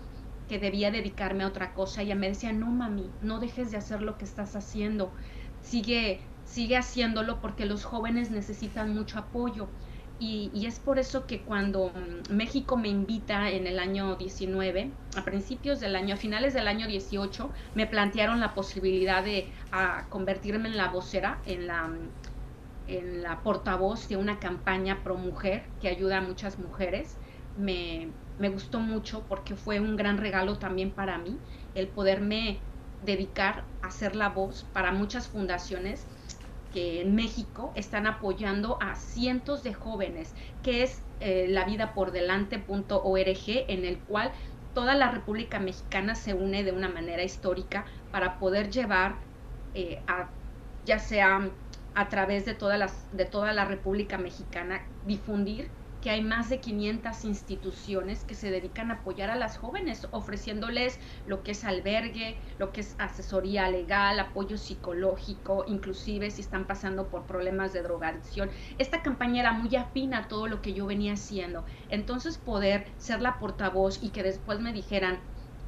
que 0.48 0.60
debía 0.60 0.91
dedicarme 0.91 1.43
a 1.43 1.48
otra 1.48 1.74
cosa, 1.74 2.02
ella 2.02 2.15
me 2.15 2.30
decía, 2.30 2.54
no 2.54 2.67
mami, 2.67 3.13
no 3.22 3.39
dejes 3.39 3.72
de 3.72 3.78
hacer 3.78 4.02
lo 4.02 4.17
que 4.17 4.26
estás 4.26 4.56
haciendo, 4.56 5.13
sigue 5.62 6.22
sigue 6.48 6.78
haciéndolo 6.78 7.40
porque 7.42 7.66
los 7.66 7.84
jóvenes 7.84 8.32
necesitan 8.32 8.94
mucho 8.94 9.20
apoyo. 9.20 9.68
Y, 10.20 10.66
es 10.66 10.80
por 10.80 10.98
eso 10.98 11.28
que 11.28 11.42
cuando 11.42 11.92
mm, 11.92 12.34
México 12.34 12.76
me 12.76 12.88
invita 12.88 13.52
en 13.52 13.68
el 13.68 13.78
año 13.78 14.16
19, 14.16 14.90
a 15.16 15.24
principios 15.24 15.80
del 15.80 15.96
año, 15.96 16.16
a 16.16 16.18
finales 16.18 16.56
del 16.56 16.68
año 16.68 16.88
18, 16.88 17.52
me 17.76 17.86
plantearon 17.86 18.40
la 18.40 18.56
posibilidad 18.56 19.24
de 19.24 19.48
convertirme 20.10 20.70
en 20.70 20.78
la 20.78 20.88
vocera, 20.88 21.38
en 21.46 21.68
la, 21.68 21.88
mm, 21.88 21.98
en 22.88 23.22
la 23.22 23.42
portavoz 23.42 24.08
de 24.08 24.18
una 24.18 24.40
campaña 24.40 25.04
pro 25.04 25.18
mujer 25.18 25.66
que 25.82 25.90
ayuda 25.90 26.18
a 26.18 26.22
muchas 26.22 26.58
mujeres. 26.58 27.16
Me, 27.56 28.08
me 28.40 28.50
gustó 28.50 28.80
mucho 28.80 29.24
porque 29.30 29.56
fue 29.56 29.80
un 29.80 29.96
gran 29.96 30.18
regalo 30.18 30.58
también 30.58 30.90
para 30.90 31.20
mí 31.20 31.38
el 31.76 31.88
poderme 31.88 32.60
dedicar 33.06 33.64
a 33.84 33.92
ser 33.92 34.16
la 34.16 34.30
voz 34.30 34.66
para 34.74 34.92
muchas 34.92 35.28
fundaciones 35.28 36.08
que 36.74 37.02
en 37.02 37.16
México 37.16 37.72
están 37.76 38.08
apoyando 38.08 38.78
a 38.82 38.96
cientos 38.96 39.64
de 39.64 39.74
jóvenes, 39.74 40.34
que 40.64 40.84
es 40.84 41.02
eh, 41.20 41.48
la 41.50 41.66
vida 41.66 41.94
por 41.94 42.12
delante.org, 42.12 43.66
en 43.68 43.86
el 43.86 44.00
cual 44.00 44.32
toda 44.74 44.96
la 44.96 45.12
República 45.12 45.60
Mexicana 45.60 46.16
se 46.16 46.34
une 46.34 46.64
de 46.64 46.72
una 46.72 46.90
manera 46.90 47.24
histórica 47.24 47.86
para 48.12 48.38
poder 48.38 48.70
llevar 48.70 49.16
eh, 49.74 50.04
a, 50.08 50.30
ya 50.86 51.00
sea 51.00 51.50
a 51.96 52.10
través 52.10 52.46
de, 52.46 52.54
todas 52.54 52.78
las, 52.78 53.08
de 53.12 53.26
toda 53.26 53.54
la 53.54 53.66
República 53.66 54.20
Mexicana, 54.20 54.88
difundir 55.02 55.72
que 56.02 56.10
hay 56.10 56.22
más 56.22 56.50
de 56.50 56.60
500 56.60 57.26
instituciones 57.26 58.24
que 58.24 58.36
se 58.36 58.52
dedican 58.52 58.92
a 58.92 58.96
apoyar 58.96 59.30
a 59.30 59.36
las 59.36 59.58
jóvenes, 59.58 60.08
ofreciéndoles 60.12 61.00
lo 61.26 61.44
que 61.44 61.52
es 61.52 61.64
albergue, 61.64 62.40
lo 62.60 62.72
que 62.72 62.82
es 62.82 62.96
asesoría 63.00 63.70
legal, 63.70 64.20
apoyo 64.20 64.58
psicológico, 64.58 65.66
inclusive 65.68 66.30
si 66.32 66.42
están 66.42 66.68
pasando 66.68 67.10
por 67.10 67.26
problemas 67.26 67.74
de 67.74 67.82
drogadicción. 67.82 68.50
Esta 68.78 69.02
campaña 69.02 69.42
era 69.42 69.54
muy 69.54 69.76
afín 69.76 70.14
a 70.14 70.28
todo 70.28 70.48
lo 70.48 70.62
que 70.62 70.74
yo 70.74 70.86
venía 70.86 71.14
haciendo. 71.14 71.66
Entonces 71.90 72.38
poder 72.38 72.88
ser 72.98 73.22
la 73.22 73.40
portavoz 73.40 74.02
y 74.02 74.12
que 74.12 74.24
después 74.24 74.60
me 74.60 74.74
dijeran, 74.74 75.20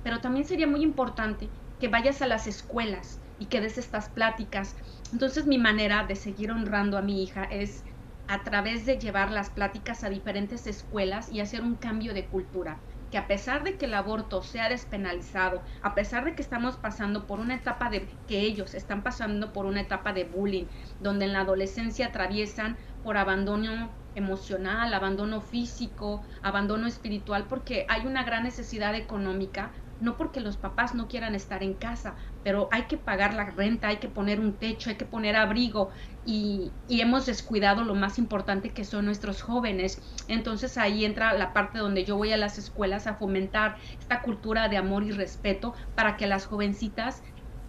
pero 0.04 0.22
también 0.22 0.46
sería 0.46 0.68
muy 0.68 0.84
importante 0.84 1.50
que 1.80 1.88
vayas 1.88 2.22
a 2.22 2.28
las 2.28 2.46
escuelas 2.46 3.22
y 3.40 3.48
que 3.48 3.62
des 3.62 3.78
estas 3.78 4.10
pláticas. 4.10 4.76
Entonces 5.12 5.48
mi 5.48 5.58
manera 5.58 6.06
de 6.06 6.16
seguir 6.16 6.52
honrando 6.52 6.98
a 6.98 7.02
mi 7.02 7.24
hija 7.24 7.46
es 7.46 7.84
a 8.30 8.44
través 8.44 8.86
de 8.86 9.00
llevar 9.00 9.32
las 9.32 9.50
pláticas 9.50 10.04
a 10.04 10.10
diferentes 10.10 10.68
escuelas 10.68 11.32
y 11.32 11.40
hacer 11.40 11.64
un 11.64 11.78
cambio 11.78 12.14
de 12.14 12.30
cultura 12.30 12.80
que 13.10 13.18
a 13.18 13.26
pesar 13.26 13.64
de 13.64 13.76
que 13.76 13.86
el 13.86 13.96
aborto 13.96 14.44
sea 14.44 14.70
despenalizado, 14.70 15.64
a 15.82 15.96
pesar 15.96 16.26
de 16.26 16.36
que 16.36 16.44
estamos 16.44 16.78
pasando 16.78 17.26
por 17.26 17.40
una 17.40 17.56
etapa 17.56 17.90
de 17.90 18.08
que 18.28 18.42
ellos 18.42 18.76
están 18.76 19.02
pasando 19.02 19.52
por 19.52 19.66
una 19.66 19.82
etapa 19.82 20.14
de 20.14 20.26
bullying, 20.26 20.68
donde 21.00 21.26
en 21.26 21.34
la 21.34 21.42
adolescencia 21.42 22.06
atraviesan 22.06 22.78
por 23.02 23.18
abandono 23.18 23.98
emocional, 24.14 24.94
abandono 24.94 25.42
físico, 25.42 26.24
abandono 26.44 26.86
espiritual, 26.86 27.48
porque 27.48 27.88
hay 27.90 28.06
una 28.06 28.24
gran 28.26 28.44
necesidad 28.44 28.94
económica 28.94 29.74
no 30.00 30.16
porque 30.16 30.40
los 30.40 30.58
papás 30.58 30.96
no 30.96 31.08
quieran 31.08 31.36
estar 31.36 31.62
en 31.62 31.74
casa, 31.74 32.16
pero 32.44 32.70
hay 32.72 32.84
que 32.84 32.98
pagar 32.98 33.34
la 33.34 33.46
renta, 33.46 33.90
hay 33.90 33.98
que 33.98 34.08
poner 34.08 34.40
un 34.40 34.54
techo, 34.54 34.90
hay 34.90 34.96
que 34.96 35.06
poner 35.06 35.36
abrigo 35.36 35.90
y, 36.26 36.72
hemos 36.88 37.26
descuidado 37.26 37.84
lo 37.84 37.96
más 37.96 38.18
importante 38.18 38.70
que 38.72 38.84
son 38.84 39.06
nuestros 39.06 39.42
jóvenes. 39.42 40.02
Entonces 40.28 40.78
ahí 40.78 41.06
entra 41.06 41.34
la 41.34 41.54
parte 41.54 41.80
donde 41.80 42.04
yo 42.04 42.18
voy 42.18 42.32
a 42.32 42.38
las 42.38 42.58
escuelas 42.58 43.08
a 43.08 43.16
fomentar 43.16 43.78
esta 44.00 44.22
cultura 44.22 44.68
de 44.70 44.78
amor 44.78 45.04
y 45.04 45.12
respeto 45.12 45.74
para 45.96 46.18
que 46.18 46.28
las 46.28 46.46
jovencitas 46.46 47.24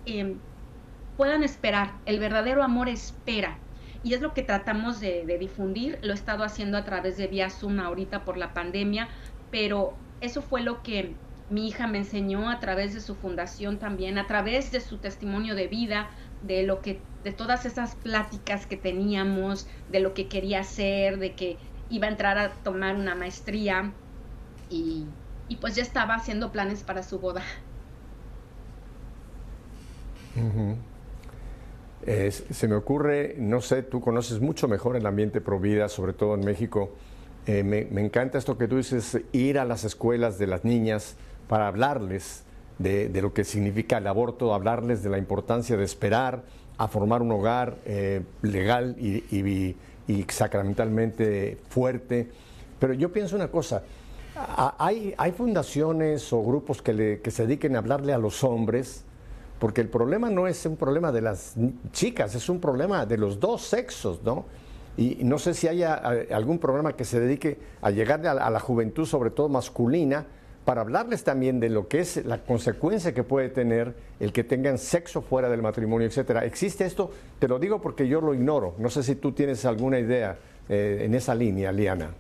em, 0.05 0.39
puedan 1.17 1.45
esperar. 1.45 1.93
El 2.07 2.19
verdadero 2.19 2.63
amor 2.63 2.89
espera. 2.89 3.59
Y 4.03 4.15
es 4.15 4.21
lo 4.21 4.35
que 4.35 4.43
tratamos 4.43 5.01
de, 5.01 5.25
de 5.27 5.39
difundir. 5.39 5.99
Lo 6.03 6.13
he 6.13 6.15
estado 6.15 6.43
haciendo 6.43 6.77
a 6.77 6.85
través 6.85 7.17
de 7.17 7.27
vía 7.29 7.51
Zoom 7.51 7.79
ahorita 7.81 8.25
por 8.25 8.37
la 8.37 8.53
pandemia, 8.53 9.09
pero 9.51 9.95
eso 10.21 10.43
fue 10.43 10.63
lo 10.63 10.83
que 10.83 11.15
mi 11.51 11.67
hija 11.67 11.87
me 11.87 11.99
enseñó 11.99 12.49
a 12.49 12.61
través 12.61 12.95
de 12.95 13.01
su 13.01 13.17
fundación 13.17 13.79
también, 13.79 14.19
a 14.19 14.27
través 14.27 14.71
de 14.71 14.81
su 14.81 14.99
testimonio 14.99 15.55
de 15.55 15.67
vida, 15.67 16.09
de 16.43 16.63
lo 16.63 16.81
que, 16.81 17.01
de 17.25 17.33
todas 17.33 17.67
esas 17.67 17.97
pláticas 17.97 18.67
que 18.67 18.77
teníamos, 18.77 19.67
de 19.91 20.01
lo 20.01 20.15
que 20.15 20.29
quería 20.29 20.61
hacer, 20.61 21.19
de 21.19 21.35
que 21.35 21.59
iba 21.91 22.07
a 22.07 22.11
entrar 22.11 22.39
a 22.39 22.51
tomar 22.51 22.95
una 22.95 23.17
maestría 23.17 23.93
y, 24.71 25.07
pues 25.61 25.75
ya 25.75 25.83
estaba 25.83 26.15
haciendo 26.15 26.53
planes 26.53 26.85
para 26.85 27.03
su 27.03 27.19
boda. 27.19 27.43
se 32.05 32.69
me 32.69 32.77
ocurre, 32.77 33.35
no 33.39 33.61
sé, 33.61 33.83
tú 33.83 34.01
conoces 34.01 34.41
mucho 34.41 34.69
mejor 34.69 34.97
el 34.97 35.05
ambiente 35.05 35.41
pro 35.41 35.59
vida, 35.59 35.89
sobre 35.89 36.13
todo 36.13 36.37
en 36.37 36.45
México. 36.45 36.95
Eh, 37.47 37.65
me, 37.65 38.01
encanta 38.01 38.39
esto 38.39 38.57
que 38.57 38.69
tú 38.69 38.77
dices, 38.77 39.19
ir 39.33 39.59
a 39.59 39.65
las 39.65 39.85
escuelas 39.85 40.39
de 40.39 40.47
las 40.47 40.65
niñas 40.65 41.17
para 41.51 41.67
hablarles 41.67 42.45
de, 42.79 43.11
lo 43.21 43.35
que 43.35 43.43
significa 43.43 43.99
el 43.99 44.07
aborto, 44.07 44.55
hablarles 44.55 45.03
de 45.03 45.11
la 45.11 45.19
importancia 45.19 45.77
de 45.77 45.83
esperar 45.83 46.45
a 46.79 46.87
formar 46.87 47.23
un 47.23 47.33
hogar 47.33 47.79
eh, 47.87 48.23
legal 48.43 48.95
y, 49.01 49.75
sacramentalmente 50.29 51.59
fuerte. 51.69 52.31
Pero 52.79 52.93
yo 52.95 53.13
pienso 53.13 53.35
una 53.35 53.49
cosa, 53.49 53.83
hay, 54.79 55.13
hay 55.19 55.33
fundaciones 55.33 56.33
o 56.33 56.41
grupos 56.45 56.83
que, 56.83 57.21
que 57.21 57.31
se 57.33 57.49
dediquen 57.49 57.75
a 57.75 57.81
hablarle 57.81 58.13
a 58.13 58.19
los 58.19 58.45
hombres, 58.45 59.05
porque 59.59 59.81
el 59.81 59.89
problema 59.89 60.31
no 60.31 60.47
es 60.47 60.65
un 60.67 60.77
problema 60.77 61.11
de 61.11 61.21
las 61.21 61.55
chicas, 61.91 62.37
es 62.37 62.49
un 62.49 62.61
problema 62.61 63.07
de 63.07 63.19
los 63.19 63.41
dos 63.41 63.63
sexos, 63.63 64.23
¿no? 64.23 64.45
Y 64.97 65.19
no 65.25 65.37
sé 65.39 65.55
si 65.55 65.67
haya 65.67 65.95
algún 66.31 66.61
programa 66.61 66.95
que 66.95 67.05
se 67.05 67.19
dedique 67.19 67.59
a 67.83 67.91
llegar 67.91 68.25
a 68.25 68.51
la 68.51 68.61
juventud, 68.61 69.05
sobre 69.05 69.31
todo 69.31 69.49
masculina, 69.49 70.27
para 70.71 70.83
hablarles 70.83 71.25
también 71.25 71.59
de 71.59 71.69
lo 71.69 71.89
que 71.89 71.99
es 71.99 72.25
la 72.25 72.45
consecuencia 72.45 73.13
que 73.13 73.25
puede 73.25 73.49
tener 73.49 73.93
el 74.21 74.33
que 74.33 74.45
tengan 74.45 74.79
sexo 74.79 75.21
fuera 75.21 75.49
del 75.49 75.63
matrimonio, 75.63 76.07
etcétera. 76.07 76.45
¿Existe 76.45 76.87
esto? 76.87 77.11
Te 77.41 77.49
lo 77.49 77.59
digo 77.59 77.81
porque 77.81 78.07
yo 78.07 78.21
lo 78.21 78.35
ignoro. 78.35 78.77
No 78.79 78.89
sé 78.89 79.03
si 79.03 79.17
tú 79.17 79.33
tienes 79.33 79.65
alguna 79.65 79.99
idea 79.99 80.39
eh, 80.69 81.03
en 81.05 81.17
esa 81.17 81.35
línea, 81.35 81.73
Liana. 81.73 82.11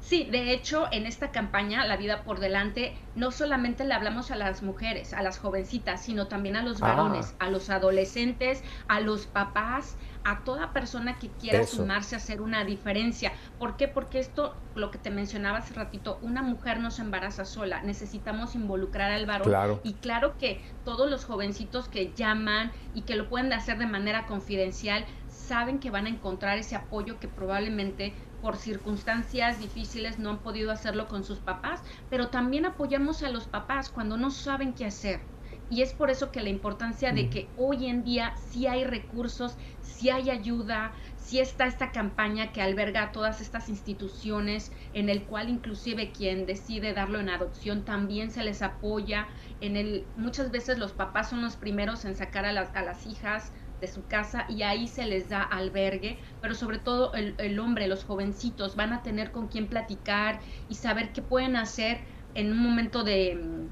Sí, 0.00 0.28
de 0.32 0.52
hecho, 0.52 0.86
en 0.90 1.06
esta 1.06 1.30
campaña, 1.30 1.86
La 1.86 1.96
vida 1.96 2.24
por 2.24 2.40
delante, 2.40 2.96
no 3.14 3.30
solamente 3.30 3.84
le 3.84 3.94
hablamos 3.94 4.32
a 4.32 4.36
las 4.36 4.64
mujeres, 4.64 5.14
a 5.14 5.22
las 5.22 5.38
jovencitas, 5.38 6.02
sino 6.02 6.26
también 6.26 6.56
a 6.56 6.62
los 6.64 6.82
ah. 6.82 6.88
varones, 6.88 7.36
a 7.38 7.50
los 7.50 7.70
adolescentes, 7.70 8.64
a 8.88 8.98
los 8.98 9.28
papás, 9.28 9.96
a 10.24 10.42
toda 10.42 10.72
persona 10.72 11.18
que 11.18 11.28
quiera 11.28 11.64
sumarse 11.66 12.14
a 12.14 12.18
hacer 12.18 12.40
una 12.40 12.64
diferencia. 12.64 13.32
¿Por 13.58 13.76
qué? 13.76 13.88
Porque 13.88 14.18
esto, 14.18 14.56
lo 14.74 14.90
que 14.90 14.98
te 14.98 15.10
mencionaba 15.10 15.58
hace 15.58 15.74
ratito, 15.74 16.18
una 16.22 16.42
mujer 16.42 16.80
no 16.80 16.90
se 16.90 17.02
embaraza 17.02 17.44
sola, 17.44 17.82
necesitamos 17.82 18.54
involucrar 18.54 19.12
al 19.12 19.26
varón. 19.26 19.80
Y 19.84 19.94
claro 19.94 20.36
que 20.38 20.62
todos 20.82 21.10
los 21.10 21.24
jovencitos 21.26 21.88
que 21.88 22.14
llaman 22.14 22.72
y 22.94 23.02
que 23.02 23.16
lo 23.16 23.28
pueden 23.28 23.52
hacer 23.52 23.78
de 23.78 23.86
manera 23.86 24.26
confidencial, 24.26 25.04
saben 25.28 25.78
que 25.78 25.90
van 25.90 26.06
a 26.06 26.10
encontrar 26.10 26.58
ese 26.58 26.74
apoyo 26.74 27.18
que 27.18 27.28
probablemente 27.28 28.14
por 28.40 28.56
circunstancias 28.56 29.58
difíciles 29.58 30.18
no 30.18 30.30
han 30.30 30.42
podido 30.42 30.70
hacerlo 30.70 31.08
con 31.08 31.24
sus 31.24 31.40
papás, 31.40 31.82
pero 32.08 32.30
también 32.30 32.66
apoyamos 32.66 33.22
a 33.22 33.30
los 33.30 33.46
papás 33.48 33.90
cuando 33.90 34.16
no 34.16 34.30
saben 34.30 34.74
qué 34.74 34.86
hacer. 34.86 35.33
Y 35.68 35.82
es 35.82 35.94
por 35.94 36.10
eso 36.10 36.30
que 36.30 36.42
la 36.42 36.50
importancia 36.50 37.12
de 37.12 37.30
que 37.30 37.52
hoy 37.56 37.86
en 37.86 38.04
día 38.04 38.34
sí 38.36 38.66
hay 38.66 38.84
recursos, 38.84 39.56
sí 39.80 40.10
hay 40.10 40.30
ayuda, 40.30 40.94
sí 41.16 41.40
está 41.40 41.66
esta 41.66 41.90
campaña 41.90 42.52
que 42.52 42.60
alberga 42.62 43.02
a 43.04 43.12
todas 43.12 43.40
estas 43.40 43.68
instituciones, 43.68 44.72
en 44.92 45.08
el 45.08 45.24
cual 45.26 45.48
inclusive 45.48 46.12
quien 46.12 46.44
decide 46.46 46.92
darlo 46.92 47.18
en 47.18 47.30
adopción 47.30 47.84
también 47.84 48.30
se 48.30 48.44
les 48.44 48.60
apoya. 48.62 49.28
En 49.60 49.76
el, 49.76 50.10
muchas 50.16 50.50
veces 50.50 50.78
los 50.78 50.92
papás 50.92 51.30
son 51.30 51.42
los 51.42 51.56
primeros 51.56 52.04
en 52.04 52.14
sacar 52.14 52.44
a 52.44 52.52
las, 52.52 52.74
a 52.74 52.82
las 52.82 53.06
hijas 53.06 53.52
de 53.80 53.88
su 53.88 54.06
casa 54.06 54.44
y 54.48 54.62
ahí 54.62 54.86
se 54.86 55.06
les 55.06 55.28
da 55.28 55.42
albergue, 55.42 56.20
pero 56.40 56.54
sobre 56.54 56.78
todo 56.78 57.12
el, 57.14 57.34
el 57.38 57.58
hombre, 57.58 57.88
los 57.88 58.04
jovencitos 58.04 58.76
van 58.76 58.92
a 58.92 59.02
tener 59.02 59.32
con 59.32 59.48
quién 59.48 59.68
platicar 59.68 60.40
y 60.68 60.76
saber 60.76 61.12
qué 61.12 61.22
pueden 61.22 61.56
hacer 61.56 62.04
en 62.34 62.52
un 62.52 62.58
momento 62.58 63.02
de 63.04 63.70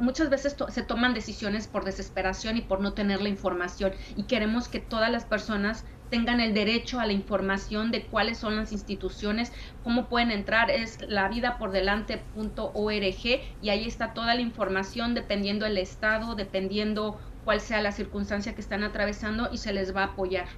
muchas 0.00 0.30
veces 0.30 0.56
se 0.68 0.82
toman 0.82 1.14
decisiones 1.14 1.66
por 1.66 1.84
desesperación 1.84 2.56
y 2.56 2.62
por 2.62 2.80
no 2.80 2.92
tener 2.92 3.20
la 3.20 3.28
información 3.28 3.92
y 4.16 4.24
queremos 4.24 4.68
que 4.68 4.80
todas 4.80 5.10
las 5.10 5.24
personas 5.24 5.84
tengan 6.10 6.40
el 6.40 6.52
derecho 6.52 7.00
a 7.00 7.06
la 7.06 7.14
información 7.14 7.90
de 7.90 8.04
cuáles 8.04 8.36
son 8.36 8.56
las 8.56 8.72
instituciones, 8.72 9.50
cómo 9.82 10.10
pueden 10.10 10.30
entrar, 10.30 10.70
es 10.70 10.98
lavidapordelante.org 11.08 13.40
y 13.62 13.70
ahí 13.70 13.86
está 13.86 14.12
toda 14.12 14.34
la 14.34 14.42
información 14.42 15.14
dependiendo 15.14 15.64
el 15.64 15.78
estado, 15.78 16.34
dependiendo 16.34 17.18
cuál 17.46 17.60
sea 17.60 17.80
la 17.80 17.92
circunstancia 17.92 18.54
que 18.54 18.60
están 18.60 18.82
atravesando 18.82 19.48
y 19.52 19.56
se 19.56 19.72
les 19.72 19.96
va 19.96 20.02
a 20.02 20.06
apoyar. 20.08 20.48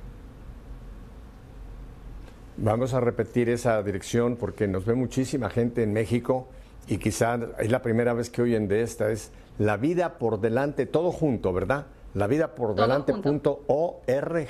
Vamos 2.56 2.94
a 2.94 3.00
repetir 3.00 3.48
esa 3.48 3.82
dirección 3.82 4.36
porque 4.36 4.66
nos 4.66 4.84
ve 4.84 4.94
muchísima 4.94 5.50
gente 5.50 5.82
en 5.82 5.92
México 5.92 6.48
y 6.86 6.98
quizá 6.98 7.38
es 7.58 7.70
la 7.70 7.82
primera 7.82 8.12
vez 8.12 8.30
que 8.30 8.42
oyen 8.42 8.68
de 8.68 8.82
esta, 8.82 9.10
es 9.10 9.32
La 9.58 9.76
vida 9.76 10.18
por 10.18 10.40
delante, 10.40 10.86
todo 10.86 11.12
junto, 11.12 11.52
¿verdad? 11.52 11.86
La 12.12 12.26
vida 12.26 12.54
por 12.54 12.74
delante.org. 12.74 13.98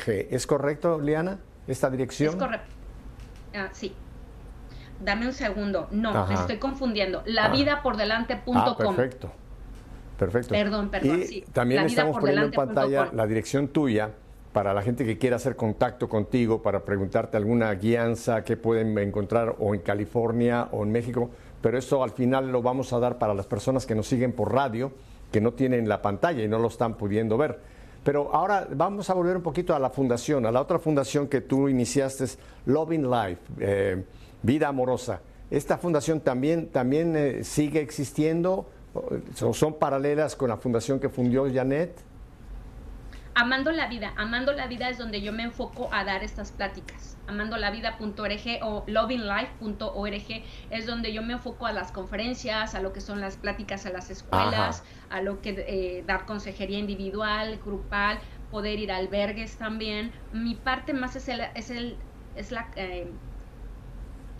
¿Es 0.06 0.46
correcto, 0.46 1.00
Liana, 1.00 1.40
esta 1.66 1.90
dirección? 1.90 2.30
Es 2.30 2.36
correcto. 2.36 2.74
Ah, 3.54 3.68
sí. 3.72 3.94
Dame 5.02 5.26
un 5.26 5.32
segundo. 5.32 5.88
No, 5.90 6.26
me 6.26 6.34
estoy 6.34 6.58
confundiendo. 6.58 7.22
La 7.26 7.48
vida 7.48 7.82
por 7.82 7.96
delante.com. 7.96 8.56
Ah, 8.56 8.76
perfecto. 8.76 9.30
Perfecto. 10.18 10.50
Perdón, 10.50 10.90
perdón. 10.90 11.22
Y 11.28 11.42
también 11.42 11.84
estamos 11.84 12.18
poniendo 12.18 12.46
en 12.46 12.52
pantalla 12.52 13.10
la 13.12 13.26
dirección 13.26 13.68
tuya 13.68 14.10
para 14.52 14.72
la 14.72 14.82
gente 14.82 15.04
que 15.04 15.18
quiera 15.18 15.36
hacer 15.36 15.56
contacto 15.56 16.08
contigo, 16.08 16.62
para 16.62 16.84
preguntarte 16.84 17.36
alguna 17.36 17.74
guianza 17.74 18.44
que 18.44 18.56
pueden 18.56 18.96
encontrar 18.98 19.56
o 19.58 19.74
en 19.74 19.80
California 19.80 20.68
o 20.70 20.84
en 20.84 20.92
México 20.92 21.30
pero 21.64 21.78
eso 21.78 22.04
al 22.04 22.10
final 22.10 22.52
lo 22.52 22.60
vamos 22.60 22.92
a 22.92 22.98
dar 22.98 23.16
para 23.16 23.32
las 23.32 23.46
personas 23.46 23.86
que 23.86 23.94
nos 23.94 24.06
siguen 24.06 24.34
por 24.34 24.52
radio, 24.52 24.92
que 25.32 25.40
no 25.40 25.54
tienen 25.54 25.88
la 25.88 26.02
pantalla 26.02 26.42
y 26.42 26.46
no 26.46 26.58
lo 26.58 26.68
están 26.68 26.92
pudiendo 26.98 27.38
ver. 27.38 27.58
Pero 28.04 28.34
ahora 28.34 28.68
vamos 28.70 29.08
a 29.08 29.14
volver 29.14 29.34
un 29.38 29.42
poquito 29.42 29.74
a 29.74 29.78
la 29.78 29.88
fundación, 29.88 30.44
a 30.44 30.52
la 30.52 30.60
otra 30.60 30.78
fundación 30.78 31.26
que 31.26 31.40
tú 31.40 31.70
iniciaste, 31.70 32.26
Loving 32.66 33.10
Life, 33.10 33.40
eh, 33.60 34.04
Vida 34.42 34.68
Amorosa. 34.68 35.22
¿Esta 35.50 35.78
fundación 35.78 36.20
también, 36.20 36.68
también 36.68 37.16
eh, 37.16 37.44
sigue 37.44 37.80
existiendo 37.80 38.68
o 38.92 39.54
son 39.54 39.78
paralelas 39.78 40.36
con 40.36 40.50
la 40.50 40.58
fundación 40.58 41.00
que 41.00 41.08
fundió 41.08 41.50
Janet? 41.50 41.98
Amando 43.34 43.72
la 43.72 43.88
vida, 43.88 44.12
amando 44.18 44.52
la 44.52 44.66
vida 44.66 44.90
es 44.90 44.98
donde 44.98 45.22
yo 45.22 45.32
me 45.32 45.44
enfoco 45.44 45.88
a 45.92 46.04
dar 46.04 46.22
estas 46.22 46.52
pláticas. 46.52 47.13
Amandolavida.org 47.26 48.62
o 48.62 48.84
lovinglife.org 48.86 50.44
es 50.70 50.86
donde 50.86 51.12
yo 51.12 51.22
me 51.22 51.34
enfoco 51.34 51.66
a 51.66 51.72
las 51.72 51.90
conferencias, 51.92 52.74
a 52.74 52.80
lo 52.80 52.92
que 52.92 53.00
son 53.00 53.20
las 53.20 53.36
pláticas 53.36 53.86
a 53.86 53.90
las 53.90 54.10
escuelas, 54.10 54.84
a 55.10 55.20
lo 55.22 55.40
que 55.40 55.64
eh, 55.66 56.04
dar 56.06 56.26
consejería 56.26 56.78
individual, 56.78 57.58
grupal, 57.64 58.18
poder 58.50 58.78
ir 58.78 58.92
a 58.92 58.96
albergues 58.96 59.56
también. 59.56 60.12
Mi 60.32 60.54
parte 60.54 60.92
más 60.92 61.16
es 61.16 61.28
el, 61.28 61.40
es 61.54 61.70
el, 61.70 61.96
es 62.34 62.52
la, 62.52 62.70
eh, 62.76 63.10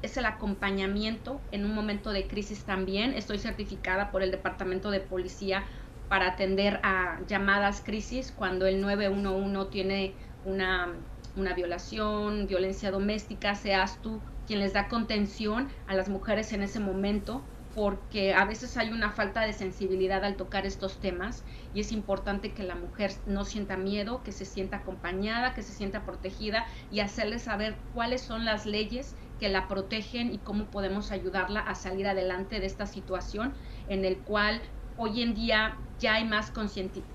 es 0.03 0.17
el 0.19 0.27
acompañamiento 0.27 1.41
en 1.51 1.65
un 1.65 1.75
momento 1.75 2.13
de 2.13 2.27
crisis 2.27 2.65
también. 2.65 3.15
Estoy 3.15 3.39
certificada 3.39 4.11
por 4.11 4.23
el 4.23 4.31
Departamento 4.31 4.91
de 4.91 5.01
Policía 5.01 5.65
para 6.09 6.29
atender 6.29 6.81
a 6.83 7.19
llamadas 7.27 7.81
crisis 7.81 8.31
cuando 8.31 8.67
el 8.67 8.81
911 8.81 9.71
tiene 9.71 10.15
una, 10.45 10.95
una 11.37 11.55
violación, 11.55 12.47
violencia 12.47 12.91
doméstica, 12.91 13.55
seas 13.55 14.01
tú 14.03 14.23
quien 14.47 14.61
les 14.61 14.73
da 14.73 14.89
contención 14.89 15.69
a 15.87 15.95
las 15.95 16.09
mujeres 16.09 16.53
en 16.53 16.63
ese 16.63 16.81
momento 16.81 17.45
porque 17.75 18.35
a 18.35 18.45
veces 18.45 18.77
hay 18.77 18.91
una 18.93 19.11
falta 19.11 19.41
de 19.41 19.53
sensibilidad 19.53 20.25
al 20.25 20.37
tocar 20.37 20.65
estos 20.65 21.01
temas 21.01 21.45
y 21.73 21.81
es 21.81 21.91
importante 21.91 22.55
que 22.55 22.63
la 22.63 22.77
mujer 22.77 23.11
no 23.27 23.45
sienta 23.45 23.77
miedo, 23.77 24.23
que 24.23 24.31
se 24.31 24.45
sienta 24.45 24.79
acompañada, 24.79 25.55
que 25.55 25.63
se 25.63 25.73
sienta 25.73 26.05
protegida 26.05 26.65
y 26.89 27.01
hacerle 27.01 27.41
saber 27.41 27.83
cuáles 27.91 28.23
son 28.23 28.45
las 28.45 28.65
leyes 28.65 29.17
que 29.39 29.49
la 29.49 29.67
protegen 29.67 30.33
y 30.33 30.39
cómo 30.39 30.71
podemos 30.71 31.11
ayudarla 31.11 31.61
a 31.61 31.75
salir 31.75 32.07
adelante 32.07 32.61
de 32.61 32.67
esta 32.67 32.87
situación 32.87 33.57
en 33.87 34.05
el 34.05 34.23
cual 34.23 34.63
hoy 34.97 35.23
en 35.23 35.35
día 35.35 35.77
ya 35.99 36.15
hay 36.15 36.25
más 36.25 36.53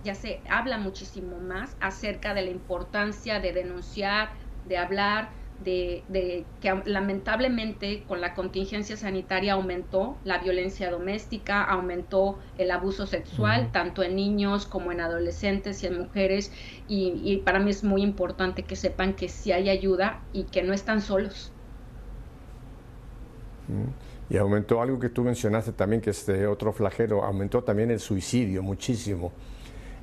ya 0.04 0.16
se 0.16 0.42
habla 0.50 0.78
muchísimo 0.78 1.40
más 1.40 1.76
acerca 1.80 2.34
de 2.34 2.44
la 2.44 2.50
importancia 2.50 3.40
de 3.40 3.54
denunciar, 3.54 4.30
de 4.66 4.78
hablar, 4.78 5.30
de, 5.60 6.46
que 6.62 6.82
lamentablemente 6.86 8.06
con 8.06 8.22
la 8.22 8.34
contingencia 8.34 8.96
sanitaria 8.96 9.54
aumentó 9.54 10.18
la 10.24 10.40
violencia 10.40 10.90
doméstica, 10.90 11.64
aumentó 11.64 12.40
el 12.58 12.72
abuso 12.72 13.06
sexual, 13.06 13.72
tanto 13.72 14.04
en 14.04 14.16
niños 14.16 14.66
como 14.66 14.92
en 14.92 15.02
adolescentes 15.02 15.84
y 15.84 15.88
en 15.88 15.98
mujeres, 16.00 16.54
y, 16.88 17.38
para 17.46 17.60
mí 17.60 17.72
es 17.72 17.84
muy 17.84 18.02
importante 18.02 18.64
que 18.64 18.76
sepan 18.76 19.16
que 19.16 19.28
sí 19.28 19.52
hay 19.52 19.70
ayuda 19.70 20.26
y 20.32 20.46
que 20.46 20.64
no 20.64 20.74
están 20.74 21.02
solos. 21.02 21.54
Y 24.30 24.38
aumentó 24.38 24.82
algo 24.82 25.00
que 25.00 25.10
tú 25.10 25.24
mencionaste 25.24 25.72
también, 25.72 26.02
que 26.02 26.12
es 26.12 26.30
otro 26.48 26.72
flagelo, 26.72 27.24
aumentó 27.24 27.64
también 27.64 27.90
el 27.90 28.00
suicidio 28.00 28.62
muchísimo. 28.62 29.32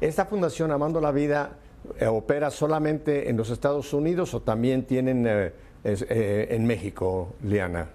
¿Esta 0.01 0.27
fundación 0.27 0.72
Amando 0.72 1.01
la 1.01 1.12
Vida 1.12 1.53
eh, 1.99 2.07
opera 2.07 2.51
solamente 2.51 3.31
en 3.31 3.37
los 3.37 3.51
Estados 3.51 3.93
Unidos 3.93 4.35
o 4.35 4.43
también 4.43 4.85
tienen 4.85 5.27
eh, 5.27 5.53
eh, 5.85 6.49
en 6.51 6.66
México, 6.66 7.37
Liana? 7.43 7.87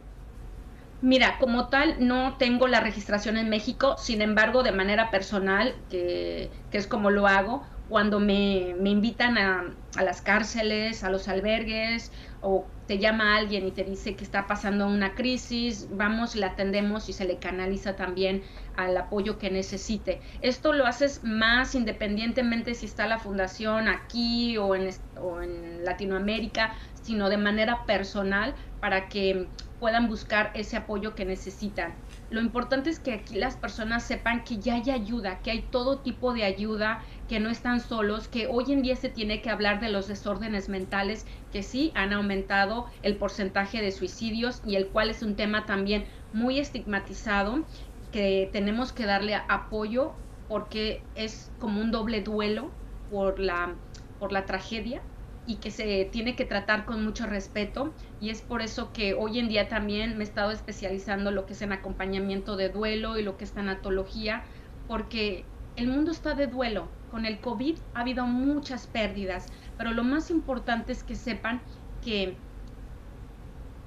Mira, 1.02 1.38
como 1.40 1.68
tal, 1.68 1.96
no 2.00 2.38
tengo 2.38 2.68
la 2.68 2.80
registración 2.80 3.38
en 3.38 3.50
México, 3.50 3.96
sin 3.98 4.22
embargo, 4.22 4.64
de 4.64 4.72
manera 4.72 5.12
personal, 5.12 5.76
que, 5.90 6.50
es 6.72 6.88
como 6.88 7.10
lo 7.10 7.28
hago, 7.28 7.64
cuando 7.90 8.20
me, 8.20 8.76
invitan 8.84 9.38
a, 9.38 9.66
a, 9.98 10.04
las 10.04 10.22
cárceles, 10.22 11.04
a 11.04 11.10
los 11.10 11.28
albergues, 11.28 12.12
o 12.42 12.66
te 12.88 12.98
llama 12.98 13.38
alguien 13.38 13.66
y 13.66 13.72
te 13.72 13.84
dice 13.84 14.16
que 14.16 14.24
está 14.24 14.48
pasando 14.48 14.88
una 14.88 15.16
crisis, 15.16 15.88
vamos, 15.92 16.36
la 16.36 16.48
atendemos 16.48 17.08
y 17.08 17.14
se 17.14 17.26
le 17.26 17.40
canaliza 17.40 17.96
también 17.96 18.44
al 18.76 18.98
apoyo 18.98 19.38
que 19.38 19.50
necesite. 19.50 20.22
Esto 20.42 20.74
lo 20.74 20.86
haces 20.86 21.24
más 21.24 21.74
independientemente 21.76 22.74
si 22.76 22.88
está 22.88 23.08
la 23.08 23.20
fundación 23.20 23.88
aquí 23.88 24.58
o 24.58 24.76
en, 24.76 24.90
o 25.16 25.42
en 25.42 25.86
Latinoamérica, 25.86 26.76
sino 27.02 27.30
de 27.30 27.38
manera 27.38 27.86
personal 27.86 28.56
para 28.80 29.08
que 29.08 29.48
puedan 29.82 30.08
buscar 30.08 30.52
ese 30.54 30.78
apoyo 30.78 31.16
que 31.16 31.26
necesitan. 31.26 31.96
Lo 32.30 32.40
importante 32.40 32.92
es 32.92 33.00
que 33.00 33.14
aquí 33.14 33.36
las 33.36 33.58
personas 33.58 34.04
sepan 34.04 34.44
que 34.44 34.60
ya 34.60 34.76
hay 34.76 34.92
ayuda, 34.92 35.42
que 35.42 35.50
hay 35.50 35.64
todo 35.72 36.02
tipo 36.02 36.34
de 36.34 36.44
ayuda, 36.44 37.04
que 37.32 37.40
no 37.40 37.50
están 37.50 37.80
solos, 37.80 38.28
que 38.28 38.48
hoy 38.48 38.74
en 38.74 38.82
día 38.82 38.98
se 38.98 39.08
tiene 39.08 39.42
que 39.42 39.50
hablar 39.50 39.80
de 39.80 39.88
los 39.88 40.10
desórdenes 40.10 40.68
mentales, 40.68 41.26
que 41.54 41.64
sí 41.64 41.94
han 41.96 42.12
aumentado 42.12 42.88
el 43.04 43.16
porcentaje 43.16 43.82
de 43.82 43.94
suicidios 43.94 44.62
y 44.66 44.76
el 44.76 44.90
cual 44.90 45.10
es 45.10 45.24
un 45.24 45.38
tema 45.38 45.66
también 45.66 46.04
muy 46.34 46.60
estigmatizado, 46.60 47.64
que 48.12 48.50
tenemos 48.52 48.92
que 48.92 49.06
darle 49.06 49.36
apoyo 49.48 50.12
porque 50.50 51.04
es 51.16 51.50
como 51.58 51.80
un 51.80 51.90
doble 51.92 52.20
duelo 52.20 52.70
por 53.10 53.40
la, 53.40 53.76
por 54.20 54.34
la 54.34 54.46
tragedia 54.46 55.02
y 55.48 55.56
que 55.56 55.72
se 55.72 56.10
tiene 56.12 56.36
que 56.36 56.44
tratar 56.44 56.84
con 56.84 57.02
mucho 57.02 57.28
respeto. 57.28 57.94
Y 58.20 58.32
es 58.32 58.42
por 58.42 58.62
eso 58.62 58.92
que 58.92 59.14
hoy 59.14 59.40
en 59.40 59.48
día 59.48 59.70
también 59.70 60.18
me 60.18 60.26
he 60.26 60.28
estado 60.28 60.52
especializando 60.52 61.32
lo 61.32 61.46
que 61.46 61.54
es 61.54 61.62
en 61.62 61.72
acompañamiento 61.72 62.58
de 62.58 62.68
duelo 62.68 63.18
y 63.18 63.24
lo 63.24 63.38
que 63.38 63.46
es 63.46 63.54
tanatología 63.54 64.44
porque 64.92 65.46
el 65.76 65.88
mundo 65.88 66.12
está 66.12 66.34
de 66.34 66.48
duelo. 66.48 66.88
Con 67.12 67.26
el 67.26 67.40
COVID 67.40 67.78
ha 67.94 68.02
habido 68.02 68.26
muchas 68.26 68.88
pérdidas, 68.88 69.48
pero 69.78 69.92
lo 69.92 70.04
más 70.04 70.30
importante 70.30 70.92
es 70.92 71.04
que 71.04 71.16
sepan 71.16 71.62
que, 72.02 72.38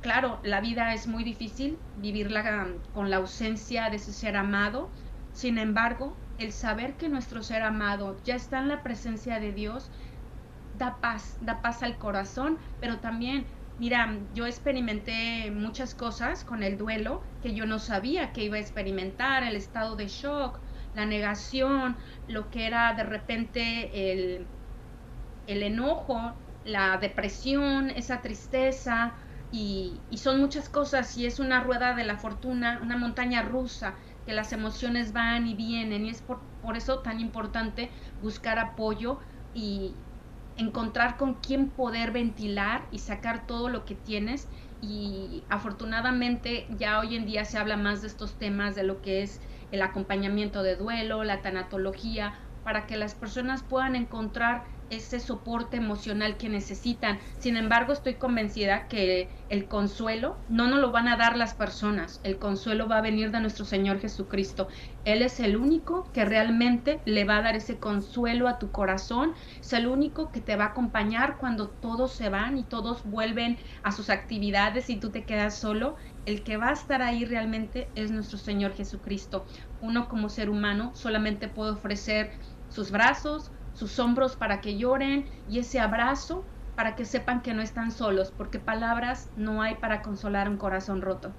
claro, 0.03 0.41
la 0.43 0.61
vida 0.61 0.93
es 0.93 1.07
muy 1.07 1.25
difícil, 1.25 1.79
vivirla 1.97 2.67
con 2.93 3.11
la 3.11 3.17
ausencia 3.17 3.89
de 3.91 3.97
ese 3.97 4.13
ser 4.13 4.37
amado. 4.37 4.91
Sin 5.33 5.59
embargo, 5.59 6.17
el 6.39 6.53
saber 6.53 6.97
que 6.97 7.09
nuestro 7.09 7.43
ser 7.43 7.63
amado 7.63 8.17
ya 8.25 8.35
está 8.35 8.59
en 8.59 8.69
la 8.69 8.83
presencia 8.83 9.41
de 9.41 9.53
Dios 9.53 9.91
da 10.79 10.97
paz, 11.01 11.39
da 11.41 11.63
paz 11.63 11.83
al 11.83 11.97
corazón, 11.99 12.59
pero 12.81 12.99
también, 12.99 13.47
mira, 13.79 14.19
yo 14.35 14.47
experimenté 14.47 15.51
muchas 15.51 15.95
cosas 15.95 16.45
con 16.45 16.63
el 16.63 16.77
duelo 16.77 17.23
que 17.43 17.55
yo 17.55 17.67
no 17.67 17.79
sabía 17.79 18.33
que 18.33 18.45
iba 18.45 18.57
a 18.57 18.61
experimentar, 18.61 19.45
el 19.45 19.57
estado 19.57 19.97
de 19.97 20.09
shock, 20.09 20.59
la 20.95 21.07
negación, 21.07 21.97
lo 22.29 22.51
que 22.51 22.67
era 22.67 22.95
de 22.95 23.05
repente 23.05 24.13
el, 24.13 24.47
el 25.47 25.63
enojo, 25.63 26.35
la 26.65 26.97
depresión, 26.99 27.91
esa 27.91 28.23
tristeza, 28.23 29.15
y, 29.53 30.01
y, 30.11 30.19
son 30.19 30.41
muchas 30.41 30.69
cosas, 30.69 31.17
y 31.17 31.27
es 31.27 31.39
una 31.39 31.61
rueda 31.61 31.95
de 31.95 32.03
la 32.05 32.17
fortuna, 32.17 32.81
una 32.83 32.97
montaña 32.97 33.43
rusa, 33.43 33.95
que 34.27 34.33
las 34.33 34.53
emociones 34.53 35.13
van 35.13 35.47
y 35.47 35.55
vienen, 35.55 36.07
y 36.07 36.11
es 36.11 36.23
por, 36.23 36.41
por 36.63 36.77
eso 36.77 37.01
tan 37.01 37.21
importante 37.21 37.91
buscar 38.21 38.59
apoyo 38.59 39.21
y, 39.55 39.95
encontrar 40.57 41.17
con 41.17 41.35
quién 41.35 41.69
poder 41.71 42.13
ventilar 42.13 42.87
y 42.91 42.99
sacar 42.99 43.47
todo 43.47 43.69
lo 43.69 43.85
que 43.85 43.95
tienes. 43.95 44.49
Y 44.81 45.43
afortunadamente 45.49 46.67
ya 46.79 46.99
hoy 46.99 47.17
en 47.17 47.27
día 47.27 47.45
se 47.45 47.59
habla 47.59 47.77
más 47.77 48.03
de 48.03 48.09
estos 48.09 48.39
temas 48.39 48.75
de 48.75 48.83
lo 48.83 49.01
que 49.01 49.23
es 49.23 49.41
el 49.75 49.83
acompañamiento 49.83 50.63
de 50.63 50.77
duelo, 50.77 51.25
la 51.25 51.43
tanatología, 51.43 52.35
para 52.63 52.87
que 52.87 52.97
las 52.97 53.15
personas 53.15 53.63
puedan 53.63 53.97
encontrar 53.97 54.65
ese 54.91 55.21
soporte 55.21 55.77
emocional 55.77 56.37
que 56.37 56.49
necesitan. 56.49 57.19
Sin 57.39 57.57
embargo, 57.57 57.93
estoy 57.93 58.15
convencida 58.15 58.87
que 58.89 59.29
el 59.49 59.67
consuelo 59.69 60.37
no 60.49 60.69
nos 60.69 60.81
lo 60.81 60.91
van 60.91 61.09
a 61.09 61.17
dar 61.17 61.37
las 61.37 61.55
personas, 61.55 62.21
el 62.25 62.39
consuelo 62.39 62.89
va 62.89 62.99
a 62.99 63.03
venir 63.03 63.31
de 63.31 63.41
nuestro 63.41 63.65
Señor 63.65 64.01
Jesucristo. 64.01 64.69
Él 65.05 65.23
es 65.23 65.41
el 65.41 65.57
único 65.57 66.11
que 66.13 66.25
realmente 66.25 67.01
le 67.05 67.25
va 67.25 67.39
a 67.39 67.43
dar 67.43 67.57
ese 67.57 67.79
consuelo 67.79 68.49
a 68.49 68.59
tu 68.59 68.71
corazón, 68.71 69.35
es 69.61 69.73
el 69.73 69.87
único 69.87 70.33
que 70.33 70.41
te 70.41 70.57
va 70.57 70.65
a 70.65 70.69
acompañar 70.69 71.37
cuando 71.39 71.69
todos 71.69 72.13
se 72.13 72.29
van 72.29 72.59
y 72.59 72.65
todos 72.65 73.05
vuelven 73.05 73.59
a 73.83 73.93
sus 73.93 74.11
actividades 74.11 74.91
y 74.91 74.97
tú 74.97 75.11
te 75.11 75.25
quedas 75.25 75.59
solo. 75.59 75.97
El 76.25 76.43
que 76.43 76.57
va 76.57 76.71
a 76.71 76.73
estar 76.73 77.03
ahí 77.03 77.25
realmente 77.25 77.91
es 77.95 78.11
nuestro 78.11 78.39
Señor 78.39 78.73
Jesucristo. 78.73 79.47
Uno 79.81 80.09
como 80.09 80.29
ser 80.29 80.49
humano 80.49 80.93
solamente 80.95 81.49
puede 81.49 81.73
ofrecer 81.73 82.33
sus 82.69 82.91
brazos, 82.91 83.53
sus 83.75 83.99
hombros 83.99 84.37
para 84.37 84.61
que 84.61 84.77
lloren 84.77 85.27
y 85.49 85.59
ese 85.59 85.81
abrazo 85.81 86.45
para 86.77 86.97
que 86.97 87.05
sepan 87.05 87.43
que 87.43 87.55
no 87.55 87.63
están 87.63 87.91
solos, 87.91 88.33
porque 88.37 88.59
palabras 88.59 89.29
no 89.37 89.63
hay 89.63 89.77
para 89.77 90.03
consolar 90.03 90.49
un 90.49 90.57
corazón 90.57 91.03
roto. 91.03 91.31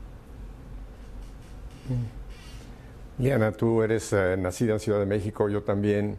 Liana, 3.18 3.52
tú 3.52 3.82
eres 3.82 4.12
eh, 4.14 4.36
nacida 4.38 4.74
en 4.74 4.80
Ciudad 4.80 5.00
de 5.00 5.06
México, 5.06 5.50
yo 5.50 5.64
también, 5.64 6.18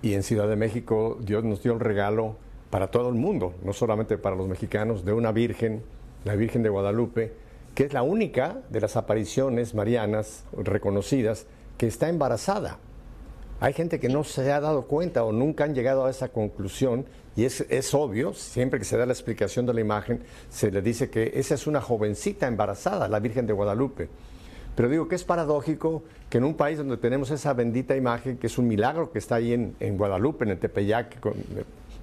y 0.00 0.14
en 0.14 0.22
Ciudad 0.22 0.48
de 0.48 0.56
México 0.56 1.18
Dios 1.20 1.44
nos 1.44 1.62
dio 1.62 1.72
el 1.72 1.80
regalo 1.80 2.36
para 2.70 2.88
todo 2.88 3.08
el 3.08 3.14
mundo, 3.14 3.54
no 3.62 3.72
solamente 3.72 4.16
para 4.18 4.34
los 4.34 4.48
mexicanos, 4.48 5.04
de 5.04 5.12
una 5.12 5.30
Virgen, 5.30 5.82
la 6.24 6.34
Virgen 6.34 6.62
de 6.62 6.68
Guadalupe, 6.68 7.32
que 7.74 7.84
es 7.84 7.92
la 7.92 8.02
única 8.02 8.58
de 8.70 8.80
las 8.80 8.96
apariciones 8.96 9.74
marianas 9.74 10.44
reconocidas 10.56 11.46
que 11.78 11.86
está 11.86 12.08
embarazada. 12.08 12.78
Hay 13.62 13.74
gente 13.74 14.00
que 14.00 14.08
no 14.08 14.24
se 14.24 14.50
ha 14.50 14.60
dado 14.60 14.88
cuenta 14.88 15.22
o 15.22 15.30
nunca 15.30 15.62
han 15.62 15.72
llegado 15.72 16.04
a 16.04 16.10
esa 16.10 16.30
conclusión 16.30 17.06
y 17.36 17.44
es, 17.44 17.64
es, 17.70 17.94
obvio, 17.94 18.34
siempre 18.34 18.80
que 18.80 18.84
se 18.84 18.96
da 18.96 19.06
la 19.06 19.12
explicación 19.12 19.66
de 19.66 19.72
la 19.72 19.80
imagen, 19.80 20.24
se 20.50 20.72
le 20.72 20.82
dice 20.82 21.10
que 21.10 21.30
esa 21.36 21.54
es 21.54 21.68
una 21.68 21.80
jovencita 21.80 22.48
embarazada, 22.48 23.06
la 23.06 23.20
Virgen 23.20 23.46
de 23.46 23.52
Guadalupe. 23.52 24.08
Pero 24.74 24.88
digo 24.88 25.06
que 25.06 25.14
es 25.14 25.22
paradójico 25.22 26.02
que 26.28 26.38
en 26.38 26.44
un 26.44 26.54
país 26.54 26.76
donde 26.76 26.96
tenemos 26.96 27.30
esa 27.30 27.52
bendita 27.52 27.94
imagen, 27.94 28.36
que 28.36 28.48
es 28.48 28.58
un 28.58 28.66
milagro 28.66 29.12
que 29.12 29.20
está 29.20 29.36
ahí 29.36 29.52
en, 29.52 29.76
en 29.78 29.96
Guadalupe, 29.96 30.44
en 30.44 30.50
el 30.50 30.58
Tepeyac, 30.58 31.18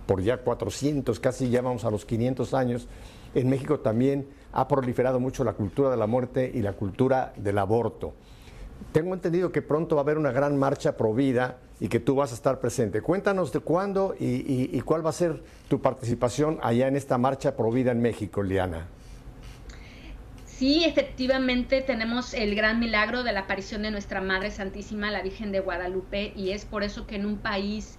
por 0.05 0.21
ya 0.21 0.37
400, 0.37 1.19
casi 1.19 1.49
ya 1.49 1.61
vamos 1.61 1.83
a 1.83 1.91
los 1.91 2.05
500 2.05 2.53
años, 2.53 2.87
en 3.35 3.49
México 3.49 3.81
también 3.81 4.29
ha 4.53 4.65
proliferado 4.69 5.19
mucho 5.19 5.43
la 5.43 5.51
cultura 5.51 5.91
de 5.91 5.97
la 5.97 6.07
muerte 6.07 6.49
y 6.53 6.61
la 6.61 6.71
cultura 6.71 7.33
del 7.35 7.57
aborto. 7.57 8.13
Tengo 8.91 9.13
entendido 9.13 9.51
que 9.51 9.61
pronto 9.61 9.95
va 9.95 10.01
a 10.01 10.03
haber 10.03 10.17
una 10.17 10.31
gran 10.31 10.57
marcha 10.57 10.97
pro 10.97 11.13
vida 11.13 11.57
y 11.79 11.89
que 11.89 11.99
tú 11.99 12.15
vas 12.15 12.31
a 12.31 12.35
estar 12.35 12.59
presente. 12.59 13.01
Cuéntanos 13.01 13.53
de 13.53 13.59
cuándo 13.59 14.15
y, 14.19 14.79
cuál 14.81 15.05
va 15.05 15.11
a 15.11 15.13
ser 15.13 15.43
tu 15.67 15.81
participación 15.81 16.59
allá 16.61 16.87
en 16.87 16.95
esta 16.95 17.17
marcha 17.17 17.55
pro 17.55 17.71
vida 17.71 17.91
en 17.91 18.01
México, 18.01 18.41
Liana. 18.41 18.87
Sí, 20.45 20.83
efectivamente 20.83 21.81
tenemos 21.81 22.33
el 22.33 22.53
gran 22.55 22.79
milagro 22.79 23.23
de 23.23 23.31
la 23.31 23.41
aparición 23.41 23.83
de 23.83 23.91
nuestra 23.91 24.19
Madre 24.19 24.51
Santísima, 24.51 25.09
la 25.09 25.21
Virgen 25.21 25.53
de 25.53 25.61
Guadalupe, 25.61 26.33
y 26.35 26.51
es 26.51 26.65
por 26.65 26.83
eso 26.83 27.07
que 27.07 27.15
en 27.15 27.25
un 27.25 27.37
país 27.37 27.97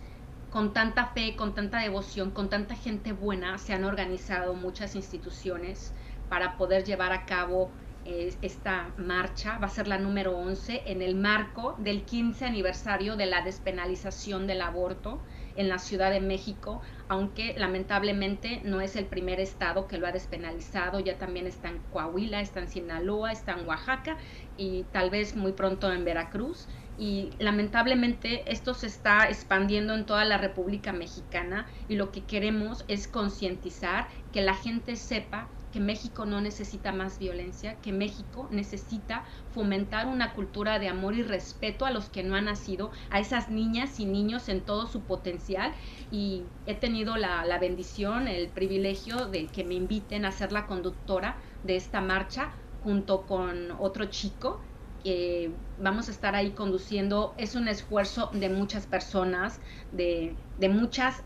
con 0.50 0.74
tanta 0.74 1.06
fe, 1.06 1.36
con 1.36 1.54
tanta 1.54 1.78
devoción, 1.78 2.32
con 2.32 2.50
tanta 2.50 2.74
gente 2.74 3.12
buena, 3.12 3.56
se 3.56 3.72
han 3.72 3.84
organizado 3.84 4.52
muchas 4.52 4.94
instituciones 4.94 5.92
para 6.28 6.58
poder 6.58 6.84
llevar 6.84 7.12
a 7.12 7.24
cabo 7.24 7.70
esta 8.04 8.92
marcha 8.96 9.58
va 9.58 9.66
a 9.66 9.70
ser 9.70 9.86
la 9.86 9.98
número 9.98 10.36
11 10.36 10.82
en 10.86 11.02
el 11.02 11.14
marco 11.14 11.76
del 11.78 12.02
15 12.02 12.46
aniversario 12.46 13.16
de 13.16 13.26
la 13.26 13.42
despenalización 13.42 14.46
del 14.46 14.62
aborto 14.62 15.20
en 15.56 15.68
la 15.68 15.78
Ciudad 15.78 16.10
de 16.10 16.20
México, 16.20 16.80
aunque 17.08 17.54
lamentablemente 17.58 18.62
no 18.64 18.80
es 18.80 18.96
el 18.96 19.06
primer 19.06 19.40
estado 19.40 19.86
que 19.86 19.98
lo 19.98 20.06
ha 20.06 20.12
despenalizado, 20.12 21.00
ya 21.00 21.18
también 21.18 21.46
está 21.46 21.68
en 21.68 21.78
Coahuila, 21.92 22.40
está 22.40 22.60
en 22.60 22.68
Sinaloa, 22.68 23.32
está 23.32 23.52
en 23.52 23.66
Oaxaca 23.68 24.16
y 24.56 24.84
tal 24.92 25.10
vez 25.10 25.36
muy 25.36 25.52
pronto 25.52 25.92
en 25.92 26.04
Veracruz. 26.04 26.68
Y 26.98 27.30
lamentablemente 27.38 28.50
esto 28.50 28.74
se 28.74 28.86
está 28.86 29.28
expandiendo 29.28 29.94
en 29.94 30.04
toda 30.04 30.24
la 30.24 30.36
República 30.36 30.92
Mexicana 30.92 31.66
y 31.88 31.96
lo 31.96 32.12
que 32.12 32.24
queremos 32.24 32.84
es 32.88 33.08
concientizar, 33.08 34.08
que 34.32 34.42
la 34.42 34.54
gente 34.54 34.96
sepa 34.96 35.48
que 35.72 35.80
México 35.80 36.26
no 36.26 36.40
necesita 36.40 36.92
más 36.92 37.18
violencia, 37.18 37.76
que 37.80 37.92
México 37.92 38.48
necesita 38.50 39.24
fomentar 39.52 40.06
una 40.06 40.32
cultura 40.32 40.78
de 40.78 40.88
amor 40.88 41.14
y 41.14 41.22
respeto 41.22 41.86
a 41.86 41.90
los 41.90 42.08
que 42.08 42.22
no 42.22 42.34
han 42.34 42.46
nacido, 42.46 42.90
a 43.10 43.20
esas 43.20 43.50
niñas 43.50 44.00
y 44.00 44.06
niños 44.06 44.48
en 44.48 44.62
todo 44.62 44.86
su 44.86 45.02
potencial. 45.02 45.72
Y 46.10 46.42
he 46.66 46.74
tenido 46.74 47.16
la, 47.16 47.58
bendición, 47.58 48.26
el 48.26 48.48
privilegio 48.48 49.26
de 49.26 49.46
que 49.46 49.64
me 49.64 49.74
inviten 49.74 50.24
a 50.24 50.32
ser 50.32 50.52
la 50.52 50.66
conductora 50.66 51.36
de 51.62 51.76
esta 51.76 52.00
marcha 52.00 52.52
junto 52.82 53.22
con 53.26 53.72
otro 53.78 54.06
chico 54.06 54.60
que 55.04 55.50
vamos 55.78 56.08
a 56.08 56.10
estar 56.10 56.34
ahí 56.34 56.50
conduciendo. 56.50 57.34
Es 57.38 57.54
un 57.54 57.68
esfuerzo 57.68 58.30
de 58.32 58.48
muchas 58.48 58.86
personas, 58.86 59.60
de, 59.92 60.34
de 60.58 60.68
muchas 60.68 61.22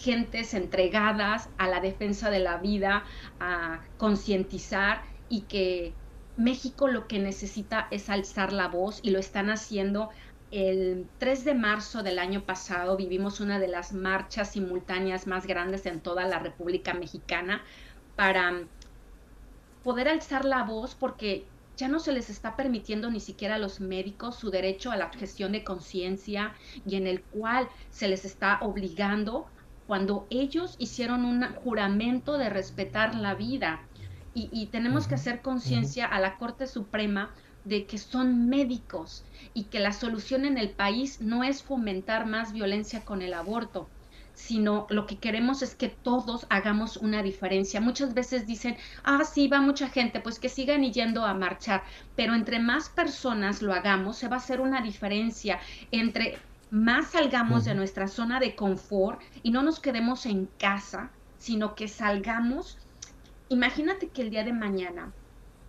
gentes 0.00 0.54
entregadas 0.54 1.48
a 1.58 1.68
la 1.68 1.80
defensa 1.80 2.30
de 2.30 2.40
la 2.40 2.56
vida, 2.56 3.04
a 3.38 3.80
concientizar 3.98 5.02
y 5.28 5.42
que 5.42 5.92
México 6.36 6.88
lo 6.88 7.06
que 7.06 7.18
necesita 7.18 7.86
es 7.90 8.08
alzar 8.08 8.52
la 8.52 8.68
voz 8.68 9.00
y 9.02 9.10
lo 9.10 9.18
están 9.18 9.50
haciendo. 9.50 10.10
El 10.50 11.06
3 11.18 11.44
de 11.44 11.54
marzo 11.54 12.02
del 12.02 12.18
año 12.18 12.42
pasado 12.44 12.96
vivimos 12.96 13.40
una 13.40 13.58
de 13.58 13.68
las 13.68 13.92
marchas 13.92 14.52
simultáneas 14.52 15.26
más 15.26 15.46
grandes 15.46 15.86
en 15.86 16.00
toda 16.00 16.24
la 16.24 16.38
República 16.38 16.94
Mexicana 16.94 17.62
para 18.16 18.62
poder 19.84 20.08
alzar 20.08 20.44
la 20.44 20.64
voz 20.64 20.94
porque 20.94 21.44
ya 21.76 21.88
no 21.88 22.00
se 22.00 22.12
les 22.12 22.30
está 22.30 22.56
permitiendo 22.56 23.10
ni 23.10 23.20
siquiera 23.20 23.54
a 23.54 23.58
los 23.58 23.80
médicos 23.80 24.36
su 24.36 24.50
derecho 24.50 24.90
a 24.90 24.96
la 24.96 25.10
gestión 25.10 25.52
de 25.52 25.62
conciencia 25.62 26.54
y 26.84 26.96
en 26.96 27.06
el 27.06 27.22
cual 27.22 27.68
se 27.90 28.08
les 28.08 28.24
está 28.24 28.58
obligando 28.60 29.46
cuando 29.90 30.28
ellos 30.30 30.76
hicieron 30.78 31.24
un 31.24 31.42
juramento 31.64 32.38
de 32.38 32.48
respetar 32.48 33.16
la 33.16 33.34
vida. 33.34 33.80
Y, 34.34 34.66
tenemos 34.66 35.08
que 35.08 35.16
hacer 35.16 35.42
conciencia 35.42 36.06
a 36.06 36.20
la 36.20 36.36
Corte 36.36 36.68
Suprema 36.68 37.34
de 37.64 37.86
que 37.86 37.98
son 37.98 38.48
médicos 38.48 39.24
y 39.52 39.64
que 39.64 39.80
la 39.80 39.90
solución 39.92 40.44
en 40.44 40.58
el 40.58 40.70
país 40.70 41.20
no 41.20 41.42
es 41.42 41.64
fomentar 41.64 42.26
más 42.26 42.52
violencia 42.52 43.04
con 43.04 43.20
el 43.20 43.34
aborto, 43.34 43.88
sino 44.32 44.86
lo 44.90 45.08
que 45.08 45.18
queremos 45.18 45.60
es 45.60 45.74
que 45.74 45.88
todos 45.88 46.46
hagamos 46.50 46.96
una 46.96 47.24
diferencia. 47.24 47.80
Muchas 47.80 48.14
veces 48.14 48.46
dicen, 48.46 48.76
ah, 49.02 49.24
sí, 49.24 49.48
va 49.48 49.60
mucha 49.60 49.88
gente, 49.88 50.20
pues 50.20 50.38
que 50.38 50.48
sigan 50.48 50.84
yendo 50.84 51.26
a 51.26 51.34
marchar, 51.34 51.82
pero 52.14 52.36
entre 52.36 52.60
más 52.60 52.88
personas 52.90 53.60
lo 53.60 53.74
hagamos, 53.74 54.18
se 54.18 54.28
va 54.28 54.36
a 54.36 54.38
hacer 54.38 54.60
una 54.60 54.82
diferencia 54.82 55.58
entre 55.90 56.38
más 56.70 57.10
salgamos 57.10 57.64
de 57.64 57.74
nuestra 57.74 58.08
zona 58.08 58.40
de 58.40 58.54
confort 58.54 59.20
y 59.42 59.50
no 59.50 59.62
nos 59.62 59.80
quedemos 59.80 60.26
en 60.26 60.46
casa, 60.58 61.10
sino 61.38 61.74
que 61.74 61.88
salgamos. 61.88 62.78
Imagínate 63.48 64.08
que 64.08 64.22
el 64.22 64.30
día 64.30 64.44
de 64.44 64.52
mañana, 64.52 65.12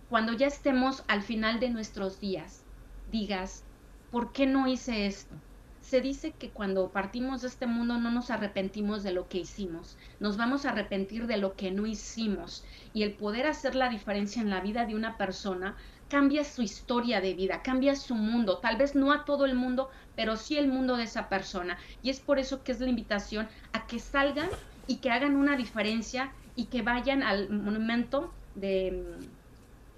cuando 0.08 0.32
ya 0.32 0.46
estemos 0.46 1.04
al 1.08 1.22
final 1.22 1.58
de 1.58 1.70
nuestros 1.70 2.20
días, 2.20 2.62
digas, 3.10 3.64
¿por 4.10 4.32
qué 4.32 4.46
no 4.46 4.66
hice 4.68 5.06
esto? 5.06 5.34
se 5.82 6.00
dice 6.00 6.32
que 6.32 6.48
cuando 6.48 6.90
partimos 6.90 7.42
de 7.42 7.48
este 7.48 7.66
mundo 7.66 7.98
no 7.98 8.10
nos 8.10 8.30
arrepentimos 8.30 9.02
de 9.02 9.12
lo 9.12 9.28
que 9.28 9.38
hicimos, 9.38 9.98
nos 10.20 10.36
vamos 10.36 10.64
a 10.64 10.70
arrepentir 10.70 11.26
de 11.26 11.36
lo 11.36 11.54
que 11.54 11.70
no 11.70 11.86
hicimos. 11.86 12.64
Y 12.94 13.02
el 13.02 13.12
poder 13.12 13.46
hacer 13.46 13.74
la 13.74 13.90
diferencia 13.90 14.40
en 14.40 14.48
la 14.48 14.60
vida 14.60 14.86
de 14.86 14.94
una 14.94 15.18
persona 15.18 15.76
cambia 16.12 16.44
su 16.44 16.60
historia 16.60 17.22
de 17.22 17.32
vida, 17.32 17.62
cambia 17.62 17.96
su 17.96 18.14
mundo, 18.14 18.58
tal 18.58 18.76
vez 18.76 18.94
no 18.94 19.12
a 19.12 19.24
todo 19.24 19.46
el 19.46 19.54
mundo, 19.54 19.88
pero 20.14 20.36
sí 20.36 20.58
el 20.58 20.68
mundo 20.68 20.98
de 20.98 21.04
esa 21.04 21.30
persona. 21.30 21.78
Y 22.02 22.10
es 22.10 22.20
por 22.20 22.38
eso 22.38 22.62
que 22.62 22.72
es 22.72 22.80
la 22.80 22.90
invitación 22.90 23.48
a 23.72 23.86
que 23.86 23.98
salgan 23.98 24.50
y 24.86 24.96
que 24.96 25.10
hagan 25.10 25.36
una 25.36 25.56
diferencia 25.56 26.30
y 26.54 26.66
que 26.66 26.82
vayan 26.82 27.22
al 27.22 27.48
monumento 27.48 28.30
de 28.54 29.06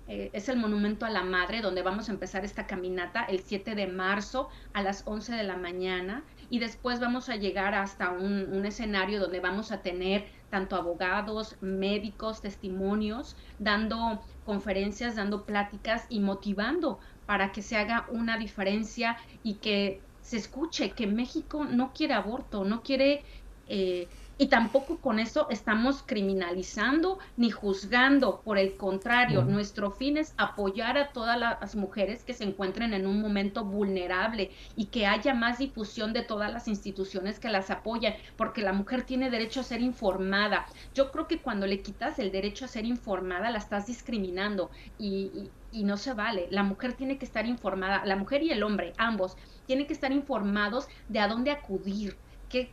eh, 0.07 0.31
es 0.35 0.49
el 0.49 0.59
Monumento 0.59 1.05
a 1.05 1.11
la 1.11 1.25
Madre, 1.25 1.63
donde 1.63 1.83
vamos 1.83 2.09
a 2.09 2.13
empezar 2.13 2.45
esta 2.45 2.67
caminata 2.67 3.25
el 3.25 3.41
7 3.41 3.75
de 3.75 3.87
marzo 3.89 4.51
a 4.73 4.83
las 4.83 5.03
11 5.07 5.35
de 5.35 5.43
la 5.43 5.57
mañana 5.57 6.23
y 6.49 6.61
después 6.61 7.01
vamos 7.01 7.29
a 7.29 7.37
llegar 7.37 7.75
hasta 7.75 8.11
un 8.11 8.65
escenario 8.67 9.19
donde 9.19 9.41
vamos 9.41 9.73
a 9.73 9.81
tener 9.81 10.27
tanto 10.51 10.77
abogados, 10.77 11.57
médicos, 11.61 12.41
testimonios, 12.41 13.35
dando 13.59 14.23
conferencias, 14.45 15.17
dando 15.17 15.45
pláticas 15.47 16.07
y 16.09 16.21
motivando 16.21 17.01
para 17.25 17.53
que 17.53 17.63
se 17.63 17.77
haga 17.77 18.07
una 18.11 18.39
diferencia 18.39 19.17
y 19.43 19.61
que 19.61 20.07
se 20.21 20.37
escuche 20.39 20.95
que 20.95 21.07
México 21.07 21.65
no 21.65 21.93
quiere 21.93 22.15
aborto, 22.15 22.65
no 22.65 22.83
quiere 22.83 23.25
eh, 23.67 24.09
y 24.37 24.49
tampoco 24.49 24.99
con 24.99 25.19
eso 25.19 25.47
estamos 25.51 26.03
criminalizando 26.05 27.19
ni 27.37 27.51
juzgando, 27.51 28.41
por 28.41 28.59
el 28.59 28.77
contrario, 28.77 29.45
nuestro 29.45 29.91
fin 29.93 30.17
es 30.17 30.35
apoyar 30.37 30.99
a 30.99 31.09
todas 31.09 31.39
las 31.39 31.77
mujeres 31.77 32.25
que 32.25 32.35
se 32.35 32.45
encuentren 32.45 32.95
en 32.95 33.07
un 33.07 33.21
momento 33.21 33.65
vulnerable 33.65 34.51
y 34.77 34.87
que 34.87 35.07
haya 35.07 35.35
más 35.35 35.59
difusión 35.59 36.13
de 36.13 36.23
todas 36.23 36.53
las 36.53 36.67
instituciones 36.67 37.39
que 37.39 37.49
las 37.49 37.71
apoyan, 37.71 38.15
porque 38.37 38.63
la 38.63 38.73
mujer 38.73 39.05
tiene 39.05 39.31
derecho 39.31 39.61
a 39.61 39.65
ser 39.65 39.81
informada. 39.81 40.67
Yo 40.95 41.13
creo 41.13 41.29
que 41.29 41.39
cuando 41.39 41.67
le 41.67 41.81
quitas 41.81 42.19
el 42.19 42.33
derecho 42.33 42.65
a 42.65 42.69
ser 42.69 42.85
informada, 42.87 43.51
la 43.51 43.59
estás 43.59 43.87
discriminando 43.87 44.71
y, 44.99 45.51
y 45.71 45.85
no 45.85 45.97
se 45.97 46.13
vale. 46.13 46.49
La 46.51 46.65
mujer 46.65 46.95
tiene 46.95 47.19
que 47.19 47.25
estar 47.25 47.47
informada, 47.47 48.05
la 48.05 48.17
mujer 48.17 48.43
y 48.43 48.51
el 48.51 48.63
hombre, 48.63 48.95
ambos, 48.97 49.37
tienen 49.67 49.87
que 49.87 49.93
estar 49.93 50.13
informados 50.13 50.89
de 51.09 51.21
a 51.21 51.29
dónde 51.29 51.51
acudir 51.51 52.17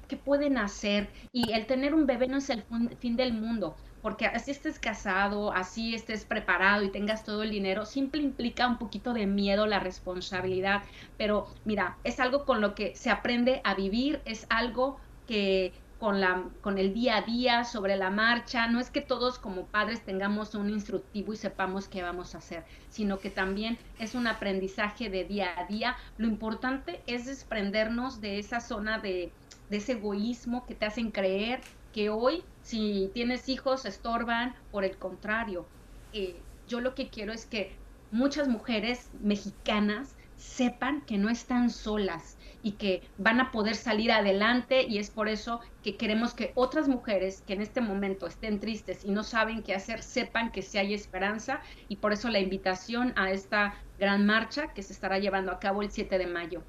qué, 0.08 0.18
pueden 0.18 0.58
hacer. 0.58 1.10
Y 1.32 1.54
el 1.54 1.66
tener 1.66 1.94
un 1.94 2.06
bebé 2.06 2.28
no 2.28 2.38
es 2.38 2.50
el 2.50 2.64
fin 3.00 3.16
del 3.16 3.34
mundo, 3.34 3.76
porque 4.02 4.28
así 4.28 4.52
estés 4.52 4.80
casado, 4.80 5.52
así 5.52 5.96
estés 5.96 6.26
preparado 6.26 6.84
y 6.84 6.90
tengas 6.90 7.24
todo 7.24 7.44
el 7.44 7.52
dinero, 7.52 7.86
siempre 7.86 8.22
implica 8.22 8.68
un 8.68 8.78
poquito 8.78 9.14
de 9.14 9.26
miedo, 9.26 9.66
la 9.66 9.80
responsabilidad. 9.80 10.84
Pero 11.18 11.48
mira, 11.66 11.98
es 12.04 12.20
algo 12.20 12.46
con 12.46 12.62
lo 12.62 12.76
que 12.76 12.96
se 12.96 13.10
aprende 13.10 13.62
a 13.64 13.74
vivir, 13.74 14.22
es 14.26 14.46
algo 14.50 15.00
que 15.28 15.74
con, 16.00 16.20
la, 16.20 16.46
con 16.62 16.78
el 16.80 16.94
día 16.94 17.18
a 17.18 17.22
día, 17.22 17.64
sobre 17.64 17.96
la 17.96 18.10
marcha. 18.10 18.68
No 18.68 18.80
es 18.80 18.90
que 18.90 19.02
todos 19.02 19.40
como 19.40 19.66
padres 19.66 20.04
tengamos 20.04 20.54
un 20.56 20.70
instructivo 20.70 21.34
y 21.34 21.38
sepamos 21.38 21.88
qué 21.88 22.04
vamos 22.04 22.36
a 22.36 22.40
hacer, 22.40 22.66
sino 22.90 23.20
que 23.20 23.30
también 23.30 23.78
es 24.00 24.16
un 24.16 24.28
aprendizaje 24.28 25.10
de 25.10 25.24
día 25.26 25.50
a 25.58 25.66
día. 25.66 25.96
Lo 26.18 26.28
importante 26.28 27.02
es 27.08 27.26
desprendernos 27.26 28.20
de 28.20 28.40
esa 28.40 28.62
zona 28.62 28.98
de, 28.98 29.32
de 29.72 29.78
ese 29.78 29.94
egoísmo 29.94 30.66
que 30.66 30.76
te 30.76 30.86
hacen 30.86 31.12
creer 31.12 31.62
que 31.94 32.10
hoy 32.10 32.44
si 32.62 33.10
tienes 33.14 33.48
hijos 33.48 33.86
estorban, 33.86 34.54
por 34.70 34.84
el 34.84 34.98
contrario, 34.98 35.66
eh, 36.12 36.36
yo 36.68 36.82
lo 36.82 36.94
que 36.94 37.10
quiero 37.10 37.32
es 37.32 37.46
que 37.46 37.72
muchas 38.12 38.50
mujeres 38.50 39.10
mexicanas 39.22 40.14
sepan 40.36 41.06
que 41.06 41.18
no 41.18 41.30
están 41.30 41.70
solas 41.70 42.38
y 42.62 42.74
que 42.74 43.02
van 43.18 43.40
a 43.40 43.52
poder 43.52 43.76
salir 43.76 44.12
adelante 44.12 44.84
y 44.84 44.98
es 44.98 45.10
por 45.10 45.30
eso 45.30 45.62
que 45.84 45.96
queremos 45.96 46.34
que 46.34 46.52
otras 46.56 46.90
mujeres 46.90 47.42
que 47.48 47.54
en 47.54 47.62
este 47.62 47.80
momento 47.80 48.28
estén 48.28 48.60
tristes 48.60 49.06
y 49.06 49.12
no 49.12 49.24
saben 49.24 49.64
qué 49.64 49.74
hacer 49.74 50.04
sepan 50.04 50.52
que 50.52 50.64
sí 50.64 50.80
hay 50.80 50.94
esperanza 50.94 51.62
y 51.88 51.98
por 51.98 52.12
eso 52.12 52.28
la 52.30 52.40
invitación 52.40 53.14
a 53.16 53.32
esta 53.32 53.76
gran 53.98 54.26
marcha 54.26 54.74
que 54.74 54.84
se 54.84 54.92
estará 54.92 55.18
llevando 55.20 55.54
a 55.54 55.60
cabo 55.60 55.82
el 55.82 55.92
7 55.92 56.18
de 56.18 56.28
mayo. 56.28 56.66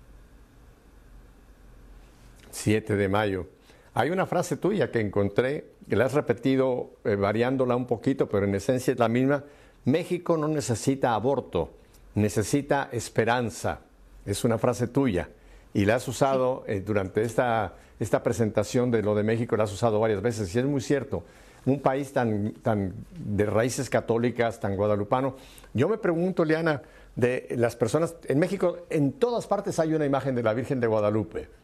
7 2.53 2.97
de 2.97 3.09
mayo. 3.09 3.47
Hay 3.95 4.11
una 4.11 4.27
frase 4.27 4.57
tuya 4.57 4.91
que 4.91 5.01
encontré, 5.01 5.73
que 5.89 5.97
la 5.97 6.07
has 6.07 6.15
repetido 6.15 6.93
eh, 7.05 7.17
variándola 7.17 7.77
un 7.77 7.87
poquito, 7.87 8.29
pero 8.29 8.47
en 8.47 8.55
esencia 8.55 8.93
es 8.93 8.99
la 8.99 9.09
misma. 9.09 9.45
México 9.85 10.37
no 10.37 10.49
necesita 10.49 11.15
aborto, 11.15 11.71
necesita 12.15 12.89
esperanza. 12.93 13.81
Es 14.25 14.45
una 14.45 14.57
frase 14.57 14.87
tuya 14.87 15.29
y 15.75 15.85
la 15.85 15.97
has 15.97 16.07
usado 16.07 16.65
eh, 16.67 16.81
durante 16.81 17.23
esta, 17.23 17.75
esta 17.99 18.23
presentación 18.23 18.91
de 18.91 19.03
lo 19.03 19.15
de 19.15 19.25
México, 19.25 19.57
la 19.57 19.65
has 19.65 19.73
usado 19.73 19.99
varias 19.99 20.23
veces 20.23 20.55
y 20.55 20.59
es 20.59 20.65
muy 20.65 20.81
cierto. 20.81 21.25
Un 21.65 21.81
país 21.81 22.13
tan, 22.13 22.53
tan 22.63 22.95
de 23.15 23.47
raíces 23.47 23.89
católicas, 23.89 24.59
tan 24.59 24.77
guadalupano. 24.77 25.37
Yo 25.75 25.89
me 25.89 25.99
pregunto, 25.99 26.45
Liana, 26.45 26.83
de 27.15 27.49
las 27.57 27.77
personas, 27.77 28.17
en 28.25 28.39
México 28.39 28.79
en 28.91 29.13
todas 29.13 29.47
partes 29.47 29.79
hay 29.79 29.95
una 29.95 30.07
imagen 30.07 30.35
de 30.35 30.43
la 30.43 30.55
Virgen 30.55 30.81
de 30.81 30.87
Guadalupe 30.87 31.62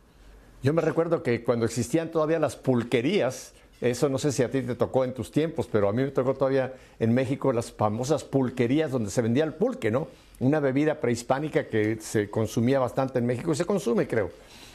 yo 0.62 0.72
me 0.72 0.82
recuerdo 0.82 1.22
que 1.22 1.44
cuando 1.44 1.64
existían 1.64 2.10
todavía 2.10 2.38
las 2.38 2.56
pulquerías, 2.56 3.52
eso 3.80 4.08
no 4.08 4.18
sé 4.18 4.32
si 4.32 4.42
a 4.42 4.50
ti 4.50 4.62
te 4.62 4.74
tocó 4.74 5.04
en 5.04 5.14
tus 5.14 5.30
tiempos, 5.30 5.68
pero 5.70 5.88
a 5.88 5.92
mí 5.92 6.02
me 6.02 6.10
tocó 6.10 6.34
todavía 6.34 6.74
en 6.98 7.14
México 7.14 7.52
las 7.52 7.70
famosas 7.70 8.24
pulquerías 8.24 8.90
donde 8.90 9.10
se 9.10 9.22
vendía 9.22 9.44
el 9.44 9.54
pulque, 9.54 9.90
¿no? 9.92 10.08
Una 10.40 10.58
bebida 10.58 11.00
prehispánica 11.00 11.68
que 11.68 12.00
se 12.00 12.28
consumía 12.28 12.80
bastante 12.80 13.20
en 13.20 13.26
México 13.26 13.52
y 13.52 13.54
se 13.54 13.64
consume, 13.64 14.08
creo. 14.08 14.30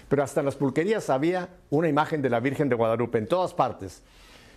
Pero 0.08 0.24
hasta 0.24 0.40
en 0.40 0.46
las 0.46 0.56
pulquerías 0.56 1.10
había 1.10 1.50
una 1.70 1.90
imagen 1.90 2.22
de 2.22 2.30
la 2.30 2.40
Virgen 2.40 2.70
de 2.70 2.76
Guadalupe 2.76 3.18
en 3.18 3.28
todas 3.28 3.54
partes. 3.54 4.04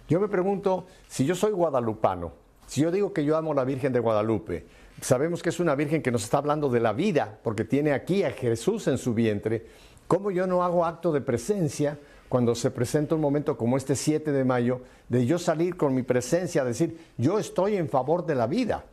Yo 0.08 0.20
me 0.20 0.28
pregunto, 0.28 0.86
si 1.08 1.26
yo 1.26 1.34
soy 1.34 1.50
guadalupano, 1.50 2.32
si 2.66 2.82
yo 2.82 2.92
digo 2.92 3.12
que 3.12 3.24
yo 3.24 3.36
amo 3.36 3.50
a 3.50 3.56
la 3.56 3.64
Virgen 3.64 3.92
de 3.92 3.98
Guadalupe, 3.98 4.66
sabemos 5.00 5.42
que 5.42 5.48
es 5.48 5.58
una 5.58 5.74
Virgen 5.74 6.02
que 6.02 6.12
nos 6.12 6.22
está 6.22 6.38
hablando 6.38 6.68
de 6.68 6.78
la 6.78 6.92
vida, 6.92 7.38
porque 7.42 7.64
tiene 7.64 7.92
aquí 7.92 8.22
a 8.22 8.30
Jesús 8.30 8.86
en 8.86 8.98
su 8.98 9.14
vientre, 9.14 9.66
¿Cómo 10.08 10.30
yo 10.30 10.46
no 10.46 10.62
hago 10.62 10.84
acto 10.84 11.12
de 11.12 11.20
presencia 11.20 11.98
cuando 12.28 12.54
se 12.54 12.70
presenta 12.70 13.14
un 13.14 13.20
momento 13.20 13.56
como 13.56 13.76
este 13.76 13.96
7 13.96 14.32
de 14.32 14.44
mayo, 14.44 14.82
de 15.08 15.26
yo 15.26 15.38
salir 15.38 15.76
con 15.76 15.94
mi 15.94 16.02
presencia, 16.02 16.64
decir, 16.64 16.98
yo 17.16 17.38
estoy 17.38 17.76
en 17.76 17.88
favor 17.88 18.24
de 18.24 18.34
la 18.34 18.46
vida? 18.46 18.84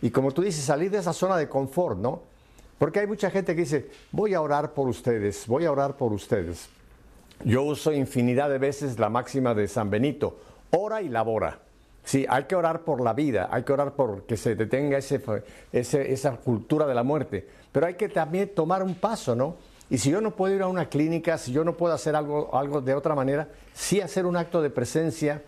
Y 0.00 0.10
como 0.10 0.32
tú 0.32 0.42
dices, 0.42 0.64
salir 0.64 0.90
de 0.90 0.98
esa 0.98 1.12
zona 1.12 1.36
de 1.36 1.48
confort, 1.48 1.98
¿no? 1.98 2.22
Porque 2.78 3.00
hay 3.00 3.06
mucha 3.06 3.30
gente 3.30 3.54
que 3.54 3.60
dice, 3.62 3.90
voy 4.10 4.34
a 4.34 4.40
orar 4.40 4.72
por 4.72 4.88
ustedes, 4.88 5.46
voy 5.46 5.64
a 5.64 5.72
orar 5.72 5.96
por 5.96 6.12
ustedes. 6.12 6.68
Yo 7.44 7.62
uso 7.62 7.92
infinidad 7.92 8.50
de 8.50 8.58
veces 8.58 8.98
la 8.98 9.08
máxima 9.08 9.54
de 9.54 9.68
San 9.68 9.90
Benito, 9.90 10.38
ora 10.70 11.02
y 11.02 11.08
labora. 11.08 11.60
Sí, 12.04 12.26
hay 12.28 12.44
que 12.44 12.56
orar 12.56 12.82
por 12.82 13.00
la 13.00 13.12
vida, 13.12 13.48
hay 13.52 13.62
que 13.62 13.72
orar 13.72 13.92
por 13.92 14.24
que 14.24 14.36
se 14.36 14.56
detenga 14.56 14.98
ese, 14.98 15.22
esa 15.72 16.36
cultura 16.36 16.86
de 16.86 16.94
la 16.94 17.04
muerte, 17.04 17.46
pero 17.70 17.86
hay 17.86 17.94
que 17.94 18.08
también 18.08 18.52
tomar 18.54 18.82
un 18.82 18.96
paso, 18.96 19.36
¿no? 19.36 19.56
Y 19.92 19.98
si 19.98 20.10
yo 20.10 20.22
no 20.22 20.34
puedo 20.34 20.54
ir 20.54 20.62
a 20.62 20.68
una 20.68 20.88
clínica, 20.88 21.36
si 21.36 21.52
yo 21.52 21.64
no 21.64 21.76
puedo 21.76 21.92
hacer 21.92 22.16
algo, 22.16 22.48
algo 22.56 22.80
de 22.80 22.94
otra 22.94 23.14
manera, 23.14 23.50
sí 23.74 24.00
hacer 24.00 24.24
un 24.24 24.38
acto 24.38 24.62
de 24.62 24.70
presencia, 24.70 25.42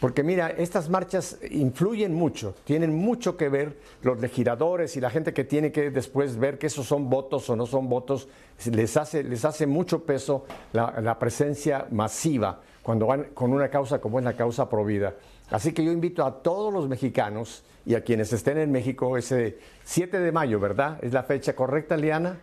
Porque 0.00 0.22
mira, 0.22 0.50
estas 0.50 0.90
marchas 0.90 1.38
influyen 1.50 2.12
mucho, 2.12 2.54
tienen 2.64 2.94
mucho 2.94 3.38
que 3.38 3.48
ver 3.48 3.78
los 4.02 4.20
legisladores 4.20 4.94
y 4.98 5.00
la 5.00 5.08
gente 5.08 5.32
que 5.32 5.44
tiene 5.44 5.72
que 5.72 5.90
después 5.90 6.36
ver 6.36 6.58
que 6.58 6.66
esos 6.66 6.84
son 6.86 7.08
votos 7.08 7.48
o 7.48 7.56
no 7.56 7.64
son 7.64 7.88
votos, 7.88 8.28
les 8.70 8.98
hace, 8.98 9.24
les 9.24 9.46
hace 9.46 9.66
mucho 9.66 10.04
peso 10.04 10.44
la, 10.74 11.00
la 11.00 11.18
presencia 11.18 11.86
masiva 11.90 12.60
cuando 12.82 13.06
van 13.06 13.28
con 13.32 13.54
una 13.54 13.70
causa 13.70 13.98
como 13.98 14.18
es 14.18 14.26
la 14.26 14.36
causa 14.36 14.68
Provida. 14.68 15.14
Así 15.48 15.72
que 15.72 15.82
yo 15.82 15.90
invito 15.90 16.22
a 16.26 16.42
todos 16.42 16.70
los 16.70 16.86
mexicanos 16.86 17.64
y 17.86 17.94
a 17.94 18.04
quienes 18.04 18.30
estén 18.34 18.58
en 18.58 18.70
México 18.70 19.16
ese 19.16 19.58
7 19.84 20.20
de 20.20 20.32
mayo, 20.32 20.60
¿verdad? 20.60 20.98
¿Es 21.00 21.14
la 21.14 21.22
fecha 21.22 21.56
correcta, 21.56 21.96
Liana? 21.96 22.38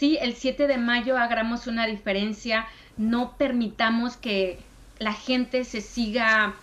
Sí, 0.00 0.16
el 0.18 0.32
7 0.32 0.66
de 0.66 0.78
mayo 0.78 1.18
hagamos 1.18 1.66
una 1.66 1.86
diferencia. 1.86 2.64
No 2.96 3.36
permitamos 3.36 4.16
que 4.16 4.58
la 4.98 5.12
gente 5.12 5.62
se 5.64 5.82
siga 5.82 6.54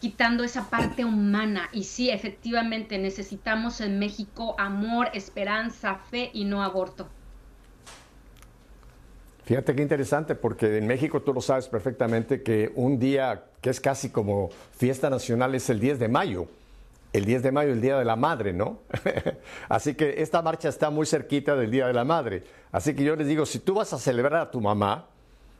quitando 0.00 0.44
esa 0.44 0.70
parte 0.70 1.04
humana. 1.04 1.68
Y 1.72 1.82
sí, 1.82 2.10
efectivamente, 2.10 2.96
necesitamos 2.98 3.80
en 3.80 3.98
México 3.98 4.54
amor, 4.56 5.08
esperanza, 5.14 5.96
fe 5.96 6.30
y 6.32 6.44
no 6.44 6.62
aborto. 6.62 7.08
Fíjate 9.46 9.74
qué 9.74 9.82
interesante, 9.82 10.36
porque 10.36 10.78
en 10.78 10.86
México 10.86 11.22
tú 11.22 11.34
lo 11.34 11.40
sabes 11.40 11.66
perfectamente 11.66 12.44
que 12.44 12.70
un 12.76 13.00
día 13.00 13.46
que 13.62 13.70
es 13.70 13.80
casi 13.80 14.10
como 14.10 14.50
fiesta 14.78 15.10
nacional 15.10 15.56
es 15.56 15.68
el 15.70 15.80
10 15.80 15.98
de 15.98 16.06
mayo 16.06 16.46
el 17.16 17.24
10 17.24 17.42
de 17.42 17.52
mayo, 17.52 17.72
el 17.72 17.80
Día 17.80 17.98
de 17.98 18.04
la 18.04 18.16
Madre, 18.16 18.52
¿no? 18.52 18.80
Así 19.68 19.94
que 19.94 20.22
esta 20.22 20.42
marcha 20.42 20.68
está 20.68 20.90
muy 20.90 21.06
cerquita 21.06 21.56
del 21.56 21.70
Día 21.70 21.86
de 21.86 21.94
la 21.94 22.04
Madre. 22.04 22.44
Así 22.76 22.94
que 22.94 23.04
yo 23.04 23.16
les 23.16 23.26
digo, 23.26 23.46
si 23.46 23.58
tú 23.58 23.72
vas 23.72 23.94
a 23.94 23.98
celebrar 23.98 24.42
a 24.42 24.50
tu 24.50 24.60
mamá, 24.60 25.06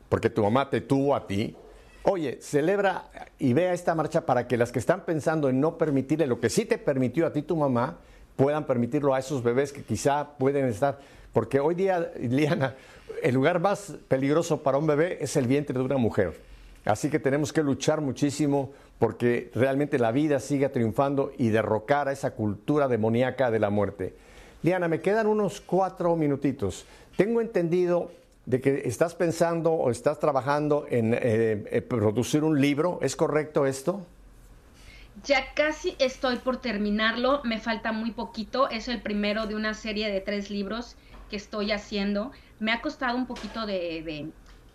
porque 0.07 0.29
tu 0.29 0.43
mamá 0.43 0.69
te 0.69 0.81
tuvo 0.81 1.15
a 1.15 1.25
ti, 1.25 1.55
oye, 2.03 2.37
celebra 2.43 3.05
y 3.39 3.53
vea 3.53 3.73
esta 3.73 3.95
marcha 3.95 4.23
para 4.23 4.47
que 4.47 4.55
las 4.55 4.71
que 4.71 4.77
están 4.77 5.03
pensando 5.03 5.49
en 5.49 5.59
no 5.59 5.79
permitirle 5.79 6.27
lo 6.27 6.39
que 6.39 6.51
sí 6.51 6.65
te 6.65 6.77
permitió 6.77 7.25
a 7.25 7.33
ti 7.33 7.41
tu 7.41 7.55
mamá, 7.57 7.97
puedan 8.35 8.67
permitirlo 8.67 9.15
a 9.15 9.19
esos 9.19 9.41
bebés 9.41 9.73
que 9.73 9.81
quizá 9.81 10.37
pueden 10.37 10.67
estar. 10.67 10.99
Porque 11.33 11.59
hoy 11.59 11.73
día, 11.73 12.11
Liana, 12.19 12.75
el 13.23 13.33
lugar 13.33 13.59
más 13.61 13.95
peligroso 14.07 14.61
para 14.61 14.77
un 14.77 14.85
bebé 14.85 15.17
es 15.19 15.35
el 15.37 15.47
vientre 15.47 15.75
de 15.75 15.83
una 15.83 15.97
mujer. 15.97 16.39
Así 16.85 17.09
que 17.09 17.17
tenemos 17.17 17.51
que 17.51 17.63
luchar 17.63 17.99
muchísimo 17.99 18.73
porque 18.99 19.49
realmente 19.55 19.97
la 19.97 20.11
vida 20.11 20.39
siga 20.39 20.69
triunfando 20.69 21.31
y 21.35 21.49
derrocar 21.49 22.09
a 22.09 22.11
esa 22.11 22.35
cultura 22.35 22.87
demoníaca 22.87 23.49
de 23.49 23.57
la 23.57 23.71
muerte. 23.71 24.13
Liana, 24.63 24.87
me 24.87 24.99
quedan 24.99 25.27
unos 25.27 25.61
cuatro 25.61 26.15
minutitos. 26.15 26.85
Tengo 27.15 27.41
entendido 27.41 28.11
de 28.45 28.61
que 28.61 28.83
estás 28.85 29.13
pensando 29.13 29.71
o 29.71 29.91
estás 29.91 30.19
trabajando 30.19 30.85
en 30.89 31.17
eh, 31.19 31.85
producir 31.87 32.43
un 32.43 32.59
libro. 32.59 32.99
¿Es 33.01 33.15
correcto 33.15 33.65
esto? 33.65 34.01
Ya 35.23 35.53
casi 35.53 35.95
estoy 35.99 36.37
por 36.37 36.57
terminarlo, 36.57 37.41
me 37.43 37.59
falta 37.59 37.91
muy 37.91 38.11
poquito. 38.11 38.69
Es 38.69 38.87
el 38.87 39.01
primero 39.01 39.47
de 39.47 39.55
una 39.55 39.73
serie 39.73 40.11
de 40.11 40.21
tres 40.21 40.49
libros 40.49 40.95
que 41.29 41.35
estoy 41.35 41.71
haciendo. 41.71 42.31
Me 42.59 42.71
ha 42.71 42.81
costado 42.81 43.17
un 43.17 43.25
poquito 43.25 43.65
de 43.65 44.31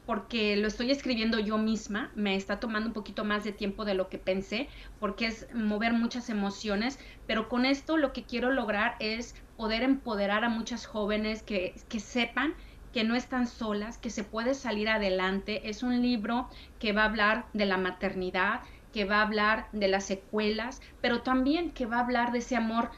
porque 0.06 0.56
lo 0.56 0.66
estoy 0.66 0.90
escribiendo 0.90 1.38
yo 1.38 1.58
misma, 1.58 2.10
me 2.14 2.34
está 2.34 2.58
tomando 2.58 2.88
un 2.88 2.92
poquito 2.92 3.24
más 3.24 3.44
de 3.44 3.52
tiempo 3.52 3.84
de 3.84 3.94
lo 3.94 4.08
que 4.08 4.18
pensé, 4.18 4.68
porque 4.98 5.26
es 5.26 5.46
mover 5.54 5.92
muchas 5.92 6.28
emociones, 6.28 6.98
pero 7.26 7.48
con 7.48 7.64
esto 7.64 7.96
lo 7.96 8.12
que 8.12 8.24
quiero 8.24 8.50
lograr 8.50 8.96
es 8.98 9.34
poder 9.56 9.82
empoderar 9.82 10.44
a 10.44 10.48
muchas 10.48 10.86
jóvenes 10.86 11.42
que, 11.42 11.74
que 11.88 12.00
sepan 12.00 12.54
que 12.92 13.04
no 13.04 13.14
están 13.14 13.46
solas, 13.46 13.96
que 13.96 14.10
se 14.10 14.22
puede 14.22 14.54
salir 14.54 14.88
adelante. 14.88 15.68
Es 15.70 15.82
un 15.82 16.02
libro 16.02 16.48
que 16.78 16.92
va 16.92 17.02
a 17.02 17.06
hablar 17.06 17.46
de 17.54 17.64
la 17.64 17.78
maternidad, 17.78 18.60
que 18.92 19.04
va 19.04 19.18
a 19.18 19.22
hablar 19.22 19.68
de 19.72 19.88
las 19.88 20.04
secuelas, 20.04 20.82
pero 21.00 21.22
también 21.22 21.70
que 21.70 21.86
va 21.86 21.96
a 21.96 22.00
hablar 22.00 22.32
de 22.32 22.38
ese 22.38 22.54
amor, 22.54 22.90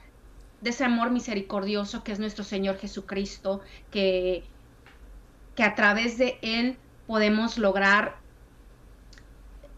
de 0.61 0.71
ese 0.71 0.85
amor 0.85 1.11
misericordioso 1.11 2.03
que 2.03 2.13
es 2.13 2.19
nuestro 2.19 2.43
Señor 2.43 2.79
Jesucristo, 2.79 3.61
que, 3.93 4.45
que 5.55 5.63
a 5.63 5.77
través 5.77 6.19
de 6.19 6.39
Él 6.43 6.77
podemos 7.07 7.59
lograr 7.59 8.17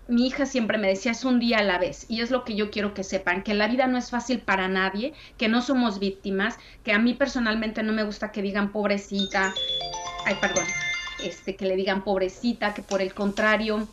mi 0.08 0.28
hija 0.28 0.46
siempre 0.46 0.78
me 0.78 0.88
decía, 0.88 1.12
es 1.12 1.24
un 1.24 1.40
día 1.40 1.58
a 1.58 1.62
la 1.62 1.78
vez. 1.78 2.06
Y 2.08 2.20
es 2.20 2.30
lo 2.30 2.44
que 2.44 2.54
yo 2.54 2.70
quiero 2.70 2.94
que 2.94 3.04
sepan, 3.04 3.42
que 3.42 3.54
la 3.54 3.68
vida 3.68 3.86
no 3.86 3.98
es 3.98 4.10
fácil 4.10 4.40
para 4.40 4.68
nadie, 4.68 5.14
que 5.36 5.48
no 5.48 5.62
somos 5.62 5.98
víctimas, 5.98 6.58
que 6.84 6.92
a 6.92 6.98
mí 6.98 7.14
personalmente 7.14 7.82
no 7.82 7.92
me 7.92 8.04
gusta 8.04 8.32
que 8.32 8.42
digan 8.42 8.70
pobrecita, 8.70 9.52
ay, 10.24 10.36
perdón, 10.40 10.64
este, 11.22 11.56
que 11.56 11.66
le 11.66 11.76
digan 11.76 12.04
pobrecita, 12.04 12.74
que 12.74 12.82
por 12.82 13.02
el 13.02 13.14
contrario, 13.14 13.88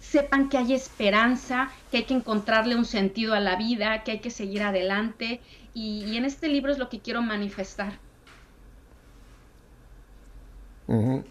sepan 0.00 0.48
que 0.48 0.58
hay 0.58 0.74
esperanza, 0.74 1.70
que 1.90 1.98
hay 1.98 2.04
que 2.04 2.14
encontrarle 2.14 2.76
un 2.76 2.84
sentido 2.84 3.34
a 3.34 3.40
la 3.40 3.56
vida, 3.56 4.02
que 4.02 4.12
hay 4.12 4.18
que 4.18 4.30
seguir 4.30 4.62
adelante. 4.62 5.40
Y, 5.74 6.04
y 6.04 6.16
en 6.18 6.26
este 6.26 6.48
libro 6.48 6.72
es 6.72 6.78
lo 6.78 6.90
que 6.90 7.00
quiero 7.00 7.22
manifestar. 7.22 7.98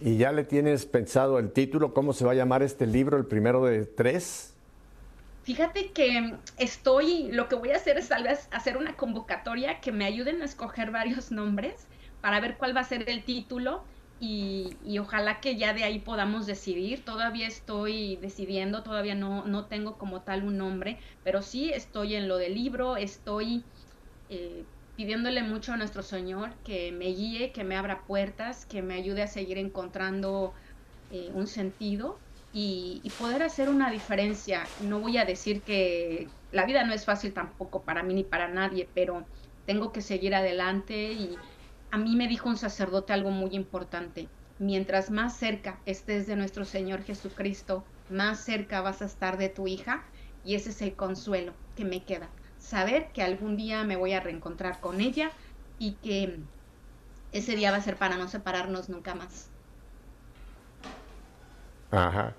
¿Y 0.01 0.17
ya 0.17 0.31
le 0.31 0.43
tienes 0.43 0.85
pensado 0.85 1.37
el 1.37 1.51
título? 1.51 1.93
¿Cómo 1.93 2.13
se 2.13 2.25
va 2.25 2.31
a 2.31 2.35
llamar 2.35 2.63
este 2.63 2.87
libro, 2.87 3.17
el 3.17 3.25
primero 3.25 3.63
de 3.65 3.85
tres? 3.85 4.53
Fíjate 5.43 5.91
que 5.91 6.35
estoy, 6.57 7.31
lo 7.31 7.47
que 7.47 7.55
voy 7.55 7.71
a 7.71 7.75
hacer 7.75 7.97
es 7.97 8.09
tal 8.09 8.23
vez 8.23 8.47
hacer 8.51 8.77
una 8.77 8.95
convocatoria 8.95 9.79
que 9.81 9.91
me 9.91 10.05
ayuden 10.05 10.41
a 10.41 10.45
escoger 10.45 10.91
varios 10.91 11.31
nombres 11.31 11.87
para 12.21 12.39
ver 12.39 12.57
cuál 12.57 12.75
va 12.75 12.81
a 12.81 12.85
ser 12.85 13.09
el 13.09 13.23
título 13.23 13.83
y, 14.19 14.77
ojalá 14.99 15.41
que 15.41 15.57
ya 15.57 15.73
de 15.73 15.83
ahí 15.83 15.97
podamos 15.97 16.45
decidir. 16.45 17.03
Todavía 17.03 17.47
estoy 17.47 18.17
decidiendo, 18.17 18.83
todavía 18.83 19.15
no, 19.15 19.45
no 19.45 19.65
tengo 19.65 19.97
como 19.97 20.21
tal 20.21 20.43
un 20.43 20.57
nombre, 20.57 20.99
pero 21.23 21.41
sí 21.41 21.71
estoy 21.73 22.13
en 22.13 22.27
lo 22.27 22.37
del 22.37 22.53
libro, 22.53 22.97
estoy 22.97 23.63
eh, 24.29 24.63
pidiéndole 24.95 25.43
mucho 25.43 25.73
a 25.73 25.77
nuestro 25.77 26.03
Señor 26.03 26.53
que 26.63 26.91
me 26.91 27.05
guíe, 27.05 27.51
que 27.51 27.63
me 27.63 27.75
abra 27.75 28.01
puertas, 28.01 28.65
que 28.65 28.81
me 28.81 28.95
ayude 28.95 29.23
a 29.23 29.27
seguir 29.27 29.57
encontrando 29.57 30.53
eh, 31.11 31.31
un 31.33 31.47
sentido 31.47 32.19
y, 32.53 33.01
poder 33.17 33.43
hacer 33.43 33.69
una 33.69 33.91
diferencia. 33.91 34.63
No 34.81 34.99
voy 34.99 35.17
a 35.17 35.25
decir 35.25 35.61
que 35.61 36.27
la 36.51 36.65
vida 36.65 36.83
no 36.83 36.93
es 36.93 37.05
fácil 37.05 37.33
tampoco 37.33 37.83
para 37.83 38.03
mí 38.03 38.13
ni 38.13 38.23
para 38.23 38.47
nadie, 38.47 38.89
pero 38.93 39.25
tengo 39.65 39.91
que 39.91 40.01
seguir 40.01 40.35
adelante 40.35 41.13
y 41.13 41.35
a 41.91 41.97
mí 41.97 42.15
me 42.15 42.27
dijo 42.27 42.49
un 42.49 42.57
sacerdote 42.57 43.13
algo 43.13 43.31
muy 43.31 43.51
importante. 43.55 44.27
Mientras 44.59 45.09
más 45.09 45.37
cerca 45.37 45.79
estés 45.85 46.27
de 46.27 46.35
nuestro 46.35 46.65
Señor 46.65 47.03
Jesucristo, 47.03 47.83
más 48.09 48.43
cerca 48.43 48.81
vas 48.81 49.01
a 49.01 49.05
estar 49.05 49.37
de 49.37 49.49
tu 49.49 49.67
hija 49.67 50.03
y 50.43 50.55
ese 50.55 50.71
es 50.71 50.81
el 50.81 50.95
consuelo 50.95 51.53
que 51.75 51.85
me 51.85 52.03
queda 52.03 52.29
saber 52.61 53.07
que 53.13 53.21
algún 53.21 53.57
día 53.57 53.83
me 53.83 53.97
voy 53.97 54.13
a 54.13 54.19
reencontrar 54.19 54.79
con 54.79 55.01
ella 55.01 55.31
y 55.79 55.93
que 55.93 56.37
ese 57.31 57.55
día 57.55 57.71
va 57.71 57.77
a 57.77 57.81
ser 57.81 57.95
para 57.95 58.17
no 58.17 58.27
separarnos 58.27 58.87
nunca 58.89 59.15
más. 59.15 59.47
Ajá. 61.89 62.33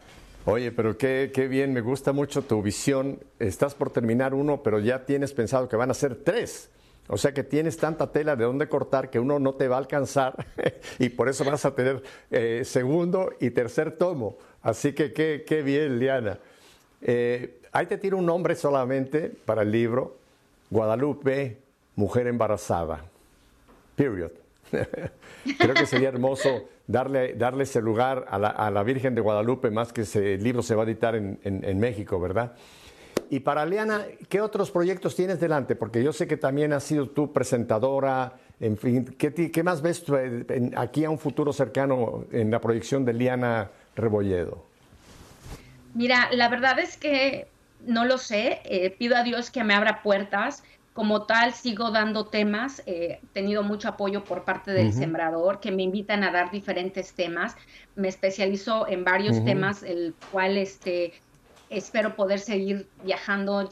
Oye, 0.45 0.73
pero 0.73 0.97
qué, 0.97 1.31
qué, 1.33 1.47
bien, 1.47 1.73
me 1.73 1.81
gusta 1.81 2.13
mucho 2.13 2.43
tu 2.43 2.63
visión. 2.63 3.21
Estás 3.39 3.75
por 3.75 3.91
terminar 3.91 4.35
uno, 4.35 4.63
pero 4.63 4.79
ya 4.81 5.05
tienes 5.05 5.33
pensado 5.33 5.69
que 5.69 5.77
van 5.77 5.91
a 5.91 5.95
ser 5.95 6.17
tres. 6.17 6.71
O 7.09 7.17
sea 7.17 7.35
que 7.35 7.43
tienes 7.43 7.77
tanta 7.77 8.11
tela 8.11 8.37
de 8.37 8.45
dónde 8.45 8.69
cortar 8.69 9.11
que 9.11 9.19
uno 9.19 9.39
no 9.39 9.55
te 9.55 9.69
va 9.69 9.77
a 9.77 9.79
alcanzar 9.81 10.47
y 10.99 11.09
por 11.11 11.29
eso 11.29 11.45
vas 11.45 11.65
a 11.65 11.75
tener 11.75 12.03
eh, 12.31 12.63
segundo 12.65 13.33
y 13.41 13.51
tercer 13.51 13.93
tomo. 13.99 14.39
Así 14.63 14.93
que 14.93 15.13
qué, 15.13 15.45
qué 15.47 15.63
bien, 15.63 15.99
Liana. 15.99 16.39
Eh, 17.01 17.62
ahí 17.73 17.87
te 17.87 17.99
tiro 17.99 18.19
un 18.19 18.27
nombre 18.27 18.55
solamente 18.55 19.31
para 19.31 19.63
el 19.63 19.73
libro, 19.73 20.17
Guadalupe, 20.71 21.59
mujer 21.97 22.27
embarazada. 22.27 23.05
Period. 23.97 24.33
Creo 25.59 25.75
que 25.75 25.87
sería 25.87 26.09
hermoso 26.09 26.69
darle, 26.87 27.35
darle 27.35 27.65
ese 27.65 27.81
lugar 27.83 28.27
a 28.29 28.39
la, 28.71 28.83
Virgen 28.83 29.15
de 29.15 29.21
Guadalupe, 29.21 29.71
más 29.71 29.93
que 29.93 30.03
ese 30.03 30.39
libro 30.39 30.63
se 30.63 30.75
va 30.75 30.83
a 30.83 30.87
editar 30.87 31.15
en, 31.15 31.81
México, 31.81 32.19
¿verdad? 32.19 32.53
Y 33.29 33.41
para 33.41 33.65
Liana, 33.65 34.05
¿qué 34.29 34.41
otros 34.41 34.71
proyectos 34.71 35.17
tienes 35.17 35.41
delante? 35.41 35.75
Porque 35.75 36.03
yo 36.03 36.13
sé 36.13 36.27
que 36.27 36.37
también 36.37 36.73
has 36.73 36.85
sido 36.85 37.09
tú 37.09 37.33
presentadora, 37.33 38.35
en 38.61 38.77
fin, 38.77 39.15
¿qué, 39.19 39.63
más 39.63 39.83
ves 39.83 40.05
aquí 40.77 41.05
a 41.05 41.11
un 41.11 41.19
futuro 41.19 41.53
cercano 41.53 42.25
en 42.31 42.51
la 42.51 42.61
proyección 42.61 43.05
de 43.05 43.13
Liana 43.15 43.71
Rebolledo? 43.95 44.65
Mira, 45.95 46.31
la 46.33 46.49
verdad 46.49 46.79
es 46.79 46.97
que 46.97 47.47
no 47.87 48.05
lo 48.05 48.19
sé, 48.19 48.61
eh, 48.65 48.91
pido 48.91 49.17
a 49.17 49.23
Dios 49.23 49.51
que 49.51 49.65
me 49.65 49.75
abra 49.75 50.03
puertas. 50.03 50.63
Como 50.93 51.23
tal, 51.23 51.55
sigo 51.55 51.91
dando 51.91 52.27
temas, 52.27 52.83
eh, 52.85 53.19
he 53.23 53.27
tenido 53.33 53.63
mucho 53.63 53.89
apoyo 53.89 54.25
por 54.25 54.45
parte 54.45 54.73
del 54.73 54.93
sembrador, 54.93 55.59
que 55.59 55.71
me 55.71 55.83
invitan 55.83 56.23
a 56.23 56.31
dar 56.31 56.51
diferentes 56.51 57.15
temas. 57.15 57.57
Me 57.97 58.09
especializo 58.09 58.87
en 58.87 59.03
varios 59.03 59.43
temas, 59.43 59.83
el 59.83 60.15
cual 60.31 60.59
este, 60.59 61.15
espero 61.71 62.15
poder 62.15 62.41
seguir 62.41 62.87
viajando, 63.03 63.67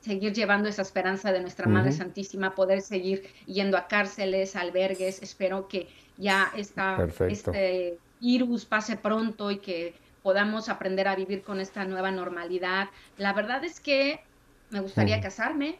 seguir 0.00 0.32
llevando 0.32 0.68
esa 0.68 0.82
esperanza 0.82 1.32
de 1.32 1.40
nuestra 1.40 1.66
Madre 1.66 1.90
Santísima, 1.90 2.54
poder 2.54 2.82
seguir 2.82 3.24
yendo 3.46 3.76
a 3.76 3.88
cárceles, 3.88 4.54
albergues. 4.54 5.20
Espero 5.20 5.66
que 5.66 5.88
ya 6.18 6.52
esta, 6.56 7.04
este 7.28 7.98
virus 8.20 8.64
pase 8.64 8.96
pronto 8.96 9.50
y 9.50 9.58
que 9.58 9.94
podamos 10.22 10.68
aprender 10.68 11.08
a 11.08 11.16
vivir 11.16 11.42
con 11.42 11.60
esta 11.60 11.84
nueva 11.84 12.10
normalidad. 12.10 12.88
La 13.16 13.32
verdad 13.32 13.64
es 13.64 13.80
que 13.80 14.20
me 14.70 14.80
gustaría 14.80 15.20
casarme, 15.20 15.78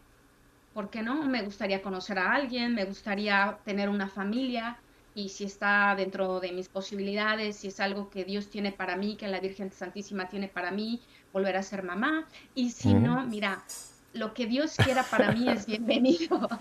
¿por 0.75 0.91
qué 0.91 1.03
no? 1.03 1.25
Me 1.25 1.43
gustaría 1.43 1.83
conocer 1.83 2.19
a 2.19 2.33
alguien, 2.33 2.75
me 2.75 2.85
gustaría 2.85 3.59
tener 3.65 3.89
una 3.89 4.09
familia 4.09 4.79
y 5.15 5.31
si 5.31 5.45
está 5.45 5.95
dentro 5.97 6.39
de 6.41 6.53
mis 6.53 6.69
posibilidades, 6.69 7.57
si 7.57 7.69
es 7.69 7.81
algo 7.81 8.09
que 8.09 8.25
Dios 8.25 8.49
tiene 8.49 8.71
para 8.71 8.97
mí, 8.97 9.17
que 9.17 9.27
la 9.27 9.41
Virgen 9.41 9.73
Santísima 9.73 10.29
tiene 10.29 10.49
para 10.49 10.71
mí, 10.71 11.01
volver 11.33 11.57
a 11.57 11.63
ser 11.63 11.83
mamá. 11.83 12.27
Y 12.55 12.71
si 12.71 12.95
no, 12.95 13.27
mira, 13.27 13.65
lo 14.13 14.33
que 14.33 14.47
Dios 14.47 14.77
quiera 14.77 15.03
para 15.03 15.33
mí 15.33 15.49
es 15.49 15.67
bienvenido. 15.67 16.49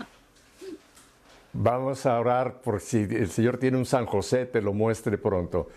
Vamos 1.52 2.04
a 2.04 2.18
orar 2.18 2.60
por 2.60 2.80
si 2.80 2.98
el 2.98 3.30
Señor 3.30 3.58
tiene 3.58 3.76
un 3.76 3.86
San 3.86 4.06
José, 4.06 4.46
te 4.46 4.60
lo 4.60 4.72
muestre 4.72 5.18
pronto. 5.18 5.68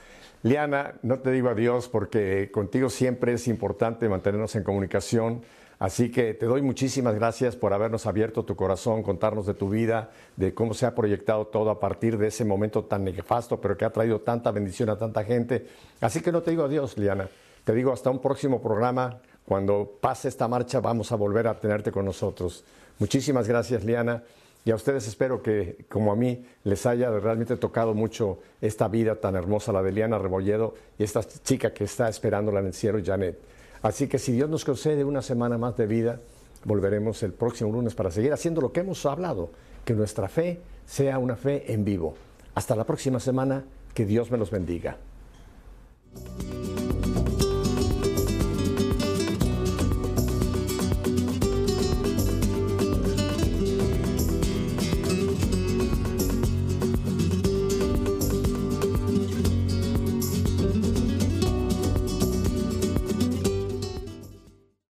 Liana, 0.44 0.96
no 1.04 1.20
te 1.20 1.32
digo 1.32 1.50
adiós 1.50 1.88
porque 1.88 2.50
contigo 2.52 2.90
siempre 2.90 3.34
es 3.34 3.48
importante 3.48 4.10
mantenernos 4.10 4.56
en 4.56 4.64
comunicación. 4.64 5.44
Así 5.78 6.12
que 6.12 6.34
te 6.34 6.46
doy 6.46 6.62
muchísimas 6.62 7.16
gracias 7.16 7.56
por 7.56 7.74
habernos 7.74 8.06
abierto 8.06 8.44
tu 8.44 8.56
corazón, 8.56 9.02
contarnos 9.04 9.46
de 9.46 9.54
tu 9.54 9.70
vida, 9.70 10.12
de 10.36 10.54
cómo 10.54 10.74
se 10.74 10.86
ha 10.86 10.94
proyectado 10.94 11.48
todo 11.48 11.70
a 11.70 11.80
partir 11.80 12.18
de 12.18 12.28
ese 12.28 12.46
momento 12.46 12.86
tan 12.86 13.04
nefasto, 13.04 13.60
pero 13.60 13.78
que 13.78 13.86
ha 13.86 13.92
traído 13.92 14.22
tanta 14.22 14.52
bendición 14.52 14.90
a 14.90 14.98
tanta 14.98 15.24
gente. 15.24 15.68
Así 16.00 16.22
que 16.22 16.32
no 16.32 16.42
te 16.42 16.52
digo 16.52 16.64
adiós, 16.64 16.98
Liana. 16.98 17.28
Te 17.64 17.74
digo 17.74 17.92
hasta 17.92 18.10
un 18.10 18.20
próximo 18.20 18.62
programa. 18.62 19.20
Cuando 19.46 19.98
pase 20.00 20.28
esta 20.28 20.48
marcha 20.48 20.80
vamos 20.80 21.12
a 21.12 21.16
volver 21.16 21.48
a 21.48 21.60
tenerte 21.60 21.92
con 21.92 22.06
nosotros. 22.06 22.64
Muchísimas 23.00 23.48
gracias, 23.48 23.84
Liana. 23.84 24.24
Y 24.64 24.72
a 24.72 24.76
ustedes 24.76 25.08
espero 25.08 25.42
que, 25.42 25.86
como 25.90 26.12
a 26.12 26.16
mí, 26.16 26.46
les 26.64 26.86
haya 26.86 27.10
realmente 27.10 27.58
tocado 27.58 27.94
mucho 27.94 28.40
esta 28.62 28.88
vida 28.88 29.16
tan 29.16 29.36
hermosa, 29.36 29.72
la 29.72 29.82
de 29.82 29.92
Liana 29.92 30.20
Rebolledo 30.20 30.76
y 31.00 31.04
esta 31.04 31.22
chica 31.24 31.74
que 31.74 31.86
está 31.86 32.10
esperándola 32.10 32.60
en 32.60 32.68
el 32.68 32.74
cielo, 32.74 33.00
Janet. 33.04 33.40
Así 33.82 34.08
que 34.08 34.20
si 34.20 34.34
Dios 34.34 34.50
nos 34.50 34.64
concede 34.64 35.04
una 35.04 35.24
semana 35.24 35.58
más 35.58 35.76
de 35.78 35.88
vida, 35.88 36.20
volveremos 36.64 37.24
el 37.24 37.34
próximo 37.34 37.72
lunes 37.72 37.96
para 37.96 38.12
seguir 38.12 38.34
haciendo 38.34 38.62
lo 38.62 38.72
que 38.72 38.82
hemos 38.82 39.04
hablado, 39.08 39.50
que 39.84 39.96
nuestra 39.96 40.28
fe 40.28 40.60
sea 40.86 41.18
una 41.18 41.36
fe 41.36 41.74
en 41.74 41.84
vivo. 41.84 42.14
Hasta 42.54 42.76
la 42.76 42.84
próxima 42.84 43.20
semana, 43.20 43.66
que 43.96 44.06
Dios 44.06 44.30
me 44.30 44.38
los 44.38 44.52
bendiga. 44.52 44.98